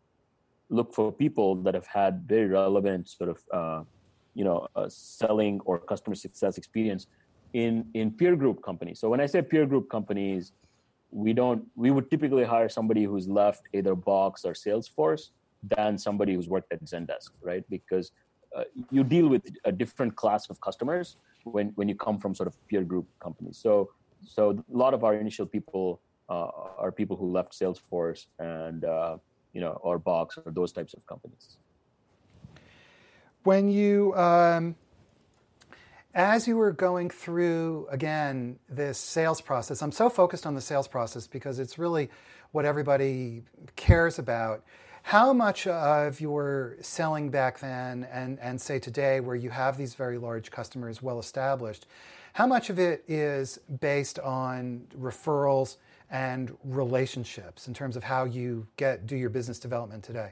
look 0.70 0.94
for 0.94 1.12
people 1.12 1.56
that 1.56 1.74
have 1.74 1.88
had 1.88 2.24
very 2.28 2.48
relevant 2.48 3.10
sort 3.10 3.30
of 3.30 3.40
uh, 3.52 3.84
you 4.36 4.44
know 4.44 4.68
uh, 4.76 4.88
selling 4.90 5.60
or 5.66 5.80
customer 5.80 6.16
success 6.16 6.58
experience 6.58 7.08
in 7.54 7.86
in 7.94 8.12
peer 8.12 8.36
group 8.36 8.64
companies. 8.64 9.00
So 9.00 9.10
when 9.10 9.20
I 9.20 9.26
say 9.26 9.42
peer 9.42 9.66
group 9.66 9.90
companies, 9.90 10.52
we 11.14 11.32
don't 11.32 11.64
we 11.76 11.92
would 11.92 12.10
typically 12.10 12.44
hire 12.44 12.68
somebody 12.68 13.04
who's 13.04 13.28
left 13.28 13.68
either 13.74 13.96
Box 13.96 14.46
or 14.46 14.54
Salesforce 14.54 15.30
than 15.76 15.98
somebody 15.98 16.34
who's 16.34 16.50
worked 16.50 16.74
at 16.74 16.84
Zendesk, 16.84 17.30
right? 17.42 17.64
Because 17.70 18.12
uh, 18.56 18.64
you 18.92 19.04
deal 19.04 19.28
with 19.28 19.44
a 19.66 19.72
different 19.72 20.16
class 20.16 20.50
of 20.50 20.60
customers 20.60 21.18
when 21.44 21.68
when 21.76 21.88
you 21.88 21.96
come 21.96 22.20
from 22.20 22.34
sort 22.34 22.48
of 22.48 22.56
peer 22.68 22.84
group 22.84 23.08
companies. 23.20 23.58
So 23.58 23.92
so 24.26 24.52
a 24.52 24.78
lot 24.78 24.94
of 24.94 25.04
our 25.04 25.14
initial 25.14 25.46
people 25.46 26.02
uh, 26.30 26.50
are 26.78 26.92
people 26.92 27.16
who 27.16 27.32
left 27.32 27.52
Salesforce 27.54 28.26
and 28.40 28.84
uh, 28.86 29.18
you 29.54 29.62
know 29.62 29.74
or 29.84 30.00
Box 30.00 30.38
or 30.44 30.52
those 30.52 30.72
types 30.72 30.94
of 30.94 31.06
companies. 31.06 31.58
When 33.44 33.70
you 33.70 34.16
um, 34.16 34.76
as 36.14 36.48
you 36.48 36.58
were 36.58 36.72
going 36.72 37.10
through 37.10 37.88
again 37.90 38.60
this 38.70 38.98
sales 38.98 39.42
process, 39.42 39.82
I'm 39.82 39.92
so 39.92 40.10
focused 40.10 40.46
on 40.46 40.54
the 40.54 40.62
sales 40.62 40.88
process 40.88 41.26
because 41.28 41.60
it's 41.60 41.80
really 41.80 42.10
what 42.52 42.66
everybody 42.66 43.44
cares 43.76 44.20
about. 44.20 44.64
How 45.02 45.34
much 45.34 45.68
of 45.68 46.22
your 46.22 46.78
selling 46.82 47.30
back 47.30 47.60
then 47.60 48.08
and, 48.12 48.40
and 48.40 48.62
say 48.62 48.80
today, 48.80 49.20
where 49.20 49.36
you 49.36 49.50
have 49.50 49.78
these 49.78 49.96
very 49.96 50.18
large 50.18 50.50
customers 50.52 51.02
well 51.02 51.20
established, 51.20 51.88
how 52.34 52.48
much 52.48 52.70
of 52.70 52.80
it 52.80 53.04
is 53.08 53.60
based 53.82 54.18
on 54.20 54.88
referrals 55.00 55.78
and 56.10 56.56
relationships 56.64 57.68
in 57.68 57.74
terms 57.74 57.96
of 57.96 58.04
how 58.04 58.24
you 58.24 58.68
get 58.78 59.08
do 59.08 59.16
your 59.16 59.30
business 59.30 59.60
development 59.60 60.04
today? 60.04 60.32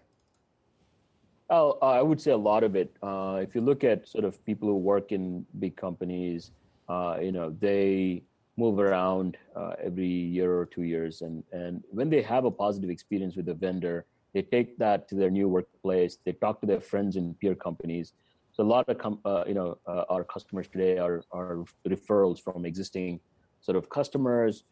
Oh, 1.53 1.77
uh, 1.81 1.87
I 1.87 2.01
would 2.01 2.21
say 2.21 2.31
a 2.31 2.37
lot 2.37 2.63
of 2.63 2.77
it. 2.77 2.95
Uh, 3.03 3.39
if 3.43 3.53
you 3.53 3.59
look 3.59 3.83
at 3.83 4.07
sort 4.07 4.23
of 4.23 4.43
people 4.45 4.69
who 4.69 4.77
work 4.77 5.11
in 5.11 5.45
big 5.59 5.75
companies, 5.75 6.51
uh, 6.87 7.17
you 7.21 7.33
know, 7.33 7.53
they 7.59 8.23
move 8.55 8.79
around 8.79 9.35
uh, 9.53 9.73
every 9.83 10.07
year 10.07 10.57
or 10.57 10.65
two 10.65 10.83
years, 10.83 11.21
and 11.21 11.43
and 11.51 11.83
when 11.89 12.09
they 12.09 12.21
have 12.21 12.45
a 12.45 12.51
positive 12.51 12.89
experience 12.89 13.35
with 13.35 13.49
a 13.49 13.53
vendor, 13.53 14.05
they 14.33 14.41
take 14.41 14.77
that 14.77 15.09
to 15.09 15.15
their 15.15 15.29
new 15.29 15.49
workplace. 15.49 16.17
They 16.23 16.31
talk 16.31 16.61
to 16.61 16.67
their 16.67 16.79
friends 16.79 17.17
in 17.17 17.33
peer 17.33 17.53
companies. 17.53 18.13
So 18.53 18.63
a 18.63 18.69
lot 18.75 18.87
of 18.87 18.97
com- 18.97 19.19
uh, 19.25 19.43
you 19.45 19.53
know 19.53 19.77
uh, 19.85 20.05
our 20.07 20.23
customers 20.23 20.69
today 20.69 20.99
are 20.99 21.21
are 21.33 21.65
referrals 21.85 22.39
from 22.39 22.65
existing 22.65 23.19
sort 23.59 23.75
of 23.75 23.89
customers. 23.89 24.63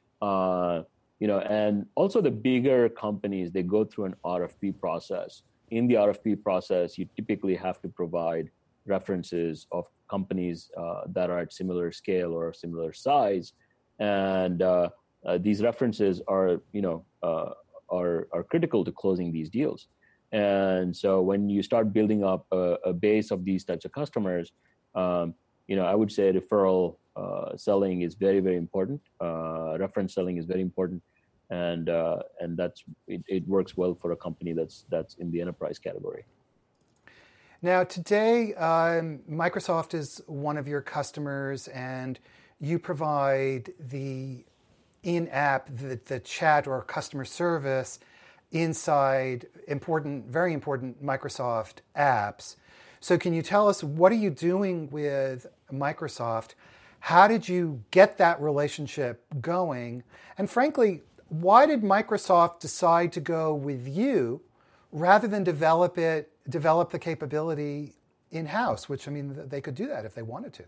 You 1.22 1.28
know, 1.28 1.40
and 1.40 1.86
also 1.96 2.22
the 2.22 2.32
bigger 2.32 2.88
companies 2.88 3.52
they 3.52 3.64
go 3.64 3.84
through 3.84 4.06
an 4.06 4.16
RFP 4.24 4.80
process. 4.80 5.44
In 5.72 5.88
the 5.88 5.96
RFP 5.96 6.44
process, 6.44 6.98
you 6.98 7.08
typically 7.16 7.56
have 7.56 7.82
to 7.82 7.90
provide 7.90 8.50
references 8.86 9.68
of 9.72 9.88
companies 10.10 10.72
uh, 10.78 11.02
that 11.08 11.30
are 11.30 11.40
at 11.40 11.54
similar 11.54 11.92
scale 11.92 12.34
or 12.34 12.52
similar 12.54 12.92
size, 12.94 13.54
and 14.00 14.62
uh, 14.62 14.90
uh, 15.26 15.38
these 15.38 15.62
references 15.62 16.22
are 16.28 16.62
you 16.72 16.82
know 16.82 17.06
are 17.22 18.28
are 18.32 18.44
critical 18.44 18.84
to 18.86 18.92
closing 18.92 19.32
these 19.32 19.50
deals. 19.50 19.88
And 20.32 20.96
so 20.96 21.22
when 21.22 21.50
you 21.50 21.64
start 21.64 21.92
building 21.92 22.24
up 22.24 22.46
a, 22.52 22.78
a 22.86 22.94
base 22.94 23.32
of 23.32 23.46
these 23.46 23.64
types 23.64 23.86
of 23.86 23.92
customers, 23.92 24.52
um, 24.94 25.34
you 25.68 25.76
know, 25.76 25.86
I 25.86 25.96
would 25.96 26.12
say 26.12 26.32
referral 26.32 26.98
uh, 27.16 27.58
selling 27.58 28.02
is 28.02 28.16
very 28.16 28.40
very 28.40 28.58
important. 28.58 29.02
Uh, 29.20 29.78
reference 29.80 30.14
selling 30.14 30.38
is 30.38 30.46
very 30.46 30.62
important, 30.62 31.02
and 31.50 31.90
uh, 31.90 32.20
and 32.40 32.58
that's 32.58 32.84
it, 33.08 33.24
it 33.28 33.48
works 33.48 33.76
well 33.76 33.96
for 33.96 34.12
a 34.12 34.16
company 34.16 34.54
that's 34.54 34.86
that's 34.90 35.16
in 35.16 35.32
the 35.32 35.42
enterprise 35.42 35.80
category. 35.80 36.26
Now 37.62 37.84
today, 37.84 38.54
um, 38.56 39.20
Microsoft 39.30 39.94
is 39.94 40.22
one 40.28 40.58
of 40.58 40.68
your 40.68 40.82
customers, 40.82 41.68
and 41.70 42.20
you 42.62 42.80
provide 42.80 43.74
the 43.80 44.46
in-app, 45.04 45.68
the, 45.68 46.00
the 46.06 46.20
chat 46.20 46.68
or 46.68 46.82
customer 46.84 47.26
service 47.26 48.00
inside 48.52 49.46
important, 49.68 50.26
very 50.26 50.54
important 50.54 51.04
Microsoft 51.04 51.76
apps. 51.96 52.56
So, 53.00 53.18
can 53.18 53.34
you 53.34 53.42
tell 53.42 53.70
us 53.70 53.84
what 53.84 54.12
are 54.12 54.16
you 54.16 54.30
doing 54.30 54.90
with 54.90 55.48
Microsoft? 55.72 56.56
How 57.00 57.28
did 57.28 57.48
you 57.48 57.82
get 57.92 58.18
that 58.18 58.42
relationship 58.42 59.24
going? 59.40 60.04
And 60.38 60.50
frankly, 60.50 61.02
why 61.30 61.66
did 61.66 61.82
Microsoft 61.82 62.60
decide 62.60 63.14
to 63.14 63.20
go 63.20 63.54
with 63.54 63.88
you 63.88 64.42
rather 64.92 65.28
than 65.28 65.44
develop 65.44 65.98
it, 65.98 66.32
develop 66.50 66.90
the 66.92 67.00
capability 67.00 67.96
in 68.32 68.48
house? 68.48 68.90
Which 68.90 69.08
I 69.08 69.12
mean, 69.12 69.48
they 69.48 69.62
could 69.62 69.76
do 69.76 69.88
that 69.88 70.06
if 70.06 70.16
they 70.16 70.24
wanted 70.24 70.54
to. 70.54 70.64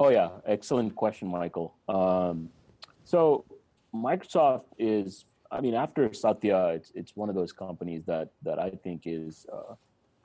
Oh 0.00 0.10
yeah, 0.10 0.28
excellent 0.46 0.94
question, 0.94 1.28
Michael. 1.28 1.74
Um, 1.88 2.50
so 3.04 3.44
Microsoft 3.94 4.66
is, 4.78 5.24
I 5.50 5.60
mean, 5.60 5.74
after 5.74 6.12
Satya, 6.12 6.68
it's 6.68 6.92
it's 6.94 7.16
one 7.16 7.28
of 7.28 7.34
those 7.34 7.52
companies 7.52 8.04
that 8.06 8.30
that 8.42 8.58
I 8.58 8.70
think 8.70 9.02
is 9.06 9.46
uh, 9.52 9.74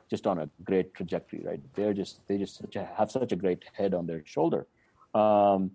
just 0.09 0.27
on 0.27 0.39
a 0.39 0.49
great 0.63 0.93
trajectory, 0.93 1.41
right? 1.43 1.61
They're 1.75 1.93
just 1.93 2.19
they 2.27 2.37
just 2.37 2.57
such 2.57 2.75
a, 2.75 2.85
have 2.97 3.09
such 3.11 3.31
a 3.31 3.35
great 3.35 3.63
head 3.73 3.93
on 3.93 4.05
their 4.05 4.23
shoulder, 4.25 4.67
um, 5.15 5.71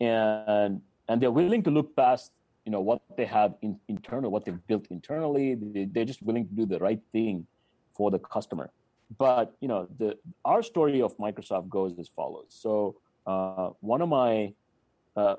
and 0.00 0.80
and 1.08 1.20
they're 1.20 1.30
willing 1.30 1.62
to 1.64 1.70
look 1.70 1.94
past 1.94 2.32
you 2.64 2.72
know 2.72 2.80
what 2.80 3.02
they 3.16 3.24
have 3.24 3.54
in, 3.62 3.78
internal, 3.88 4.30
what 4.30 4.44
they've 4.44 4.66
built 4.66 4.86
internally. 4.90 5.54
They, 5.54 5.84
they're 5.86 6.04
just 6.04 6.22
willing 6.22 6.46
to 6.48 6.54
do 6.54 6.66
the 6.66 6.78
right 6.78 7.00
thing 7.12 7.46
for 7.94 8.10
the 8.10 8.18
customer. 8.18 8.70
But 9.18 9.56
you 9.60 9.68
know, 9.68 9.88
the 9.98 10.18
our 10.44 10.62
story 10.62 11.02
of 11.02 11.16
Microsoft 11.18 11.68
goes 11.68 11.98
as 11.98 12.08
follows. 12.08 12.46
So 12.48 12.96
uh, 13.26 13.70
one 13.80 14.02
of 14.02 14.08
my 14.08 14.52
uh, 15.16 15.36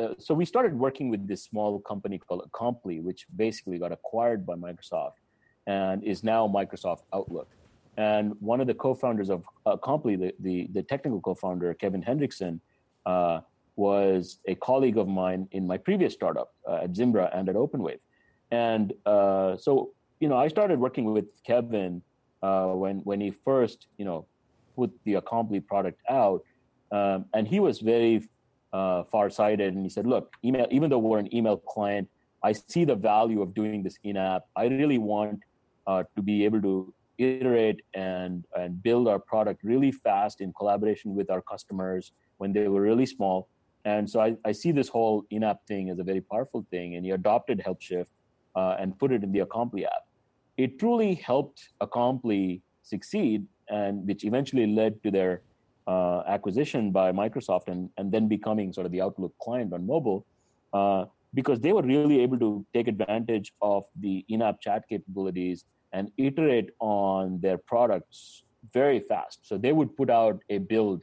uh, 0.00 0.14
so 0.18 0.34
we 0.34 0.44
started 0.44 0.74
working 0.74 1.10
with 1.10 1.28
this 1.28 1.42
small 1.44 1.80
company 1.80 2.18
called 2.18 2.48
Acompli, 2.50 3.02
which 3.02 3.26
basically 3.36 3.78
got 3.78 3.92
acquired 3.92 4.46
by 4.46 4.54
Microsoft 4.54 5.12
and 5.66 6.02
is 6.02 6.24
now 6.24 6.48
Microsoft 6.48 7.02
Outlook. 7.12 7.48
And 7.96 8.34
one 8.40 8.60
of 8.60 8.66
the 8.66 8.74
co-founders 8.74 9.28
of 9.28 9.44
Acompli, 9.66 10.18
the, 10.18 10.34
the, 10.40 10.68
the 10.72 10.82
technical 10.82 11.20
co-founder, 11.20 11.74
Kevin 11.74 12.02
Henrikson, 12.02 12.58
uh, 13.04 13.40
was 13.88 14.20
a 14.52 14.54
colleague 14.68 14.98
of 15.02 15.08
mine 15.22 15.42
in 15.56 15.62
my 15.72 15.78
previous 15.88 16.12
startup 16.18 16.48
uh, 16.68 16.84
at 16.84 16.90
Zimbra 16.98 17.26
and 17.36 17.44
at 17.50 17.56
OpenWave. 17.62 18.02
And 18.68 18.86
uh, 19.14 19.50
so, 19.64 19.70
you 20.20 20.28
know, 20.30 20.38
I 20.44 20.48
started 20.56 20.76
working 20.86 21.06
with 21.16 21.26
Kevin 21.48 21.92
uh, 22.46 22.70
when, 22.82 22.96
when 23.08 23.18
he 23.24 23.30
first, 23.48 23.78
you 23.98 24.06
know, 24.08 24.18
put 24.76 24.90
the 25.06 25.14
Acompli 25.20 25.60
product 25.72 25.98
out. 26.22 26.40
Um, 26.98 27.18
and 27.34 27.44
he 27.54 27.58
was 27.66 27.76
very 27.94 28.16
uh, 28.78 29.00
far-sighted 29.12 29.74
and 29.74 29.82
he 29.86 29.90
said, 29.96 30.06
look, 30.06 30.26
email, 30.46 30.66
even 30.76 30.86
though 30.90 31.04
we're 31.06 31.22
an 31.26 31.30
email 31.38 31.56
client, 31.74 32.06
I 32.48 32.52
see 32.52 32.84
the 32.92 32.98
value 33.14 33.40
of 33.44 33.48
doing 33.60 33.82
this 33.86 33.96
in-app. 34.08 34.42
I 34.62 34.64
really 34.80 34.98
want 34.98 35.40
uh, 35.90 36.02
to 36.16 36.20
be 36.30 36.44
able 36.46 36.62
to 36.68 36.74
iterate 37.18 37.78
and 37.94 38.44
and 38.60 38.82
build 38.82 39.06
our 39.12 39.20
product 39.32 39.58
really 39.72 39.92
fast 39.92 40.40
in 40.44 40.48
collaboration 40.60 41.08
with 41.18 41.28
our 41.34 41.42
customers 41.52 42.04
when 42.40 42.50
they 42.56 42.66
were 42.68 42.82
really 42.90 43.06
small. 43.06 43.48
And 43.84 44.08
so 44.08 44.20
I, 44.20 44.36
I 44.44 44.52
see 44.52 44.72
this 44.72 44.88
whole 44.88 45.24
in-app 45.30 45.66
thing 45.66 45.90
as 45.90 45.98
a 45.98 46.04
very 46.04 46.20
powerful 46.20 46.64
thing. 46.70 46.96
And 46.96 47.04
he 47.04 47.10
adopted 47.10 47.62
HelpShift 47.66 48.06
uh, 48.54 48.76
and 48.78 48.98
put 48.98 49.12
it 49.12 49.22
in 49.24 49.32
the 49.32 49.40
Acompli 49.40 49.84
app. 49.84 50.04
It 50.56 50.78
truly 50.78 51.14
helped 51.14 51.70
Acompli 51.80 52.60
succeed, 52.82 53.46
and 53.68 54.06
which 54.06 54.24
eventually 54.24 54.66
led 54.66 55.02
to 55.02 55.10
their 55.10 55.42
uh, 55.86 56.22
acquisition 56.28 56.92
by 56.92 57.10
Microsoft 57.10 57.68
and, 57.68 57.90
and 57.96 58.12
then 58.12 58.28
becoming 58.28 58.72
sort 58.72 58.86
of 58.86 58.92
the 58.92 59.00
Outlook 59.00 59.34
client 59.40 59.72
on 59.72 59.86
mobile. 59.86 60.26
Uh, 60.72 61.06
because 61.34 61.60
they 61.60 61.72
were 61.72 61.82
really 61.82 62.20
able 62.20 62.38
to 62.38 62.64
take 62.74 62.88
advantage 62.88 63.52
of 63.62 63.84
the 64.00 64.24
in-app 64.28 64.60
chat 64.60 64.84
capabilities 64.88 65.64
and 65.92 66.10
iterate 66.18 66.70
on 66.80 67.40
their 67.40 67.58
products 67.58 68.42
very 68.72 69.00
fast. 69.00 69.40
So 69.42 69.56
they 69.58 69.72
would 69.72 69.96
put 69.96 70.10
out 70.10 70.40
a 70.50 70.58
build 70.58 71.02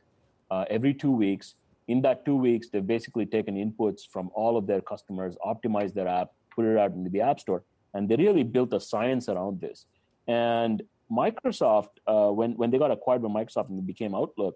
uh, 0.52 0.66
every 0.70 0.94
two 0.94 1.12
weeks. 1.12 1.56
In 1.90 2.02
that 2.04 2.24
two 2.24 2.36
weeks, 2.36 2.70
they've 2.70 2.86
basically 2.86 3.26
taken 3.26 3.56
inputs 3.56 4.02
from 4.08 4.30
all 4.36 4.58
of 4.58 4.68
their 4.68 4.80
customers, 4.80 5.36
optimized 5.44 5.96
their 5.96 6.08
app, 6.08 6.30
put 6.56 6.66
it 6.66 6.78
out 6.78 6.92
into 6.94 7.10
the 7.10 7.22
App 7.22 7.40
Store, 7.40 7.64
and 7.96 8.08
they 8.08 8.16
really 8.16 8.44
built 8.44 8.72
a 8.74 8.80
science 8.80 9.28
around 9.28 9.60
this. 9.60 9.88
And 10.28 10.84
Microsoft, 11.12 11.94
uh, 12.06 12.30
when 12.32 12.52
when 12.52 12.70
they 12.70 12.78
got 12.78 12.92
acquired 12.92 13.24
by 13.24 13.30
Microsoft 13.30 13.70
and 13.70 13.88
became 13.88 14.14
Outlook, 14.14 14.56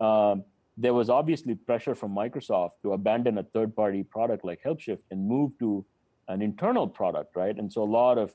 um, 0.00 0.44
there 0.78 0.94
was 0.94 1.10
obviously 1.10 1.54
pressure 1.54 1.94
from 1.94 2.14
Microsoft 2.14 2.72
to 2.82 2.94
abandon 2.94 3.36
a 3.36 3.42
third-party 3.42 4.04
product 4.04 4.42
like 4.42 4.62
HelpShift 4.64 5.02
and 5.10 5.28
move 5.28 5.52
to 5.58 5.84
an 6.28 6.40
internal 6.40 6.88
product, 6.88 7.36
right? 7.36 7.54
And 7.54 7.70
so 7.70 7.82
a 7.82 7.90
lot 8.00 8.16
of 8.16 8.32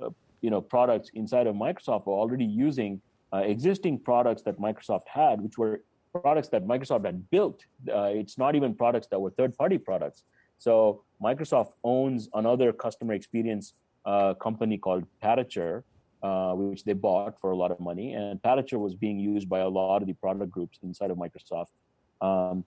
uh, 0.00 0.10
you 0.40 0.50
know 0.50 0.60
products 0.60 1.10
inside 1.14 1.48
of 1.48 1.56
Microsoft 1.56 2.06
were 2.06 2.18
already 2.22 2.44
using 2.44 3.00
uh, 3.32 3.38
existing 3.38 3.98
products 3.98 4.42
that 4.42 4.60
Microsoft 4.60 5.08
had, 5.08 5.40
which 5.40 5.58
were 5.58 5.82
products 6.12 6.48
that 6.48 6.66
Microsoft 6.66 7.04
had 7.06 7.28
built. 7.30 7.64
Uh, 7.88 8.10
it's 8.12 8.36
not 8.38 8.54
even 8.54 8.74
products 8.74 9.06
that 9.08 9.20
were 9.20 9.30
third-party 9.30 9.78
products. 9.78 10.24
So 10.58 11.02
Microsoft 11.22 11.72
owns 11.82 12.28
another 12.34 12.72
customer 12.72 13.14
experience 13.14 13.74
uh, 14.04 14.34
company 14.34 14.78
called 14.78 15.04
Parature, 15.22 15.82
uh, 16.22 16.52
which 16.52 16.84
they 16.84 16.92
bought 16.92 17.40
for 17.40 17.50
a 17.50 17.56
lot 17.56 17.70
of 17.70 17.80
money. 17.80 18.12
And 18.12 18.40
Parature 18.40 18.78
was 18.78 18.94
being 18.94 19.18
used 19.18 19.48
by 19.48 19.60
a 19.60 19.68
lot 19.68 20.02
of 20.02 20.06
the 20.06 20.12
product 20.14 20.50
groups 20.50 20.78
inside 20.82 21.10
of 21.10 21.16
Microsoft. 21.16 21.72
Um, 22.20 22.64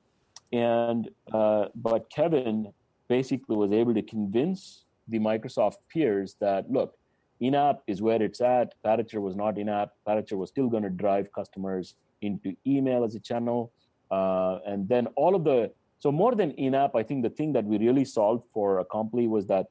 and 0.51 1.09
uh, 1.31 1.65
but 1.75 2.09
Kevin 2.09 2.73
basically 3.07 3.55
was 3.55 3.71
able 3.71 3.93
to 3.93 4.01
convince 4.01 4.85
the 5.07 5.19
Microsoft 5.19 5.77
peers 5.89 6.35
that 6.39 6.69
look, 6.71 6.97
in-app 7.39 7.81
is 7.87 8.01
where 8.01 8.21
it's 8.21 8.41
at. 8.41 8.73
Parature 8.83 9.21
was 9.21 9.35
not 9.35 9.57
in-app. 9.57 9.91
Parature 10.07 10.37
was 10.37 10.49
still 10.49 10.67
going 10.67 10.83
to 10.83 10.89
drive 10.89 11.31
customers 11.31 11.95
into 12.21 12.55
email 12.65 13.03
as 13.03 13.15
a 13.15 13.19
channel, 13.19 13.71
uh, 14.11 14.59
and 14.65 14.87
then 14.87 15.07
all 15.15 15.35
of 15.35 15.43
the 15.43 15.71
so 15.99 16.11
more 16.11 16.35
than 16.35 16.51
in-app, 16.51 16.95
I 16.95 17.03
think 17.03 17.23
the 17.23 17.29
thing 17.29 17.53
that 17.53 17.65
we 17.65 17.77
really 17.77 18.05
solved 18.05 18.43
for 18.53 18.83
Acompli 18.83 19.27
was 19.27 19.47
that 19.47 19.67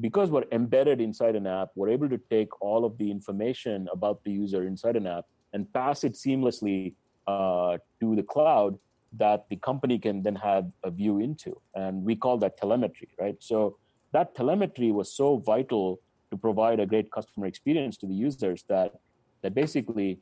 because 0.00 0.30
we're 0.30 0.44
embedded 0.52 1.00
inside 1.00 1.34
an 1.34 1.46
app, 1.46 1.70
we're 1.74 1.88
able 1.88 2.08
to 2.08 2.18
take 2.30 2.60
all 2.60 2.84
of 2.84 2.96
the 2.98 3.10
information 3.10 3.88
about 3.92 4.22
the 4.24 4.30
user 4.30 4.64
inside 4.64 4.96
an 4.96 5.06
app 5.06 5.24
and 5.52 5.70
pass 5.72 6.04
it 6.04 6.12
seamlessly 6.12 6.94
uh, 7.26 7.78
to 8.00 8.16
the 8.16 8.22
cloud 8.22 8.78
that 9.18 9.46
the 9.50 9.56
company 9.56 9.98
can 9.98 10.22
then 10.22 10.34
have 10.34 10.70
a 10.84 10.90
view 10.90 11.18
into. 11.18 11.60
And 11.74 12.02
we 12.02 12.16
call 12.16 12.38
that 12.38 12.56
telemetry, 12.56 13.08
right? 13.20 13.36
So 13.40 13.76
that 14.12 14.34
telemetry 14.34 14.92
was 14.92 15.12
so 15.12 15.38
vital 15.38 16.00
to 16.30 16.36
provide 16.36 16.80
a 16.80 16.86
great 16.86 17.10
customer 17.12 17.46
experience 17.46 17.96
to 17.98 18.06
the 18.06 18.14
users 18.14 18.64
that 18.68 19.00
that 19.42 19.54
basically 19.54 20.18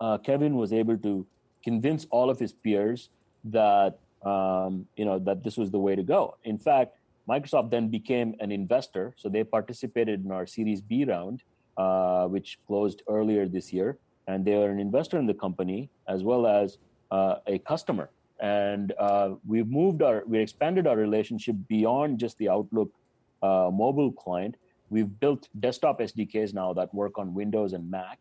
uh, 0.00 0.18
Kevin 0.18 0.56
was 0.56 0.72
able 0.72 0.98
to 0.98 1.26
convince 1.62 2.06
all 2.10 2.30
of 2.30 2.38
his 2.38 2.52
peers 2.52 3.10
that 3.44 3.98
um, 4.24 4.86
you 4.96 5.04
know 5.04 5.18
that 5.18 5.44
this 5.44 5.56
was 5.56 5.70
the 5.70 5.78
way 5.78 5.94
to 5.94 6.02
go. 6.02 6.36
In 6.44 6.58
fact, 6.58 6.96
Microsoft 7.28 7.70
then 7.70 7.88
became 7.88 8.34
an 8.40 8.52
investor, 8.52 9.14
so 9.16 9.28
they 9.28 9.44
participated 9.44 10.24
in 10.24 10.30
our 10.30 10.46
Series 10.46 10.80
B 10.80 11.04
round, 11.04 11.42
uh, 11.76 12.26
which 12.26 12.58
closed 12.66 13.02
earlier 13.08 13.46
this 13.48 13.72
year, 13.72 13.98
and 14.26 14.44
they 14.44 14.54
are 14.54 14.70
an 14.70 14.78
investor 14.78 15.18
in 15.18 15.26
the 15.26 15.34
company 15.34 15.90
as 16.08 16.22
well 16.22 16.46
as 16.46 16.78
uh, 17.10 17.36
a 17.46 17.58
customer. 17.60 18.10
And 18.40 18.92
uh, 18.98 19.30
we've 19.46 19.68
moved 19.68 20.02
our, 20.02 20.22
we 20.26 20.38
expanded 20.38 20.86
our 20.86 20.96
relationship 20.96 21.56
beyond 21.68 22.18
just 22.18 22.36
the 22.38 22.48
Outlook 22.48 22.90
uh, 23.42 23.70
mobile 23.72 24.12
client. 24.12 24.56
We've 24.90 25.08
built 25.20 25.48
desktop 25.60 26.00
SDKs 26.00 26.52
now 26.52 26.72
that 26.74 26.92
work 26.94 27.18
on 27.18 27.32
Windows 27.32 27.72
and 27.72 27.90
Mac, 27.90 28.18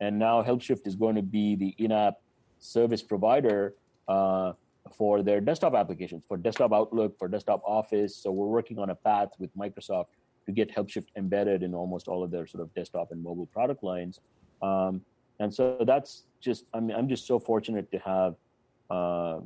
and 0.00 0.18
now 0.18 0.42
HelpShift 0.42 0.86
is 0.86 0.96
going 0.96 1.16
to 1.16 1.22
be 1.22 1.56
the 1.56 1.74
in-app 1.78 2.14
service 2.58 3.02
provider 3.02 3.74
uh, 4.08 4.52
for 4.92 5.22
their 5.22 5.40
desktop 5.40 5.74
applications, 5.74 6.22
for 6.26 6.36
desktop 6.36 6.72
Outlook, 6.72 7.18
for 7.18 7.28
desktop 7.28 7.62
Office. 7.64 8.14
So 8.16 8.30
we're 8.30 8.46
working 8.46 8.78
on 8.78 8.90
a 8.90 8.94
path 8.94 9.30
with 9.38 9.54
Microsoft 9.56 10.06
to 10.46 10.52
get 10.52 10.74
HelpShift 10.74 11.06
embedded 11.16 11.62
in 11.62 11.74
almost 11.74 12.06
all 12.08 12.22
of 12.22 12.30
their 12.30 12.46
sort 12.46 12.62
of 12.62 12.74
desktop 12.74 13.12
and 13.12 13.22
mobile 13.22 13.46
product 13.46 13.82
lines. 13.82 14.20
Um, 14.62 15.00
and 15.40 15.52
so 15.52 15.78
that's 15.86 16.24
just, 16.40 16.64
I 16.74 16.80
mean, 16.80 16.96
I'm 16.96 17.08
just 17.08 17.26
so 17.26 17.38
fortunate 17.38 17.90
to 17.92 17.98
have, 17.98 18.34
uh, 18.90 19.38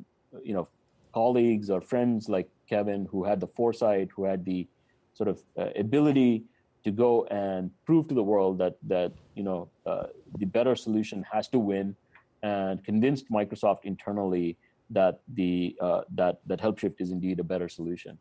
you 0.43 0.55
know, 0.55 0.69
colleagues 1.15 1.71
or 1.71 1.81
friends 1.81 2.29
like 2.29 2.49
Kevin 2.69 3.07
who 3.11 3.25
had 3.25 3.41
the 3.41 3.47
foresight, 3.47 4.09
who 4.15 4.25
had 4.25 4.45
the 4.45 4.67
sort 5.15 5.29
of 5.29 5.43
uh, 5.57 5.71
ability 5.77 6.45
to 6.85 6.91
go 6.91 7.25
and 7.27 7.71
prove 7.85 8.09
to 8.09 8.15
the 8.15 8.23
world 8.23 8.59
that 8.59 8.77
that 8.87 9.13
you 9.35 9.43
know 9.43 9.69
uh, 9.87 10.07
the 10.39 10.47
better 10.47 10.77
solution 10.77 11.25
has 11.31 11.49
to 11.49 11.59
win, 11.59 11.97
and 12.43 12.85
convinced 12.85 13.31
Microsoft 13.31 13.85
internally 13.85 14.57
that 14.91 15.21
the 15.35 15.77
uh, 15.81 16.03
that 16.15 16.41
that 16.47 16.61
HelpShift 16.61 17.01
is 17.01 17.11
indeed 17.11 17.41
a 17.41 17.45
better 17.45 17.69
solution. 17.69 18.19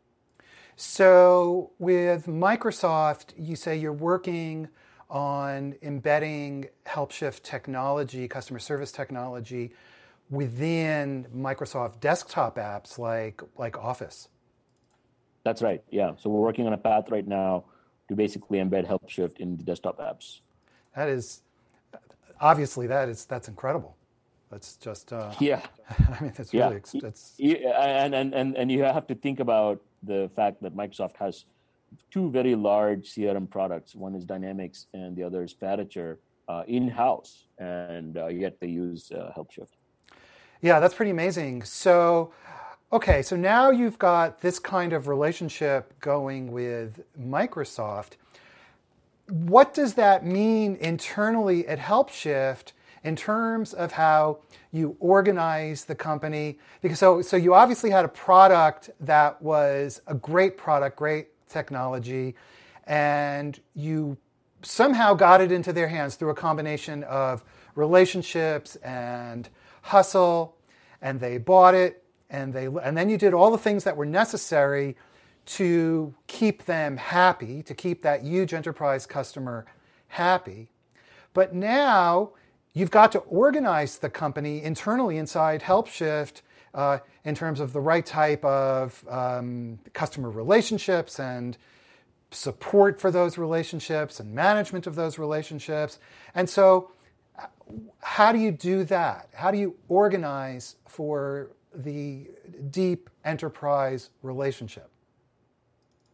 So 0.76 1.72
with 1.78 2.26
Microsoft, 2.26 3.32
you 3.36 3.56
say 3.56 3.76
you're 3.76 3.92
working 3.92 4.68
on 5.10 5.74
embedding 5.82 6.68
HelpShift 6.86 7.42
technology, 7.42 8.28
customer 8.28 8.58
service 8.58 8.92
technology, 8.92 9.72
within 10.30 11.26
Microsoft 11.34 12.00
desktop 12.00 12.56
apps 12.58 12.98
like 12.98 13.42
like 13.56 13.78
Office. 13.78 14.28
That's 15.44 15.62
right. 15.62 15.82
Yeah. 15.90 16.12
So 16.18 16.28
we're 16.28 16.40
working 16.40 16.66
on 16.66 16.74
a 16.74 16.78
path 16.78 17.10
right 17.10 17.26
now 17.26 17.64
to 18.08 18.14
basically 18.14 18.58
embed 18.58 18.86
HelpShift 18.86 19.38
in 19.38 19.56
the 19.56 19.62
desktop 19.62 19.98
apps. 19.98 20.40
That 20.96 21.08
is 21.08 21.42
obviously 22.40 22.86
that 22.86 23.08
is 23.08 23.24
that's 23.24 23.48
incredible. 23.48 23.96
That's 24.50 24.76
just 24.76 25.12
uh, 25.12 25.32
yeah. 25.40 25.60
I 25.90 26.22
mean, 26.22 26.32
really 26.38 26.52
yeah. 26.52 26.70
it's 27.02 27.34
yeah, 27.36 28.04
and, 28.04 28.14
and 28.14 28.34
and 28.34 28.56
and 28.56 28.72
you 28.72 28.82
have 28.82 29.06
to 29.08 29.14
think 29.14 29.40
about 29.40 29.80
the 30.02 30.30
fact 30.34 30.62
that 30.62 30.76
Microsoft 30.76 31.16
has 31.16 31.44
two 32.10 32.30
very 32.30 32.54
large 32.54 33.10
CRM 33.10 33.48
products. 33.50 33.94
One 33.94 34.14
is 34.14 34.24
Dynamics, 34.24 34.86
and 34.94 35.16
the 35.16 35.22
other 35.22 35.42
is 35.42 35.54
Parature 35.54 36.16
uh, 36.48 36.62
in 36.66 36.88
house, 36.88 37.44
and 37.58 38.16
uh, 38.16 38.28
yet 38.28 38.58
they 38.60 38.68
use 38.68 39.12
uh, 39.12 39.32
HelpShift. 39.36 39.68
Yeah, 40.60 40.80
that's 40.80 40.94
pretty 40.94 41.10
amazing. 41.10 41.62
So, 41.62 42.32
okay, 42.92 43.22
so 43.22 43.36
now 43.36 43.70
you've 43.70 43.98
got 43.98 44.40
this 44.40 44.58
kind 44.58 44.92
of 44.92 45.08
relationship 45.08 45.98
going 46.00 46.50
with 46.50 47.04
Microsoft. 47.20 48.12
What 49.28 49.74
does 49.74 49.94
that 49.94 50.24
mean 50.24 50.76
internally 50.76 51.68
at 51.68 51.78
HelpShift 51.78 52.72
in 53.04 53.14
terms 53.14 53.74
of 53.74 53.92
how 53.92 54.38
you 54.72 54.96
organize 55.00 55.84
the 55.84 55.94
company? 55.94 56.58
Because 56.80 56.98
so, 56.98 57.20
so 57.20 57.36
you 57.36 57.54
obviously 57.54 57.90
had 57.90 58.06
a 58.06 58.08
product 58.08 58.90
that 59.00 59.40
was 59.42 60.00
a 60.06 60.14
great 60.14 60.56
product, 60.56 60.96
great 60.96 61.28
technology, 61.46 62.34
and 62.86 63.60
you 63.74 64.16
somehow 64.62 65.12
got 65.12 65.42
it 65.42 65.52
into 65.52 65.74
their 65.74 65.88
hands 65.88 66.14
through 66.14 66.30
a 66.30 66.34
combination 66.34 67.04
of 67.04 67.44
relationships 67.74 68.76
and 68.76 69.50
hustle, 69.82 70.56
and 71.02 71.20
they 71.20 71.36
bought 71.36 71.74
it, 71.74 72.02
and 72.30 72.52
they 72.52 72.66
and 72.66 72.96
then 72.96 73.08
you 73.08 73.18
did 73.18 73.34
all 73.34 73.50
the 73.50 73.58
things 73.58 73.84
that 73.84 73.96
were 73.96 74.06
necessary 74.06 74.96
to 75.46 76.14
keep 76.26 76.66
them 76.66 76.98
happy, 76.98 77.62
to 77.62 77.74
keep 77.74 78.02
that 78.02 78.22
huge 78.22 78.52
enterprise 78.52 79.06
customer 79.06 79.64
happy. 80.08 80.68
But 81.32 81.54
now 81.54 82.32
you've 82.74 82.90
got 82.90 83.12
to 83.12 83.20
organize 83.20 83.98
the 83.98 84.10
company 84.10 84.62
internally 84.62 85.16
inside 85.16 85.62
HelpShift 85.62 86.42
uh, 86.74 86.98
in 87.24 87.34
terms 87.34 87.60
of 87.60 87.72
the 87.72 87.80
right 87.80 88.04
type 88.04 88.44
of 88.44 89.04
um, 89.08 89.78
customer 89.94 90.30
relationships 90.30 91.18
and 91.18 91.56
support 92.30 93.00
for 93.00 93.10
those 93.10 93.38
relationships 93.38 94.20
and 94.20 94.34
management 94.34 94.86
of 94.86 94.94
those 94.94 95.18
relationships. 95.18 95.98
And 96.34 96.48
so, 96.48 96.90
how 98.00 98.32
do 98.32 98.38
you 98.38 98.50
do 98.50 98.84
that? 98.84 99.28
How 99.34 99.50
do 99.50 99.58
you 99.58 99.76
organize 99.88 100.76
for 100.86 101.50
the 101.78 102.28
deep 102.70 103.08
enterprise 103.24 104.10
relationship? 104.22 104.90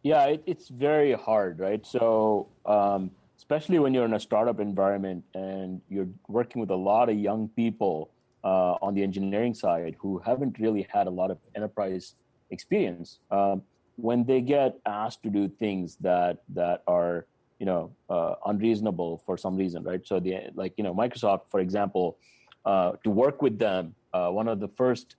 Yeah, 0.03 0.25
it, 0.25 0.43
it's 0.45 0.69
very 0.69 1.13
hard, 1.13 1.59
right? 1.59 1.85
So, 1.85 2.47
um, 2.65 3.11
especially 3.37 3.79
when 3.79 3.93
you're 3.93 4.05
in 4.05 4.13
a 4.13 4.19
startup 4.19 4.59
environment 4.59 5.23
and 5.33 5.81
you're 5.89 6.07
working 6.27 6.59
with 6.59 6.69
a 6.69 6.75
lot 6.75 7.09
of 7.09 7.17
young 7.17 7.49
people 7.49 8.11
uh, 8.43 8.75
on 8.81 8.93
the 8.93 9.01
engineering 9.01 9.55
side 9.55 9.95
who 9.99 10.19
haven't 10.19 10.59
really 10.59 10.87
had 10.93 11.07
a 11.07 11.09
lot 11.09 11.31
of 11.31 11.39
enterprise 11.55 12.13
experience. 12.51 13.19
Um, 13.31 13.63
when 13.95 14.25
they 14.25 14.41
get 14.41 14.77
asked 14.85 15.23
to 15.23 15.29
do 15.29 15.47
things 15.47 15.97
that 16.01 16.43
that 16.49 16.83
are 16.87 17.25
you 17.59 17.65
know 17.65 17.91
uh, 18.09 18.35
unreasonable 18.45 19.21
for 19.25 19.37
some 19.37 19.55
reason 19.55 19.83
right 19.83 20.05
so 20.05 20.19
the 20.19 20.51
like 20.53 20.73
you 20.77 20.83
know 20.83 20.93
microsoft 20.93 21.41
for 21.49 21.59
example 21.59 22.17
uh, 22.65 22.91
to 23.03 23.09
work 23.09 23.41
with 23.41 23.57
them 23.57 23.95
uh, 24.13 24.29
one 24.29 24.47
of 24.47 24.59
the 24.59 24.67
first 24.67 25.15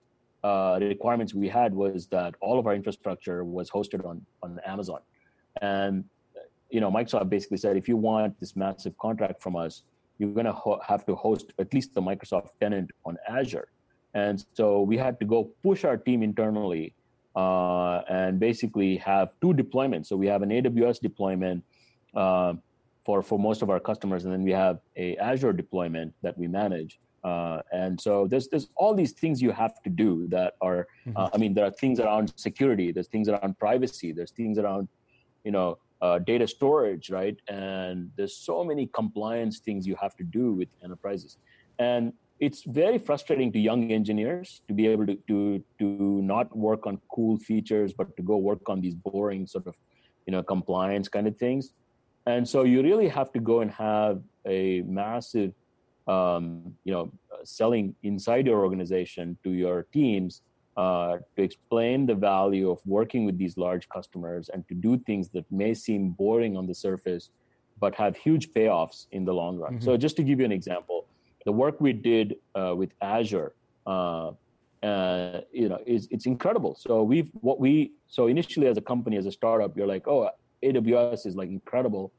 uh, 0.46 0.78
requirements 0.80 1.30
we 1.34 1.48
had 1.48 1.70
was 1.74 2.06
that 2.16 2.32
all 2.40 2.56
of 2.60 2.64
our 2.68 2.74
infrastructure 2.80 3.38
was 3.56 3.66
hosted 3.76 4.00
on 4.10 4.16
on 4.44 4.50
amazon 4.74 5.00
and 5.62 6.04
you 6.74 6.80
know 6.82 6.90
microsoft 6.98 7.28
basically 7.36 7.60
said 7.64 7.74
if 7.82 7.86
you 7.90 7.96
want 8.10 8.30
this 8.40 8.52
massive 8.64 8.94
contract 9.06 9.36
from 9.44 9.54
us 9.64 9.74
you're 10.18 10.36
going 10.40 10.50
to 10.52 10.58
ho- 10.64 10.80
have 10.90 11.02
to 11.08 11.14
host 11.14 11.46
at 11.64 11.68
least 11.76 11.88
the 11.94 12.04
microsoft 12.10 12.48
tenant 12.60 12.88
on 13.08 13.14
azure 13.38 13.68
and 14.14 14.44
so 14.54 14.66
we 14.90 14.96
had 14.96 15.20
to 15.20 15.26
go 15.26 15.38
push 15.62 15.84
our 15.84 15.98
team 16.08 16.22
internally 16.22 16.94
uh, 17.36 18.00
and 18.08 18.40
basically 18.40 18.96
have 18.96 19.28
two 19.42 19.52
deployments. 19.52 20.06
So 20.06 20.16
we 20.16 20.26
have 20.26 20.42
an 20.42 20.48
AWS 20.48 21.00
deployment 21.00 21.62
uh, 22.14 22.54
for 23.04 23.22
for 23.22 23.38
most 23.38 23.60
of 23.62 23.68
our 23.68 23.78
customers, 23.78 24.24
and 24.24 24.32
then 24.32 24.42
we 24.42 24.52
have 24.52 24.80
a 24.96 25.16
Azure 25.18 25.52
deployment 25.52 26.14
that 26.22 26.36
we 26.38 26.48
manage. 26.48 26.98
Uh, 27.26 27.60
and 27.72 28.00
so 28.00 28.12
there's 28.30 28.46
there's 28.48 28.68
all 28.76 28.94
these 28.94 29.12
things 29.22 29.42
you 29.42 29.50
have 29.50 29.74
to 29.82 29.90
do 29.90 30.10
that 30.28 30.54
are 30.60 30.86
mm-hmm. 31.06 31.16
Uh, 31.16 31.28
I 31.34 31.38
mean 31.42 31.54
there 31.54 31.66
are 31.68 31.76
things 31.84 31.98
around 31.98 32.32
security, 32.36 32.92
there's 32.92 33.08
things 33.08 33.28
around 33.28 33.58
privacy, 33.58 34.12
there's 34.12 34.30
things 34.40 34.58
around 34.58 34.86
you 35.42 35.50
know 35.56 35.78
uh, 36.00 36.18
data 36.20 36.46
storage, 36.46 37.10
right? 37.10 37.36
And 37.48 38.10
there's 38.16 38.36
so 38.36 38.62
many 38.62 38.84
compliance 39.00 39.58
things 39.58 39.86
you 39.86 39.96
have 40.04 40.14
to 40.20 40.24
do 40.38 40.52
with 40.52 40.68
enterprises. 40.84 41.38
And 41.78 42.12
it's 42.38 42.62
very 42.82 42.98
frustrating 42.98 43.50
to 43.54 43.58
young 43.58 43.90
engineers 43.90 44.60
to 44.68 44.74
be 44.74 44.86
able 44.86 45.06
to, 45.06 45.16
to 45.26 45.64
to 45.80 45.86
not 46.22 46.54
work 46.68 46.86
on 46.86 47.00
cool 47.14 47.38
features 47.38 47.90
but 47.92 48.08
to 48.16 48.22
go 48.22 48.36
work 48.36 48.68
on 48.68 48.80
these 48.80 48.94
boring 48.94 49.46
sort 49.46 49.66
of 49.66 49.74
you 50.26 50.32
know 50.32 50.42
compliance 50.42 51.08
kind 51.08 51.26
of 51.26 51.36
things 51.38 51.72
and 52.26 52.46
so 52.52 52.64
you 52.64 52.82
really 52.82 53.08
have 53.08 53.32
to 53.32 53.40
go 53.40 53.60
and 53.60 53.70
have 53.70 54.20
a 54.46 54.82
massive 54.82 55.52
um, 56.06 56.74
you 56.84 56.92
know 56.92 57.12
selling 57.44 57.94
inside 58.02 58.46
your 58.46 58.64
organization 58.64 59.36
to 59.42 59.50
your 59.50 59.86
teams 59.92 60.42
uh, 60.76 61.16
to 61.34 61.42
explain 61.42 62.06
the 62.06 62.14
value 62.14 62.70
of 62.70 62.78
working 62.84 63.24
with 63.24 63.38
these 63.38 63.56
large 63.56 63.88
customers 63.88 64.50
and 64.52 64.66
to 64.68 64.74
do 64.74 64.98
things 64.98 65.28
that 65.30 65.50
may 65.50 65.72
seem 65.72 66.10
boring 66.10 66.56
on 66.56 66.66
the 66.66 66.74
surface 66.74 67.30
but 67.78 67.94
have 67.94 68.16
huge 68.16 68.52
payoffs 68.52 69.06
in 69.12 69.24
the 69.24 69.32
long 69.32 69.58
run 69.58 69.74
mm-hmm. 69.74 69.84
so 69.84 69.96
just 69.96 70.16
to 70.16 70.22
give 70.22 70.38
you 70.38 70.44
an 70.44 70.52
example 70.52 71.06
the 71.46 71.52
work 71.52 71.80
we 71.80 71.92
did 71.94 72.36
uh, 72.54 72.74
with 72.76 72.90
Azure, 73.00 73.54
uh, 73.86 74.32
uh, 74.82 75.40
you 75.52 75.68
know, 75.70 75.78
is 75.86 76.08
it's 76.10 76.26
incredible. 76.26 76.76
So 76.78 77.02
we've 77.04 77.30
what 77.40 77.58
we 77.60 77.92
so 78.08 78.26
initially 78.26 78.66
as 78.66 78.76
a 78.76 78.82
company 78.82 79.16
as 79.16 79.26
a 79.26 79.32
startup, 79.32 79.76
you're 79.76 79.86
like, 79.86 80.06
oh, 80.08 80.28
AWS 80.62 81.24
is 81.24 81.36
like 81.36 81.48
incredible, 81.48 82.12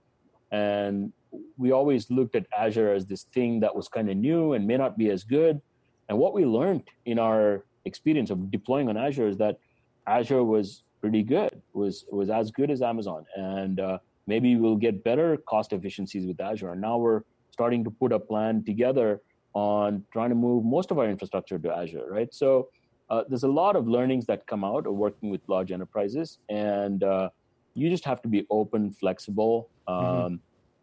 and 0.51 1.11
we 1.57 1.71
always 1.71 2.09
looked 2.09 2.35
at 2.35 2.45
Azure 2.57 2.93
as 2.93 3.05
this 3.05 3.23
thing 3.23 3.59
that 3.61 3.75
was 3.75 3.87
kind 3.87 4.09
of 4.09 4.17
new 4.17 4.53
and 4.53 4.65
may 4.65 4.77
not 4.77 4.97
be 4.97 5.09
as 5.09 5.23
good. 5.23 5.61
And 6.09 6.17
what 6.17 6.33
we 6.33 6.45
learned 6.45 6.83
in 7.05 7.19
our 7.19 7.63
experience 7.85 8.29
of 8.29 8.51
deploying 8.51 8.89
on 8.89 8.97
Azure 8.97 9.27
is 9.27 9.37
that 9.37 9.59
Azure 10.05 10.43
was 10.43 10.83
pretty 11.01 11.23
good, 11.23 11.61
was 11.73 12.05
was 12.11 12.29
as 12.29 12.51
good 12.51 12.71
as 12.71 12.81
Amazon, 12.81 13.25
and 13.35 13.79
uh, 13.79 13.97
maybe 14.25 14.55
we'll 14.55 14.75
get 14.75 15.03
better 15.03 15.37
cost 15.37 15.73
efficiencies 15.73 16.25
with 16.25 16.39
Azure. 16.39 16.71
And 16.71 16.81
now 16.81 16.97
we're 16.97 17.23
starting 17.51 17.83
to 17.83 17.91
put 17.91 18.11
a 18.11 18.19
plan 18.19 18.63
together 18.63 19.21
on 19.53 20.03
trying 20.13 20.29
to 20.29 20.35
move 20.35 20.63
most 20.63 20.91
of 20.91 20.99
our 20.99 21.09
infrastructure 21.09 21.57
to 21.57 21.75
Azure, 21.75 22.05
right? 22.09 22.33
So 22.33 22.69
uh, 23.09 23.23
there's 23.27 23.43
a 23.43 23.47
lot 23.47 23.75
of 23.75 23.87
learnings 23.87 24.25
that 24.27 24.45
come 24.47 24.63
out 24.63 24.85
of 24.85 24.93
working 24.93 25.29
with 25.29 25.41
large 25.47 25.71
enterprises, 25.71 26.39
and 26.49 27.03
uh, 27.03 27.29
you 27.73 27.89
just 27.89 28.05
have 28.05 28.21
to 28.21 28.27
be 28.27 28.45
open, 28.49 28.91
flexible. 28.91 29.69
Mm-hmm. 29.87 30.05
Um, 30.05 30.15
mm-hmm. 30.15 30.35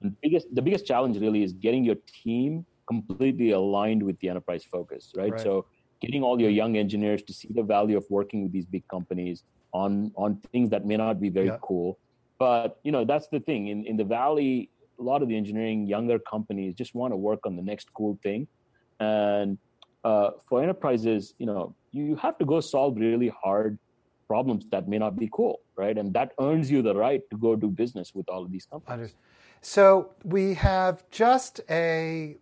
The 0.04 0.12
biggest 0.22 0.46
the 0.54 0.62
biggest 0.62 0.86
challenge 0.86 1.18
really 1.18 1.42
is 1.42 1.52
getting 1.52 1.84
your 1.84 1.96
team 2.22 2.64
completely 2.86 3.50
aligned 3.52 4.02
with 4.02 4.18
the 4.20 4.28
enterprise 4.28 4.64
focus, 4.64 5.12
right? 5.16 5.32
right? 5.32 5.40
So 5.40 5.66
getting 6.00 6.22
all 6.22 6.38
your 6.40 6.50
young 6.50 6.76
engineers 6.76 7.22
to 7.22 7.32
see 7.32 7.48
the 7.50 7.62
value 7.62 7.96
of 7.96 8.04
working 8.10 8.42
with 8.42 8.52
these 8.52 8.66
big 8.66 8.86
companies 8.88 9.42
on 9.72 10.12
on 10.16 10.40
things 10.52 10.68
that 10.70 10.84
may 10.84 10.96
not 10.96 11.20
be 11.20 11.30
very 11.30 11.46
yeah. 11.46 11.58
cool. 11.62 11.98
But 12.38 12.78
you 12.84 12.92
know 12.92 13.04
that's 13.04 13.28
the 13.28 13.40
thing 13.40 13.68
in 13.68 13.84
in 13.86 13.96
the 13.96 14.04
valley 14.04 14.70
a 14.98 15.02
lot 15.02 15.22
of 15.22 15.28
the 15.28 15.36
engineering 15.36 15.86
younger 15.86 16.18
companies 16.18 16.74
just 16.74 16.94
want 16.94 17.12
to 17.12 17.16
work 17.16 17.40
on 17.46 17.56
the 17.56 17.62
next 17.62 17.92
cool 17.94 18.18
thing 18.22 18.46
and 19.00 19.58
uh, 20.04 20.30
for 20.48 20.62
enterprises 20.62 21.34
you 21.38 21.46
know 21.46 21.74
you 21.90 22.14
have 22.16 22.38
to 22.38 22.44
go 22.44 22.60
solve 22.60 22.96
really 22.96 23.32
hard 23.42 23.78
problems 24.28 24.64
that 24.70 24.88
may 24.88 24.98
not 24.98 25.16
be 25.16 25.28
cool 25.32 25.60
right 25.76 25.98
and 25.98 26.14
that 26.14 26.32
earns 26.40 26.70
you 26.70 26.80
the 26.80 26.94
right 26.94 27.22
to 27.30 27.36
go 27.36 27.56
do 27.56 27.68
business 27.68 28.14
with 28.14 28.28
all 28.28 28.44
of 28.44 28.50
these 28.52 28.66
companies 28.66 29.14
so 29.64 30.10
we 30.22 30.54
have 30.54 31.02
just 31.10 31.60
a 31.70 32.36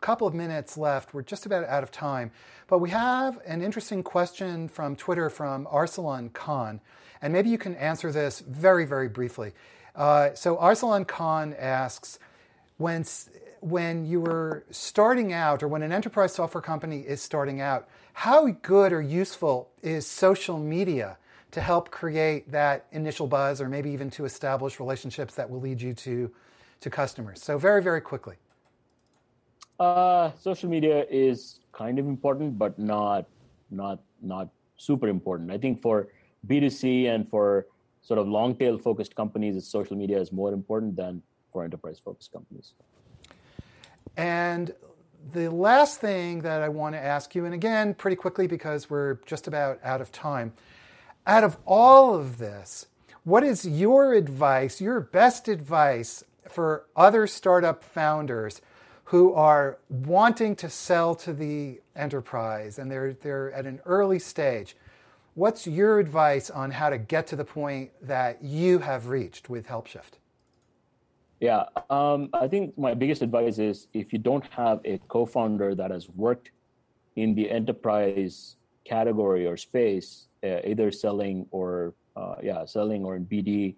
couple 0.00 0.26
of 0.26 0.34
minutes 0.34 0.76
left. 0.76 1.14
We're 1.14 1.22
just 1.22 1.46
about 1.46 1.64
out 1.64 1.82
of 1.82 1.90
time. 1.90 2.30
But 2.66 2.78
we 2.78 2.90
have 2.90 3.38
an 3.46 3.62
interesting 3.62 4.02
question 4.02 4.68
from 4.68 4.96
twitter 4.96 5.28
from 5.30 5.66
arsalan 5.66 6.32
khan. 6.32 6.80
And 7.22 7.32
maybe 7.32 7.50
you 7.50 7.58
can 7.58 7.74
answer 7.76 8.10
this 8.10 8.40
very 8.40 8.84
very 8.86 9.08
briefly. 9.08 9.52
Uh, 9.94 10.34
so 10.34 10.56
Arsalan 10.56 11.06
Khan 11.06 11.54
asks, 11.58 12.18
when, 12.78 13.04
when 13.60 14.04
you 14.04 14.20
were 14.20 14.64
starting 14.70 15.32
out, 15.32 15.62
or 15.62 15.68
when 15.68 15.82
an 15.82 15.92
enterprise 15.92 16.32
software 16.34 16.62
company 16.62 17.00
is 17.00 17.22
starting 17.22 17.60
out, 17.60 17.88
how 18.12 18.48
good 18.48 18.92
or 18.92 19.00
useful 19.00 19.70
is 19.82 20.06
social 20.06 20.58
media 20.58 21.16
to 21.52 21.60
help 21.60 21.90
create 21.90 22.50
that 22.50 22.86
initial 22.90 23.28
buzz, 23.28 23.60
or 23.60 23.68
maybe 23.68 23.90
even 23.90 24.10
to 24.10 24.24
establish 24.24 24.80
relationships 24.80 25.34
that 25.36 25.48
will 25.48 25.60
lead 25.60 25.80
you 25.80 25.94
to, 25.94 26.30
to 26.84 26.90
customers? 26.90 27.42
So 27.42 27.58
very, 27.58 27.82
very 27.82 28.00
quickly. 28.00 28.36
Uh, 29.80 30.30
social 30.38 30.70
media 30.70 31.04
is 31.10 31.58
kind 31.72 31.98
of 31.98 32.06
important, 32.06 32.56
but 32.58 32.78
not 32.78 33.26
not 33.70 33.98
not 34.22 34.48
super 34.76 35.08
important. 35.08 35.50
I 35.50 35.58
think 35.58 35.82
for 35.82 36.08
B2C 36.46 37.08
and 37.12 37.28
for 37.28 37.66
sort 38.02 38.18
of 38.20 38.28
long 38.28 38.54
tail 38.54 38.78
focused 38.78 39.16
companies, 39.16 39.66
social 39.66 39.96
media 39.96 40.20
is 40.20 40.30
more 40.30 40.52
important 40.52 40.94
than 40.94 41.22
for 41.52 41.64
enterprise 41.64 42.00
focused 42.04 42.32
companies. 42.32 42.74
And 44.16 44.72
the 45.32 45.50
last 45.50 46.00
thing 46.00 46.42
that 46.42 46.62
I 46.62 46.68
want 46.68 46.94
to 46.94 47.02
ask 47.02 47.34
you, 47.34 47.44
and 47.46 47.54
again, 47.54 47.94
pretty 47.94 48.16
quickly 48.16 48.46
because 48.46 48.90
we're 48.90 49.14
just 49.26 49.48
about 49.48 49.80
out 49.82 50.00
of 50.00 50.12
time, 50.12 50.52
out 51.26 51.42
of 51.42 51.56
all 51.66 52.14
of 52.14 52.38
this, 52.38 52.86
what 53.24 53.42
is 53.42 53.66
your 53.66 54.12
advice, 54.12 54.80
your 54.80 55.00
best 55.00 55.48
advice 55.48 56.22
for 56.48 56.86
other 56.96 57.26
startup 57.26 57.82
founders 57.82 58.60
who 59.04 59.32
are 59.34 59.78
wanting 59.88 60.56
to 60.56 60.68
sell 60.68 61.14
to 61.14 61.32
the 61.32 61.80
enterprise 61.94 62.78
and 62.78 62.90
they're, 62.90 63.12
they're 63.12 63.52
at 63.52 63.66
an 63.66 63.80
early 63.84 64.18
stage? 64.18 64.76
What's 65.34 65.66
your 65.66 65.98
advice 65.98 66.48
on 66.48 66.70
how 66.70 66.90
to 66.90 66.98
get 66.98 67.26
to 67.28 67.36
the 67.36 67.44
point 67.44 67.90
that 68.00 68.42
you 68.42 68.78
have 68.78 69.08
reached 69.08 69.50
with 69.50 69.66
HelpShift? 69.66 70.18
Yeah, 71.40 71.64
um, 71.90 72.30
I 72.32 72.46
think 72.48 72.78
my 72.78 72.94
biggest 72.94 73.20
advice 73.20 73.58
is 73.58 73.88
if 73.92 74.12
you 74.12 74.18
don't 74.18 74.46
have 74.50 74.80
a 74.84 74.98
co 75.08 75.26
founder 75.26 75.74
that 75.74 75.90
has 75.90 76.08
worked 76.08 76.52
in 77.16 77.34
the 77.34 77.50
enterprise 77.50 78.56
category 78.84 79.46
or 79.46 79.56
space, 79.56 80.28
uh, 80.44 80.60
either 80.64 80.90
selling 80.90 81.46
or 81.50 81.94
uh, 82.16 82.36
yeah, 82.42 82.64
selling 82.64 83.04
or 83.04 83.16
in 83.16 83.26
BD, 83.26 83.74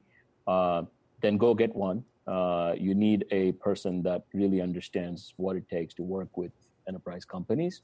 uh, 0.47 0.83
then 1.23 1.39
go 1.39 1.55
get 1.55 1.75
one. 1.75 2.05
Uh, 2.27 2.75
you 2.77 2.95
need 2.95 3.25
a 3.31 3.53
person 3.53 4.03
that 4.03 4.25
really 4.35 4.61
understands 4.61 5.35
what 5.37 5.57
it 5.57 5.69
takes 5.69 5.95
to 5.95 6.03
work 6.03 6.37
with 6.37 6.53
enterprise 6.89 7.25
companies. 7.25 7.83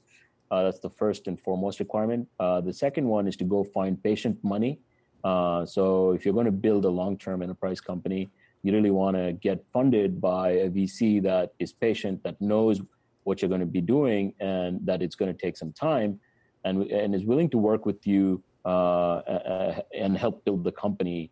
Uh, 0.51 0.63
that's 0.63 0.79
the 0.79 0.89
first 0.89 1.27
and 1.27 1.39
foremost 1.39 1.79
requirement. 1.79 2.27
Uh, 2.39 2.61
the 2.61 2.73
second 2.73 3.07
one 3.07 3.27
is 3.27 3.35
to 3.35 3.43
go 3.43 3.63
find 3.63 4.01
patient 4.03 4.37
money. 4.43 4.79
Uh, 5.23 5.65
so 5.65 6.11
if 6.11 6.25
you're 6.25 6.33
going 6.33 6.45
to 6.45 6.51
build 6.51 6.85
a 6.85 6.89
long-term 6.89 7.41
enterprise 7.41 7.79
company, 7.79 8.29
you 8.61 8.71
really 8.71 8.91
want 8.91 9.15
to 9.15 9.33
get 9.33 9.63
funded 9.71 10.21
by 10.21 10.49
a 10.51 10.69
VC 10.69 11.21
that 11.23 11.53
is 11.59 11.73
patient, 11.73 12.21
that 12.23 12.39
knows 12.41 12.81
what 13.23 13.41
you're 13.41 13.49
going 13.49 13.61
to 13.61 13.65
be 13.65 13.81
doing, 13.81 14.33
and 14.39 14.79
that 14.85 15.01
it's 15.01 15.15
going 15.15 15.33
to 15.33 15.37
take 15.37 15.57
some 15.57 15.71
time, 15.73 16.19
and 16.65 16.83
and 16.91 17.15
is 17.15 17.25
willing 17.25 17.49
to 17.49 17.57
work 17.57 17.85
with 17.85 18.05
you 18.05 18.43
uh, 18.65 19.81
and 19.97 20.17
help 20.17 20.43
build 20.45 20.63
the 20.63 20.71
company. 20.71 21.31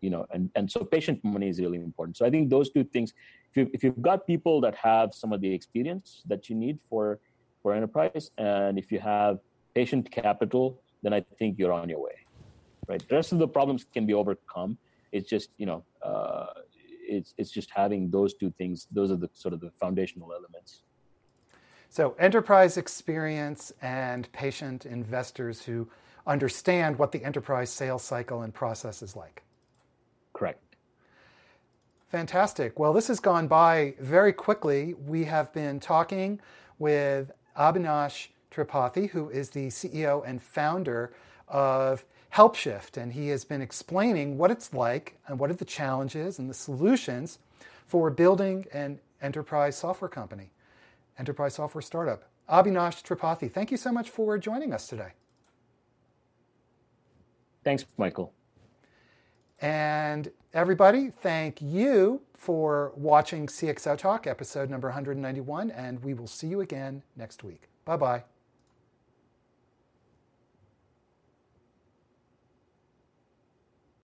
You 0.00 0.10
know, 0.10 0.26
and 0.30 0.50
and 0.54 0.70
so 0.70 0.84
patient 0.84 1.22
money 1.24 1.48
is 1.48 1.58
really 1.58 1.78
important. 1.78 2.16
So 2.16 2.24
I 2.24 2.30
think 2.30 2.50
those 2.50 2.70
two 2.70 2.84
things. 2.84 3.12
If 3.50 3.56
you 3.56 3.70
if 3.72 3.82
you've 3.82 4.02
got 4.02 4.26
people 4.26 4.60
that 4.60 4.74
have 4.76 5.14
some 5.14 5.32
of 5.32 5.40
the 5.40 5.52
experience 5.52 6.22
that 6.26 6.48
you 6.48 6.54
need 6.56 6.78
for 6.88 7.18
for 7.62 7.74
enterprise, 7.74 8.30
and 8.38 8.78
if 8.78 8.92
you 8.92 9.00
have 9.00 9.38
patient 9.74 10.10
capital, 10.10 10.80
then 11.02 11.12
I 11.12 11.20
think 11.38 11.58
you're 11.58 11.72
on 11.72 11.88
your 11.88 12.00
way. 12.00 12.18
Right. 12.86 13.06
The 13.06 13.14
rest 13.16 13.32
of 13.32 13.38
the 13.38 13.48
problems 13.48 13.84
can 13.92 14.06
be 14.06 14.14
overcome. 14.14 14.78
It's 15.12 15.28
just 15.28 15.50
you 15.56 15.66
know, 15.66 15.84
uh, 16.02 16.46
it's 17.16 17.34
it's 17.38 17.50
just 17.50 17.70
having 17.70 18.10
those 18.10 18.34
two 18.34 18.50
things. 18.58 18.86
Those 18.90 19.10
are 19.10 19.16
the 19.16 19.30
sort 19.34 19.54
of 19.54 19.60
the 19.60 19.70
foundational 19.80 20.32
elements. 20.32 20.82
So 21.90 22.14
enterprise 22.18 22.76
experience 22.76 23.72
and 23.80 24.30
patient 24.32 24.84
investors 24.84 25.62
who 25.62 25.88
understand 26.26 26.98
what 26.98 27.12
the 27.12 27.24
enterprise 27.24 27.70
sales 27.70 28.04
cycle 28.04 28.42
and 28.42 28.52
process 28.52 29.02
is 29.02 29.16
like. 29.16 29.42
Correct. 30.38 30.62
Fantastic. 32.12 32.78
Well, 32.78 32.92
this 32.92 33.08
has 33.08 33.18
gone 33.18 33.48
by 33.48 33.94
very 33.98 34.32
quickly. 34.32 34.94
We 34.94 35.24
have 35.24 35.52
been 35.52 35.80
talking 35.80 36.40
with 36.78 37.32
Abinash 37.58 38.28
Tripathy, 38.52 39.10
who 39.10 39.28
is 39.30 39.50
the 39.50 39.66
CEO 39.66 40.22
and 40.24 40.40
founder 40.40 41.12
of 41.48 42.04
HelpShift, 42.34 42.96
and 42.96 43.14
he 43.14 43.28
has 43.28 43.44
been 43.44 43.60
explaining 43.60 44.38
what 44.38 44.52
it's 44.52 44.72
like 44.72 45.18
and 45.26 45.40
what 45.40 45.50
are 45.50 45.54
the 45.54 45.64
challenges 45.64 46.38
and 46.38 46.48
the 46.48 46.54
solutions 46.54 47.40
for 47.84 48.08
building 48.08 48.64
an 48.72 49.00
enterprise 49.20 49.76
software 49.76 50.08
company, 50.08 50.50
enterprise 51.18 51.54
software 51.54 51.82
startup. 51.82 52.28
Abinash 52.48 53.02
Tripathy, 53.02 53.50
thank 53.50 53.72
you 53.72 53.76
so 53.76 53.90
much 53.90 54.08
for 54.08 54.38
joining 54.38 54.72
us 54.72 54.86
today. 54.86 55.10
Thanks, 57.64 57.84
Michael. 57.96 58.32
And 59.60 60.30
everybody, 60.54 61.10
thank 61.10 61.60
you 61.60 62.22
for 62.34 62.92
watching 62.96 63.46
CXO 63.46 63.98
Talk, 63.98 64.26
episode 64.26 64.70
number 64.70 64.88
191, 64.88 65.70
and 65.70 66.02
we 66.02 66.14
will 66.14 66.28
see 66.28 66.46
you 66.46 66.60
again 66.60 67.02
next 67.16 67.42
week. 67.42 67.68
Bye 67.84 67.96
bye. 67.96 68.37